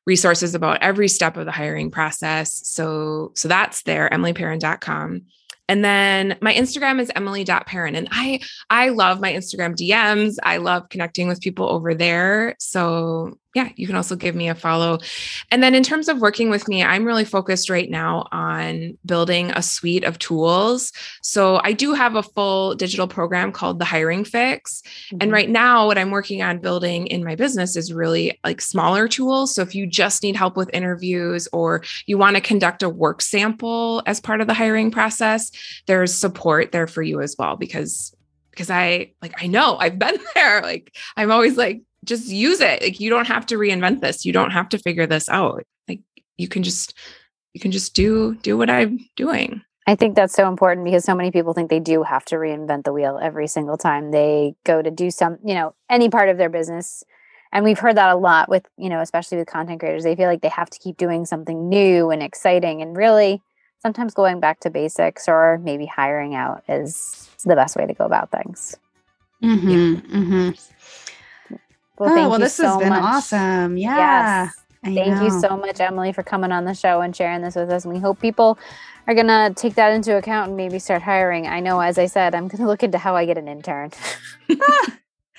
resources 0.06 0.56
about 0.56 0.82
every 0.82 1.08
step 1.08 1.38
of 1.38 1.46
the 1.46 1.52
hiring 1.52 1.92
process. 1.92 2.62
So, 2.68 3.32
so 3.36 3.48
that's 3.48 3.84
there, 3.84 4.10
emilyperrin.com. 4.10 5.24
And 5.70 5.86
then 5.86 6.36
my 6.42 6.52
Instagram 6.52 7.00
is 7.00 7.12
emily.perrin. 7.16 7.96
And 7.96 8.08
I 8.12 8.40
I 8.72 8.90
love 8.90 9.22
my 9.22 9.32
Instagram 9.32 9.76
DMs. 9.76 10.38
I 10.42 10.58
love 10.58 10.90
connecting 10.90 11.28
with 11.28 11.42
people 11.42 11.70
over 11.70 11.94
there. 11.94 12.56
So 12.58 13.38
yeah, 13.60 13.70
you 13.76 13.88
can 13.88 13.96
also 13.96 14.16
give 14.16 14.36
me 14.36 14.48
a 14.50 14.56
follow. 14.56 15.00
And 15.52 15.62
then 15.62 15.76
in 15.76 15.84
terms 15.84 16.08
of 16.08 16.20
working 16.20 16.50
with 16.50 16.68
me, 16.68 16.84
I'm 16.84 17.04
really 17.04 17.26
focused 17.26 17.70
right 17.70 17.90
now 17.90 18.28
on 18.32 18.98
building 19.06 19.52
a 19.52 19.62
suite 19.62 20.04
of 20.06 20.18
tools. 20.20 20.92
So 21.22 21.60
I 21.64 21.74
do 21.74 21.94
have 21.94 22.16
a 22.16 22.24
full 22.24 22.76
digital 22.76 23.08
program 23.08 23.52
called 23.52 23.80
the 23.80 23.86
Hiring 23.86 24.24
Fix. 24.24 24.82
And 25.20 25.30
Mhm. 25.30 25.34
right 25.34 25.50
now, 25.50 25.88
what 25.88 25.98
I'm 25.98 26.12
working 26.12 26.42
on 26.42 26.60
building 26.60 27.08
in 27.08 27.24
my 27.24 27.36
business 27.36 27.76
is 27.76 27.92
really 27.92 28.40
like 28.46 28.62
smaller 28.62 29.08
tools. 29.08 29.54
So 29.54 29.62
if 29.62 29.76
you 29.76 29.86
just 29.88 30.24
need 30.24 30.36
help 30.38 30.56
with 30.56 30.70
interviews 30.74 31.48
or 31.52 31.84
you 32.06 32.18
want 32.18 32.36
to 32.38 32.42
conduct 32.42 32.84
a 32.84 32.90
work 32.90 33.22
sample 33.22 34.02
as 34.06 34.20
part 34.22 34.40
of 34.42 34.48
the 34.48 34.54
hiring 34.54 34.90
process, 34.92 35.52
there's 35.88 36.14
support 36.14 36.72
there 36.72 36.88
for 36.88 37.02
you 37.04 37.20
as 37.22 37.36
well 37.38 37.56
because 37.58 38.14
because 38.52 38.70
I 38.70 39.14
like 39.22 39.42
I 39.42 39.48
know 39.48 39.78
I've 39.78 39.98
been 39.98 40.18
there. 40.36 40.62
Like 40.62 40.96
I'm 41.18 41.32
always 41.32 41.56
like 41.58 41.82
just 42.06 42.28
use 42.28 42.60
it. 42.62 42.82
Like 42.82 43.00
you 43.00 43.10
don't 43.10 43.28
have 43.28 43.46
to 43.48 43.56
reinvent 43.56 44.02
this. 44.02 44.26
You 44.26 44.34
don't 44.34 44.52
have 44.52 44.70
to 44.70 44.78
figure 44.78 45.06
this 45.06 45.30
out. 45.30 45.64
Like 45.88 46.02
you 46.38 46.48
can 46.48 46.64
just 46.64 46.94
you 47.54 47.60
can 47.60 47.72
just 47.72 47.94
do 47.94 48.36
do 48.36 48.58
what 48.58 48.70
I'm 48.70 49.00
doing. 49.16 49.62
I 49.88 49.96
think 49.96 50.16
that's 50.16 50.36
so 50.36 50.48
important 50.48 50.86
because 50.86 51.04
so 51.04 51.16
many 51.16 51.32
people 51.32 51.54
think 51.54 51.72
they 51.72 51.80
do 51.80 52.04
have 52.04 52.24
to 52.26 52.36
reinvent 52.36 52.84
the 52.84 52.94
wheel 52.94 53.18
every 53.20 53.48
single 53.48 53.76
time 53.76 54.12
they 54.12 54.54
go 54.64 54.84
to 54.84 54.92
do 54.92 55.10
some, 55.10 55.40
you 55.44 55.56
know, 55.56 55.74
any 55.90 56.10
part 56.10 56.30
of 56.30 56.38
their 56.38 56.50
business. 56.50 57.04
And 57.52 57.66
we've 57.66 57.80
heard 57.80 57.98
that 57.98 58.14
a 58.14 58.16
lot 58.16 58.50
with, 58.50 58.68
you 58.78 58.88
know, 58.88 59.02
especially 59.02 59.40
with 59.40 59.48
content 59.48 59.80
creators. 59.80 60.04
They 60.04 60.16
feel 60.16 60.28
like 60.28 60.42
they 60.42 60.50
have 60.50 60.70
to 60.70 60.78
keep 60.78 60.98
doing 60.98 61.26
something 61.26 61.68
new 61.68 62.12
and 62.12 62.22
exciting. 62.22 62.84
And 62.84 62.96
really, 62.96 63.42
sometimes 63.82 64.14
going 64.14 64.40
back 64.40 64.60
to 64.60 64.70
basics 64.70 65.28
or 65.28 65.60
maybe 65.64 65.88
hiring 65.88 66.36
out 66.36 66.64
is 66.70 67.28
the 67.46 67.56
best 67.56 67.76
way 67.76 67.88
to 67.88 67.94
go 67.94 68.06
about 68.06 68.30
things. 68.30 68.78
mm-hmm, 69.42 69.96
mm-hmm. 70.16 70.50
Well, 72.00 72.12
oh, 72.12 72.30
well 72.30 72.40
you 72.40 72.46
this 72.46 72.56
so 72.56 72.64
has 72.64 72.78
been 72.78 72.90
much. 72.90 73.04
awesome 73.04 73.78
yeah 73.78 73.98
Yes. 73.98 74.56
I 74.86 74.94
Thank 74.96 75.22
you 75.22 75.30
so 75.30 75.58
much, 75.58 75.82
Emily, 75.82 76.14
for 76.14 76.24
coming 76.24 76.54
on 76.54 76.66
the 76.66 76.74
show 76.74 77.02
and 77.02 77.16
sharing 77.16 77.42
this 77.42 77.56
with 77.56 77.70
us. 77.70 77.86
And 77.86 77.94
we 77.94 78.00
hope 78.00 78.22
people 78.22 78.58
are 79.08 79.14
going 79.16 79.28
to 79.28 79.54
take 79.56 79.76
that 79.76 79.94
into 79.94 80.18
account 80.18 80.50
and 80.50 80.58
maybe 80.58 80.80
start 80.80 81.02
hiring. 81.04 81.48
I 81.48 81.60
know, 81.60 81.82
as 81.82 81.98
I 81.98 82.06
said, 82.08 82.36
I'm 82.36 82.48
going 82.48 82.62
to 82.62 82.68
look 82.68 82.84
into 82.84 82.98
how 82.98 83.16
I 83.16 83.26
get 83.26 83.38
an 83.38 83.48
intern. 83.50 83.92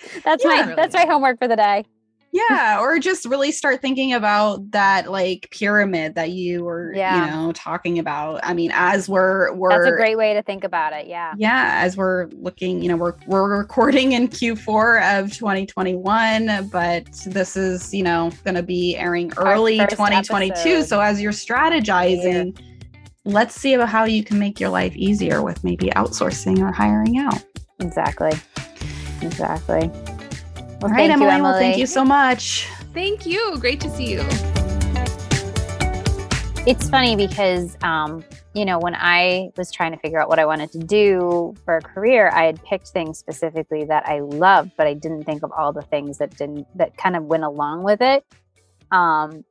that's 0.25 0.45
Yeah. 0.45 0.67
my 0.67 0.75
that's 0.77 0.95
my 0.95 1.07
homework 1.07 1.39
for 1.39 1.49
the 1.49 1.57
day. 1.57 1.87
Yeah 2.33 2.79
or 2.81 2.99
just 2.99 3.25
really 3.25 3.51
start 3.51 3.81
thinking 3.83 4.13
about 4.13 4.71
that 4.71 5.11
like 5.11 5.49
pyramid 5.51 6.15
that 6.15 6.31
you 6.31 6.63
were 6.65 6.93
Yeah. 6.95 7.25
you 7.27 7.31
know 7.31 7.53
talking 7.53 7.99
about 7.99 8.41
i 8.45 8.55
mean 8.55 8.71
as 8.73 9.09
we're 9.09 9.53
we're 9.55 9.71
That's 9.71 9.87
a 9.93 9.97
great 9.97 10.17
way 10.17 10.35
to 10.35 10.43
think 10.43 10.63
about 10.63 10.93
it. 10.93 11.07
Yeah. 11.09 11.35
yeah 11.37 11.81
as 11.83 11.97
we're 11.97 12.27
looking 12.33 12.83
you 12.83 12.89
know 12.89 12.97
we're 12.97 13.15
we're 13.27 13.59
recording 13.59 14.13
in 14.13 14.29
q4 14.29 15.21
of 15.21 15.33
2021 15.33 16.69
but 16.71 17.07
this 17.27 17.57
is 17.57 17.93
you 17.93 18.03
know 18.05 18.31
going 18.45 18.55
to 18.55 18.63
be 18.63 18.97
airing 18.97 19.33
early 19.37 19.79
2022 19.79 20.53
episode. 20.53 20.83
so 20.87 21.01
as 21.01 21.21
you're 21.21 21.33
strategizing 21.33 22.57
let's 23.25 23.55
see 23.55 23.75
about 23.75 23.89
how 23.89 24.05
you 24.05 24.23
can 24.25 24.39
make 24.39 24.61
your 24.61 24.71
life 24.71 24.95
easier 24.97 25.43
with 25.43 25.63
maybe 25.65 25.87
outsourcing 25.97 26.59
or 26.61 26.73
hiring 26.73 27.19
out 27.19 27.43
Exactly. 27.81 28.33
Exactly. 29.23 29.91
Well, 30.81 30.91
all 30.91 30.97
right 30.97 31.09
thank 31.09 31.13
emily, 31.13 31.27
you, 31.27 31.33
Emily. 31.33 31.43
well 31.43 31.59
thank 31.59 31.79
you 31.79 31.87
so 31.87 32.05
much 32.05 32.69
Thank 32.93 33.25
you. 33.25 33.57
Great 33.59 33.81
to 33.83 33.91
see 33.91 34.11
you. 34.11 34.21
It's 36.67 36.89
funny 36.91 37.15
because, 37.15 37.77
um, 37.83 38.25
you 38.53 38.65
know, 38.65 38.81
when 38.81 38.97
I 38.97 39.51
was 39.57 39.71
trying 39.71 39.93
to 39.93 39.99
figure 39.99 40.21
out 40.21 40.29
what 40.29 40.41
I 40.41 40.45
wanted 40.45 40.73
to 40.73 40.79
do 40.79 41.55
for 41.65 41.77
a 41.77 41.81
career, 41.81 42.31
I 42.31 42.47
had 42.47 42.63
picked 42.65 42.89
things 42.89 43.17
specifically 43.17 43.85
that 43.85 44.07
I 44.07 44.21
loved, 44.21 44.73
but 44.77 44.89
I 44.89 44.95
didn't 44.95 45.23
think 45.23 45.45
of 45.45 45.53
all 45.53 45.73
the 45.73 45.83
things 45.83 46.19
that 46.19 46.37
didn't 46.37 46.67
that 46.77 46.97
kind 46.97 47.15
of 47.15 47.25
went 47.25 47.45
along 47.45 47.85
with 47.85 48.01
it. 48.01 48.25
Um, 48.91 49.45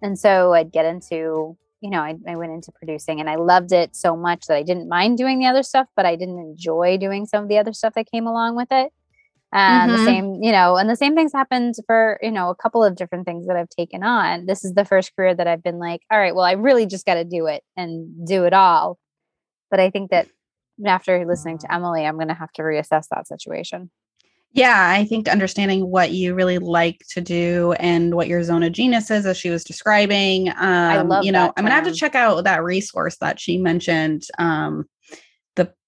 and 0.00 0.16
so 0.16 0.52
I'd 0.52 0.70
get 0.70 0.84
into, 0.84 1.56
you 1.80 1.90
know, 1.90 2.00
I, 2.00 2.14
I 2.28 2.36
went 2.36 2.52
into 2.52 2.70
producing, 2.70 3.18
and 3.18 3.28
I 3.28 3.34
loved 3.34 3.72
it 3.72 3.96
so 3.96 4.16
much 4.16 4.46
that 4.46 4.56
I 4.56 4.62
didn't 4.62 4.88
mind 4.88 5.18
doing 5.18 5.40
the 5.40 5.46
other 5.46 5.64
stuff, 5.64 5.88
but 5.96 6.06
I 6.06 6.14
didn't 6.14 6.38
enjoy 6.38 6.96
doing 6.96 7.26
some 7.26 7.42
of 7.42 7.48
the 7.48 7.58
other 7.58 7.72
stuff 7.72 7.94
that 7.94 8.08
came 8.10 8.28
along 8.28 8.54
with 8.54 8.68
it. 8.70 8.92
And 9.54 9.90
Mhm. 9.90 9.98
the 9.98 10.04
same, 10.04 10.42
you 10.42 10.52
know, 10.52 10.76
and 10.76 10.90
the 10.90 10.96
same 10.96 11.14
things 11.14 11.32
happened 11.32 11.76
for, 11.86 12.18
you 12.22 12.32
know, 12.32 12.50
a 12.50 12.56
couple 12.56 12.84
of 12.84 12.96
different 12.96 13.24
things 13.24 13.46
that 13.46 13.56
I've 13.56 13.68
taken 13.70 14.02
on. 14.02 14.46
This 14.46 14.64
is 14.64 14.74
the 14.74 14.84
first 14.84 15.14
career 15.16 15.34
that 15.34 15.46
I've 15.46 15.62
been 15.62 15.78
like, 15.78 16.02
all 16.10 16.18
right, 16.18 16.34
well, 16.34 16.44
I 16.44 16.52
really 16.52 16.86
just 16.86 17.06
got 17.06 17.14
to 17.14 17.24
do 17.24 17.46
it 17.46 17.62
and 17.76 18.26
do 18.26 18.44
it 18.46 18.52
all. 18.52 18.98
But 19.70 19.80
I 19.80 19.90
think 19.90 20.10
that 20.10 20.26
after 20.84 21.24
listening 21.24 21.58
to 21.58 21.72
Emily, 21.72 22.04
I'm 22.04 22.16
going 22.16 22.28
to 22.28 22.34
have 22.34 22.52
to 22.54 22.62
reassess 22.62 23.06
that 23.10 23.28
situation. 23.28 23.90
Yeah, 24.52 24.88
I 24.90 25.04
think 25.04 25.28
understanding 25.28 25.90
what 25.90 26.12
you 26.12 26.32
really 26.34 26.58
like 26.58 27.04
to 27.10 27.20
do 27.20 27.72
and 27.80 28.14
what 28.14 28.28
your 28.28 28.42
zone 28.44 28.62
of 28.62 28.72
genius 28.72 29.10
is, 29.10 29.26
as 29.26 29.36
she 29.36 29.50
was 29.50 29.64
describing. 29.64 30.48
Um, 30.56 31.08
love 31.08 31.24
you 31.24 31.32
know, 31.32 31.52
I'm 31.56 31.64
gonna 31.64 31.74
have 31.74 31.84
to 31.84 31.92
check 31.92 32.14
out 32.14 32.44
that 32.44 32.62
resource 32.62 33.16
that 33.16 33.40
she 33.40 33.58
mentioned. 33.58 34.28
Um, 34.38 34.86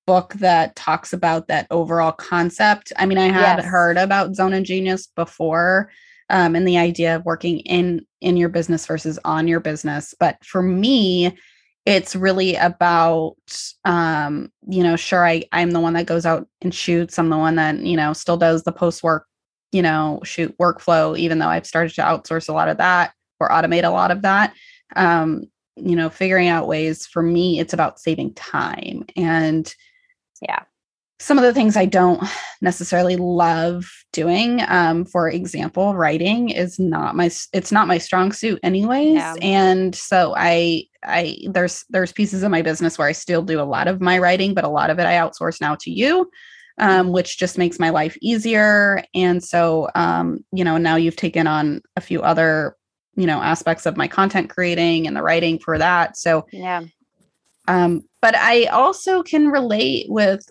book 0.07 0.35
that 0.35 0.77
talks 0.77 1.13
about 1.13 1.49
that 1.49 1.67
overall 1.71 2.13
concept. 2.13 2.93
I 2.97 3.07
mean, 3.07 3.19
I 3.19 3.29
had 3.29 3.59
Yes. 3.59 3.65
heard 3.65 3.97
about 3.97 4.35
zone 4.37 4.53
of 4.55 4.65
genius 4.65 5.07
before, 5.07 5.91
um, 6.31 6.55
and 6.57 6.67
the 6.67 6.79
idea 6.79 7.17
of 7.17 7.25
working 7.25 7.61
in 7.61 8.07
in 8.21 8.37
your 8.37 8.49
business 8.49 8.87
versus 8.87 9.19
on 9.25 9.49
your 9.49 9.61
business. 9.61 10.15
But 10.19 10.45
for 10.45 10.63
me, 10.63 11.37
it's 11.87 12.17
really 12.17 12.57
about 12.57 13.37
um 13.85 14.51
you 14.69 14.83
know 14.83 14.97
sure 14.97 15.25
i 15.27 15.43
i'm 15.53 15.71
the 15.71 15.81
one 15.81 15.95
that 15.95 16.07
goes 16.07 16.27
out 16.27 16.47
and 16.61 16.75
shoots 16.75 17.19
i'm 17.19 17.31
the 17.31 17.39
one 17.39 17.55
that 17.55 17.79
you 17.79 17.97
know 17.97 18.13
still 18.13 18.37
does 18.37 18.65
the 18.65 18.73
post 18.73 19.03
work 19.05 19.27
you 19.73 19.81
know 19.81 20.21
shoot 20.25 20.55
workflow 20.59 21.17
even 21.17 21.39
though 21.39 21.49
i've 21.49 21.67
started 21.67 21.95
to 21.95 22.03
outsource 22.03 22.49
a 22.49 22.53
lot 22.53 22.69
of 22.69 22.77
that 22.79 23.13
or 23.41 23.49
automate 23.49 23.85
a 23.85 23.91
lot 23.91 24.11
of 24.11 24.23
that 24.23 24.53
um 24.97 25.45
you 25.77 25.95
know 25.95 26.11
figuring 26.11 26.49
out 26.49 26.67
ways 26.67 27.07
for 27.07 27.23
me 27.23 27.61
it's 27.61 27.73
about 27.73 28.01
saving 28.01 28.35
time 28.35 29.05
and 29.17 29.75
Yeah. 30.43 30.63
some 31.19 31.39
of 31.39 31.45
the 31.45 31.55
things 31.55 31.77
I 31.77 31.87
don't 31.87 32.23
necessarily 32.61 33.17
love 33.17 33.87
doing, 34.13 34.61
um, 34.69 35.05
for 35.07 35.29
example, 35.31 35.95
writing 35.95 36.51
is 36.51 36.79
not 36.79 37.17
my 37.17 37.31
it's 37.53 37.73
not 37.73 37.89
my 37.89 37.99
strong 37.99 38.33
suit 38.33 38.61
anyways. 38.63 39.15
Yeah. 39.15 39.35
And 39.43 39.95
so 39.95 40.35
I 40.37 40.85
I 41.03 41.39
there's 41.51 41.85
there's 41.89 42.13
pieces 42.13 42.43
of 42.43 42.51
my 42.51 42.63
business 42.63 42.99
where 42.99 43.09
I 43.09 43.13
still 43.13 43.43
do 43.43 43.61
a 43.61 43.65
lot 43.65 43.89
of 43.89 44.01
my 44.01 44.19
writing, 44.19 44.53
but 44.55 44.65
a 44.65 44.69
lot 44.69 44.91
of 44.91 44.99
it 44.99 45.07
I 45.07 45.15
outsource 45.15 45.61
now 45.61 45.75
to 45.81 45.91
you. 45.91 46.31
Um, 46.79 47.11
which 47.11 47.39
just 47.39 47.57
makes 47.57 47.79
my 47.79 47.89
life 47.89 48.19
easier. 48.21 49.03
And 49.15 49.43
so 49.43 49.89
um, 49.95 50.45
you 50.53 50.63
know, 50.63 50.77
now 50.77 50.97
you've 50.97 51.17
taken 51.17 51.47
on 51.47 51.81
a 51.97 52.03
few 52.03 52.21
other, 52.21 52.77
you 53.15 53.27
know, 53.27 53.41
aspects 53.41 53.87
of 53.87 53.97
my 53.97 54.07
content 54.09 54.51
creating 54.51 55.07
and 55.07 55.17
the 55.17 55.23
writing 55.23 55.59
for 55.59 55.79
that. 55.79 56.19
So 56.19 56.45
Yeah. 56.53 56.83
um, 57.67 58.03
but 58.27 58.35
I 58.35 58.65
also 58.65 59.23
can 59.23 59.53
relate 59.53 60.07
with 60.09 60.51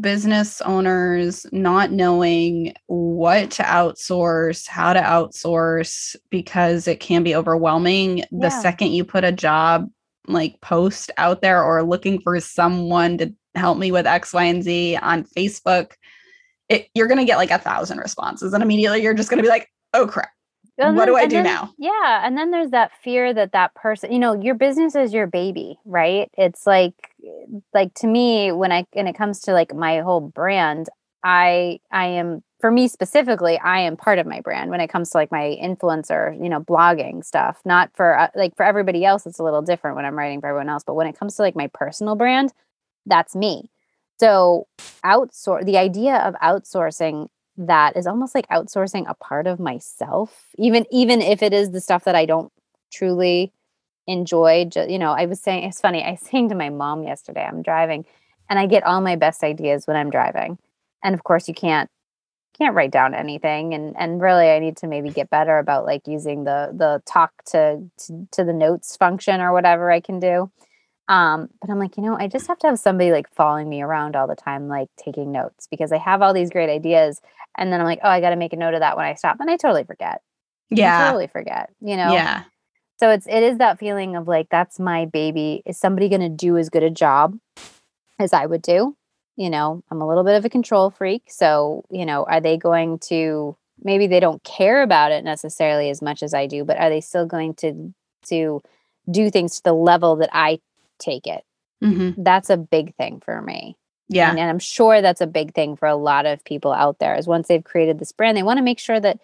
business 0.00 0.60
owners 0.60 1.44
not 1.50 1.90
knowing 1.90 2.72
what 2.86 3.50
to 3.50 3.64
outsource, 3.64 4.68
how 4.68 4.92
to 4.92 5.00
outsource, 5.00 6.14
because 6.30 6.86
it 6.86 7.00
can 7.00 7.24
be 7.24 7.34
overwhelming 7.34 8.22
the 8.30 8.50
second 8.50 8.92
you 8.92 9.04
put 9.04 9.24
a 9.24 9.32
job 9.32 9.90
like 10.28 10.60
post 10.60 11.10
out 11.18 11.42
there 11.42 11.64
or 11.64 11.82
looking 11.82 12.20
for 12.20 12.38
someone 12.38 13.18
to 13.18 13.34
help 13.56 13.76
me 13.76 13.90
with 13.90 14.06
X, 14.06 14.32
Y, 14.32 14.44
and 14.44 14.62
Z 14.62 14.96
on 15.02 15.24
Facebook. 15.24 15.94
It, 16.68 16.86
you're 16.94 17.08
going 17.08 17.18
to 17.18 17.24
get 17.24 17.38
like 17.38 17.50
a 17.50 17.58
thousand 17.58 17.98
responses, 17.98 18.52
and 18.52 18.62
immediately 18.62 19.02
you're 19.02 19.14
just 19.14 19.30
going 19.30 19.38
to 19.38 19.42
be 19.42 19.48
like, 19.48 19.68
oh 19.94 20.06
crap. 20.06 20.30
And 20.78 20.96
What 20.96 21.06
then- 21.06 21.14
do 21.14 21.16
I 21.16 21.26
do 21.26 21.36
then- 21.36 21.44
now? 21.44 21.72
Yeah. 21.78 22.20
And 22.26 22.36
then 22.36 22.50
there's 22.50 22.70
that 22.70 22.92
fear 23.02 23.32
that 23.32 23.52
that 23.52 23.74
person, 23.74 24.12
you 24.12 24.18
know, 24.18 24.34
your 24.34 24.54
business 24.54 24.94
is 24.94 25.14
your 25.14 25.26
baby, 25.26 25.78
right? 25.84 26.30
It's 26.36 26.66
like, 26.66 26.94
like 27.72 27.94
to 27.94 28.06
me, 28.06 28.52
when 28.52 28.72
I, 28.72 28.86
and 28.94 29.08
it 29.08 29.14
comes 29.14 29.40
to 29.42 29.52
like 29.52 29.74
my 29.74 30.00
whole 30.00 30.20
brand, 30.20 30.88
I, 31.24 31.80
I 31.90 32.06
am, 32.06 32.42
for 32.60 32.70
me 32.70 32.88
specifically, 32.88 33.58
I 33.58 33.80
am 33.80 33.96
part 33.96 34.18
of 34.18 34.26
my 34.26 34.40
brand 34.40 34.70
when 34.70 34.80
it 34.80 34.88
comes 34.88 35.10
to 35.10 35.18
like 35.18 35.32
my 35.32 35.58
influencer, 35.62 36.34
you 36.42 36.48
know, 36.48 36.60
blogging 36.60 37.24
stuff. 37.24 37.60
Not 37.64 37.90
for, 37.94 38.18
uh, 38.18 38.28
like 38.34 38.54
for 38.56 38.64
everybody 38.64 39.04
else, 39.04 39.26
it's 39.26 39.38
a 39.38 39.42
little 39.44 39.62
different 39.62 39.96
when 39.96 40.04
I'm 40.04 40.16
writing 40.16 40.40
for 40.40 40.48
everyone 40.48 40.68
else. 40.68 40.84
But 40.84 40.94
when 40.94 41.06
it 41.06 41.18
comes 41.18 41.36
to 41.36 41.42
like 41.42 41.56
my 41.56 41.68
personal 41.68 42.16
brand, 42.16 42.52
that's 43.06 43.34
me. 43.34 43.70
So 44.18 44.66
outsource, 45.04 45.64
the 45.64 45.78
idea 45.78 46.16
of 46.16 46.34
outsourcing 46.36 47.28
that 47.56 47.96
is 47.96 48.06
almost 48.06 48.34
like 48.34 48.48
outsourcing 48.48 49.04
a 49.08 49.14
part 49.14 49.46
of 49.46 49.58
myself 49.58 50.46
even 50.58 50.84
even 50.90 51.22
if 51.22 51.42
it 51.42 51.52
is 51.52 51.70
the 51.70 51.80
stuff 51.80 52.04
that 52.04 52.14
i 52.14 52.26
don't 52.26 52.52
truly 52.92 53.52
enjoy 54.06 54.68
you 54.88 54.98
know 54.98 55.12
i 55.12 55.26
was 55.26 55.40
saying 55.40 55.64
it's 55.64 55.80
funny 55.80 56.04
i 56.04 56.14
saying 56.30 56.48
to 56.48 56.54
my 56.54 56.68
mom 56.68 57.02
yesterday 57.02 57.44
i'm 57.44 57.62
driving 57.62 58.04
and 58.48 58.58
i 58.58 58.66
get 58.66 58.84
all 58.84 59.00
my 59.00 59.16
best 59.16 59.42
ideas 59.42 59.86
when 59.86 59.96
i'm 59.96 60.10
driving 60.10 60.58
and 61.02 61.14
of 61.14 61.24
course 61.24 61.48
you 61.48 61.54
can't 61.54 61.90
can't 62.56 62.74
write 62.74 62.90
down 62.90 63.14
anything 63.14 63.74
and 63.74 63.94
and 63.98 64.20
really 64.20 64.48
i 64.50 64.58
need 64.58 64.76
to 64.76 64.86
maybe 64.86 65.10
get 65.10 65.28
better 65.30 65.58
about 65.58 65.84
like 65.84 66.06
using 66.06 66.44
the 66.44 66.70
the 66.74 67.02
talk 67.06 67.32
to 67.44 67.82
to, 67.98 68.26
to 68.30 68.44
the 68.44 68.52
notes 68.52 68.96
function 68.96 69.40
or 69.40 69.52
whatever 69.52 69.90
i 69.90 70.00
can 70.00 70.18
do 70.18 70.50
um 71.08 71.48
but 71.60 71.70
i'm 71.70 71.78
like 71.78 71.96
you 71.96 72.02
know 72.02 72.16
i 72.18 72.26
just 72.26 72.46
have 72.48 72.58
to 72.58 72.66
have 72.66 72.78
somebody 72.78 73.12
like 73.12 73.32
following 73.34 73.68
me 73.68 73.80
around 73.82 74.16
all 74.16 74.26
the 74.26 74.34
time 74.34 74.68
like 74.68 74.88
taking 74.96 75.30
notes 75.32 75.68
because 75.70 75.92
i 75.92 75.98
have 75.98 76.20
all 76.22 76.34
these 76.34 76.50
great 76.50 76.68
ideas 76.70 77.20
and 77.56 77.72
then 77.72 77.80
i'm 77.80 77.86
like 77.86 78.00
oh 78.02 78.08
i 78.08 78.20
got 78.20 78.30
to 78.30 78.36
make 78.36 78.52
a 78.52 78.56
note 78.56 78.74
of 78.74 78.80
that 78.80 78.96
when 78.96 79.06
i 79.06 79.14
stop 79.14 79.36
and 79.40 79.50
i 79.50 79.56
totally 79.56 79.84
forget 79.84 80.20
I 80.72 80.76
Yeah. 80.76 81.06
totally 81.06 81.28
forget 81.28 81.70
you 81.80 81.96
know 81.96 82.12
Yeah. 82.12 82.42
so 82.98 83.10
it's 83.10 83.26
it 83.28 83.42
is 83.42 83.58
that 83.58 83.78
feeling 83.78 84.16
of 84.16 84.26
like 84.26 84.48
that's 84.50 84.80
my 84.80 85.04
baby 85.06 85.62
is 85.64 85.78
somebody 85.78 86.08
going 86.08 86.22
to 86.22 86.28
do 86.28 86.56
as 86.56 86.70
good 86.70 86.82
a 86.82 86.90
job 86.90 87.38
as 88.18 88.32
i 88.32 88.44
would 88.46 88.62
do 88.62 88.96
you 89.36 89.48
know 89.50 89.82
i'm 89.90 90.00
a 90.00 90.08
little 90.08 90.24
bit 90.24 90.34
of 90.36 90.44
a 90.44 90.48
control 90.50 90.90
freak 90.90 91.22
so 91.28 91.84
you 91.90 92.04
know 92.04 92.24
are 92.24 92.40
they 92.40 92.56
going 92.56 92.98
to 92.98 93.56
maybe 93.82 94.06
they 94.08 94.18
don't 94.18 94.42
care 94.42 94.82
about 94.82 95.12
it 95.12 95.22
necessarily 95.22 95.88
as 95.90 96.02
much 96.02 96.22
as 96.22 96.34
i 96.34 96.46
do 96.46 96.64
but 96.64 96.78
are 96.78 96.88
they 96.88 97.00
still 97.00 97.26
going 97.26 97.54
to 97.54 97.92
to 98.24 98.60
do 99.08 99.30
things 99.30 99.56
to 99.56 99.62
the 99.62 99.72
level 99.74 100.16
that 100.16 100.30
i 100.32 100.58
take 100.98 101.26
it 101.26 101.42
hmm 101.80 102.10
that's 102.16 102.50
a 102.50 102.56
big 102.56 102.94
thing 102.96 103.20
for 103.24 103.40
me 103.42 103.76
Yeah. 104.08 104.30
and, 104.30 104.38
and 104.38 104.50
i'm 104.50 104.58
sure 104.58 105.02
that's 105.02 105.20
a 105.20 105.26
big 105.26 105.54
thing 105.54 105.76
for 105.76 105.86
a 105.88 105.96
lot 105.96 106.26
of 106.26 106.44
people 106.44 106.72
out 106.72 106.98
there 106.98 107.14
is 107.16 107.26
once 107.26 107.48
they've 107.48 107.62
created 107.64 107.98
this 107.98 108.12
brand 108.12 108.36
they 108.36 108.42
want 108.42 108.58
to 108.58 108.62
make 108.64 108.78
sure 108.78 109.00
that 109.00 109.20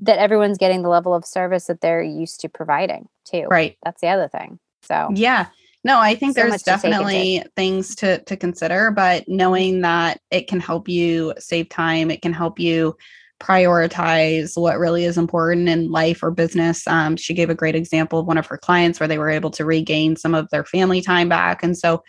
that 0.00 0.18
everyone's 0.18 0.58
getting 0.58 0.82
the 0.82 0.88
level 0.88 1.14
of 1.14 1.24
service 1.24 1.66
that 1.66 1.80
they're 1.80 2.02
used 2.02 2.40
to 2.40 2.48
providing 2.48 3.08
too 3.24 3.46
Right. 3.50 3.76
that's 3.84 4.00
the 4.00 4.08
other 4.08 4.28
thing 4.28 4.58
so 4.82 5.10
Yeah. 5.14 5.46
No, 5.86 6.00
I 6.00 6.14
think 6.14 6.34
So 6.34 6.42
there's 6.42 6.62
definitely 6.62 7.44
things 7.56 7.94
to 7.96 8.18
to 8.24 8.36
consider, 8.38 8.90
but 8.90 9.28
knowing 9.28 9.82
that 9.82 10.18
it 10.30 10.48
can 10.48 10.58
help 10.58 10.88
you 10.88 11.34
save 11.38 11.68
time, 11.68 12.10
it 12.10 12.22
can 12.22 12.32
help 12.32 12.58
you 12.58 12.96
prioritize 13.44 14.60
what 14.60 14.78
really 14.78 15.04
is 15.04 15.18
important 15.18 15.68
in 15.68 15.90
life 15.90 16.22
or 16.22 16.30
business. 16.30 16.86
Um, 16.86 17.16
she 17.16 17.34
gave 17.34 17.50
a 17.50 17.54
great 17.54 17.74
example 17.74 18.18
of 18.18 18.26
one 18.26 18.38
of 18.38 18.46
her 18.46 18.56
clients 18.56 18.98
where 18.98 19.08
they 19.08 19.18
were 19.18 19.30
able 19.30 19.50
to 19.52 19.64
regain 19.64 20.16
some 20.16 20.34
of 20.34 20.48
their 20.50 20.64
family 20.64 21.00
time 21.02 21.28
back, 21.28 21.62
and 21.62 21.76
so 21.76 22.02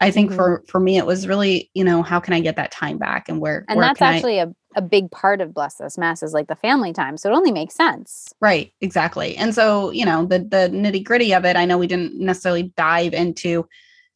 I 0.00 0.10
think 0.10 0.32
Mhm. 0.32 0.34
for 0.34 0.64
for 0.68 0.80
me 0.80 0.98
it 0.98 1.06
was 1.06 1.28
really 1.28 1.70
you 1.74 1.84
know 1.84 2.02
how 2.02 2.18
can 2.20 2.34
I 2.34 2.40
get 2.40 2.56
that 2.56 2.72
time 2.72 2.98
back 2.98 3.28
and 3.28 3.40
where 3.40 3.64
and 3.68 3.76
where 3.76 3.86
that's 3.86 4.02
actually 4.02 4.38
a, 4.38 4.52
a 4.74 4.82
big 4.82 5.10
part 5.10 5.40
of 5.40 5.54
Bless 5.54 5.76
This 5.76 5.96
Mess 5.96 6.22
is 6.22 6.32
like 6.32 6.48
the 6.48 6.56
family 6.56 6.92
time 6.92 7.16
so 7.16 7.30
it 7.30 7.36
only 7.36 7.52
makes 7.52 7.74
sense 7.74 8.34
Right, 8.40 8.72
exactly. 8.80 9.36
And 9.36 9.54
so, 9.54 9.92
you 9.92 10.04
know, 10.04 10.26
the 10.26 10.40
the 10.40 10.68
nitty 10.72 11.04
gritty 11.04 11.32
of 11.32 11.44
it, 11.44 11.56
I 11.56 11.64
know 11.64 11.78
we 11.78 11.86
didn't 11.86 12.18
necessarily 12.18 12.72
dive 12.76 13.14
into 13.14 13.66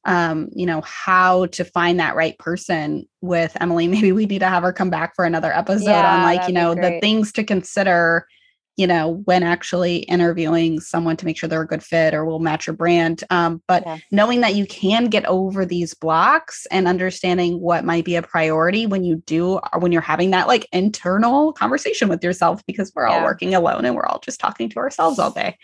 um, 0.06 0.48
you 0.54 0.64
know, 0.64 0.80
how 0.82 1.46
to 1.46 1.64
find 1.64 2.00
that 2.00 2.16
right 2.16 2.38
person 2.38 3.06
with 3.20 3.56
Emily. 3.60 3.88
Maybe 3.88 4.12
we 4.12 4.26
need 4.26 4.38
to 4.38 4.48
have 4.48 4.62
her 4.62 4.72
come 4.72 4.90
back 4.90 5.14
for 5.14 5.24
another 5.24 5.52
episode 5.52 5.90
Yeah, 5.90 6.16
on 6.16 6.22
like, 6.22 6.48
you 6.48 6.54
know, 6.54 6.74
the 6.74 6.98
things 7.00 7.32
to 7.32 7.44
consider 7.44 8.26
you 8.76 8.86
know, 8.86 9.22
when 9.24 9.42
actually 9.42 9.98
interviewing 10.00 10.80
someone 10.80 11.16
to 11.16 11.24
make 11.24 11.38
sure 11.38 11.48
they're 11.48 11.62
a 11.62 11.66
good 11.66 11.82
fit 11.82 12.12
or 12.12 12.26
will 12.26 12.40
match 12.40 12.66
your 12.66 12.76
brand. 12.76 13.24
Um, 13.30 13.62
but 13.66 13.82
yeah. 13.86 13.98
knowing 14.12 14.42
that 14.42 14.54
you 14.54 14.66
can 14.66 15.06
get 15.06 15.24
over 15.24 15.64
these 15.64 15.94
blocks 15.94 16.66
and 16.70 16.86
understanding 16.86 17.58
what 17.60 17.86
might 17.86 18.04
be 18.04 18.16
a 18.16 18.22
priority 18.22 18.86
when 18.86 19.02
you 19.02 19.16
do, 19.26 19.58
or 19.72 19.80
when 19.80 19.92
you're 19.92 20.02
having 20.02 20.30
that 20.32 20.46
like 20.46 20.68
internal 20.72 21.54
conversation 21.54 22.10
with 22.10 22.22
yourself, 22.22 22.62
because 22.66 22.92
we're 22.94 23.08
yeah. 23.08 23.16
all 23.16 23.24
working 23.24 23.54
alone 23.54 23.86
and 23.86 23.96
we're 23.96 24.04
all 24.04 24.20
just 24.20 24.40
talking 24.40 24.68
to 24.68 24.76
ourselves 24.76 25.18
all 25.18 25.30
day. 25.30 25.56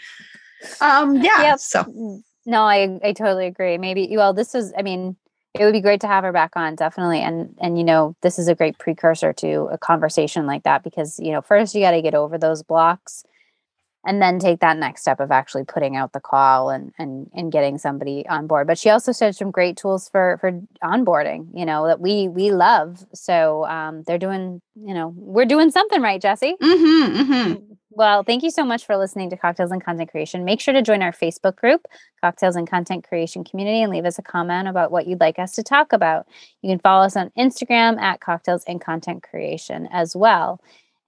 Um, 0.81 1.17
yeah. 1.17 1.43
Yep. 1.43 1.59
So. 1.59 2.23
No, 2.47 2.63
I, 2.63 2.99
I 3.05 3.13
totally 3.13 3.47
agree. 3.47 3.79
Maybe, 3.79 4.09
well, 4.17 4.33
this 4.33 4.55
is, 4.55 4.73
I 4.77 4.83
mean, 4.83 5.17
it 5.55 5.65
would 5.65 5.73
be 5.73 5.81
great 5.81 6.01
to 6.01 6.07
have 6.07 6.25
her 6.25 6.33
back 6.33 6.53
on 6.57 6.75
definitely 6.77 7.21
and 7.21 7.55
and 7.61 7.77
you 7.77 7.85
know 7.85 8.17
this 8.23 8.39
is 8.39 8.49
a 8.49 8.55
great 8.55 8.79
precursor 8.79 9.35
to 9.35 9.69
a 9.71 9.77
conversation 9.77 10.47
like 10.47 10.63
that 10.63 10.83
because 10.83 11.19
you 11.19 11.31
know 11.31 11.43
first 11.43 11.75
you 11.75 11.83
got 11.83 11.91
to 11.91 12.01
get 12.01 12.15
over 12.15 12.39
those 12.39 12.63
blocks 12.63 13.23
and 14.05 14.21
then 14.21 14.39
take 14.39 14.61
that 14.61 14.77
next 14.77 15.03
step 15.03 15.21
of 15.21 15.31
actually 15.31 15.65
putting 15.65 15.97
out 15.97 16.13
the 16.13 16.21
call 16.21 16.71
and 16.71 16.93
and 16.99 17.31
and 17.35 17.53
getting 17.53 17.79
somebody 17.79 18.27
on 18.29 18.47
board 18.47 18.67
but 18.67 18.79
she 18.79 18.91
also 18.91 19.13
said 19.13 19.35
some 19.35 19.51
great 19.51 19.77
tools 19.77 20.09
for 20.09 20.39
for 20.41 20.53
onboarding 20.83 21.47
you 21.55 21.65
know 21.65 21.87
that 21.87 22.01
we 22.01 22.29
we 22.29 22.51
love 22.51 23.05
so 23.15 23.65
um 23.67 24.03
they're 24.07 24.19
doing 24.19 24.61
you 24.75 24.95
know 24.95 25.13
we're 25.17 25.45
doing 25.45 25.71
something 25.71 26.03
right 26.03 26.21
jesse 26.21 26.57
mm-hmm, 26.61 27.17
mm-hmm. 27.17 27.73
Well, 27.95 28.23
thank 28.23 28.43
you 28.43 28.51
so 28.51 28.65
much 28.65 28.87
for 28.87 28.97
listening 28.97 29.29
to 29.31 29.37
Cocktails 29.37 29.71
and 29.71 29.85
Content 29.85 30.11
Creation. 30.11 30.47
Make 30.47 30.61
sure 30.61 30.73
to 30.73 30.81
join 30.81 31.03
our 31.03 31.13
Facebook 31.13 31.57
group, 31.57 31.87
Cocktails 32.23 32.57
and 32.57 32.69
Content 32.69 33.07
Creation 33.07 33.45
Community, 33.45 33.83
and 33.83 33.93
leave 33.93 34.07
us 34.07 34.19
a 34.19 34.23
comment 34.23 34.67
about 34.67 34.91
what 34.91 35.07
you'd 35.07 35.21
like 35.21 35.39
us 35.39 35.53
to 35.57 35.63
talk 35.63 35.93
about. 35.93 36.27
You 36.63 36.71
can 36.71 36.79
follow 36.79 37.05
us 37.05 37.17
on 37.17 37.31
Instagram 37.37 38.01
at 38.01 38.21
Cocktails 38.21 38.65
and 38.65 38.81
Content 38.81 39.23
Creation 39.23 39.89
as 39.93 40.17
well. 40.17 40.59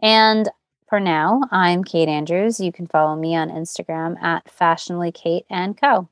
And 0.02 0.50
for 0.88 1.00
now, 1.00 1.42
I'm 1.50 1.82
Kate 1.84 2.08
Andrews. 2.08 2.60
You 2.60 2.72
can 2.72 2.86
follow 2.86 3.16
me 3.16 3.34
on 3.34 3.50
Instagram 3.50 4.20
at 4.22 4.50
Fashionably 4.50 5.12
Kate 5.12 5.46
and 5.50 5.76
Co 5.80 6.08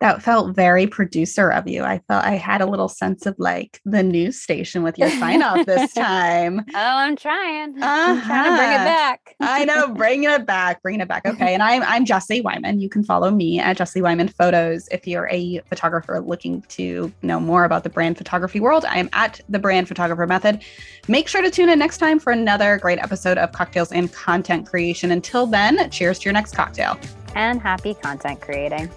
that 0.00 0.22
felt 0.22 0.54
very 0.54 0.86
producer 0.86 1.50
of 1.50 1.66
you. 1.66 1.82
I 1.82 2.00
felt 2.06 2.24
I 2.24 2.34
had 2.34 2.60
a 2.60 2.66
little 2.66 2.88
sense 2.88 3.24
of 3.24 3.34
like 3.38 3.80
the 3.84 4.02
news 4.02 4.40
station 4.40 4.82
with 4.82 4.98
your 4.98 5.08
sign 5.10 5.42
off 5.42 5.64
this 5.64 5.92
time. 5.94 6.60
oh, 6.60 6.64
I'm 6.74 7.16
trying. 7.16 7.82
Uh-huh. 7.82 8.12
I'm 8.12 8.20
trying 8.22 8.44
to 8.44 8.56
bring 8.56 8.70
it 8.70 8.74
uh-huh. 8.74 8.84
back. 8.84 9.36
I 9.40 9.64
know, 9.64 9.88
bringing 9.94 10.28
it 10.28 10.46
back, 10.46 10.82
bringing 10.82 11.00
it 11.00 11.08
back. 11.08 11.24
Okay. 11.26 11.54
And 11.54 11.62
I'm 11.62 11.82
I'm 11.82 12.04
Jessie 12.04 12.42
Wyman. 12.42 12.78
You 12.80 12.90
can 12.90 13.04
follow 13.04 13.30
me 13.30 13.58
at 13.58 13.78
Jessie 13.78 14.02
Wyman 14.02 14.28
Photos 14.28 14.86
if 14.92 15.06
you're 15.06 15.28
a 15.30 15.60
photographer 15.68 16.20
looking 16.20 16.62
to 16.68 17.12
know 17.22 17.40
more 17.40 17.64
about 17.64 17.82
the 17.82 17.90
brand 17.90 18.18
photography 18.18 18.60
world. 18.60 18.84
I 18.84 18.98
am 18.98 19.08
at 19.14 19.40
the 19.48 19.58
Brand 19.58 19.88
Photographer 19.88 20.26
Method. 20.26 20.62
Make 21.08 21.28
sure 21.28 21.40
to 21.40 21.50
tune 21.50 21.68
in 21.68 21.78
next 21.78 21.98
time 21.98 22.18
for 22.18 22.32
another 22.32 22.78
great 22.78 22.98
episode 22.98 23.38
of 23.38 23.52
Cocktails 23.52 23.92
and 23.92 24.12
Content 24.12 24.66
Creation. 24.66 25.10
Until 25.10 25.46
then, 25.46 25.90
cheers 25.90 26.18
to 26.18 26.24
your 26.24 26.32
next 26.34 26.54
cocktail. 26.54 26.98
And 27.34 27.60
happy 27.60 27.94
content 27.94 28.40
creating. 28.40 28.90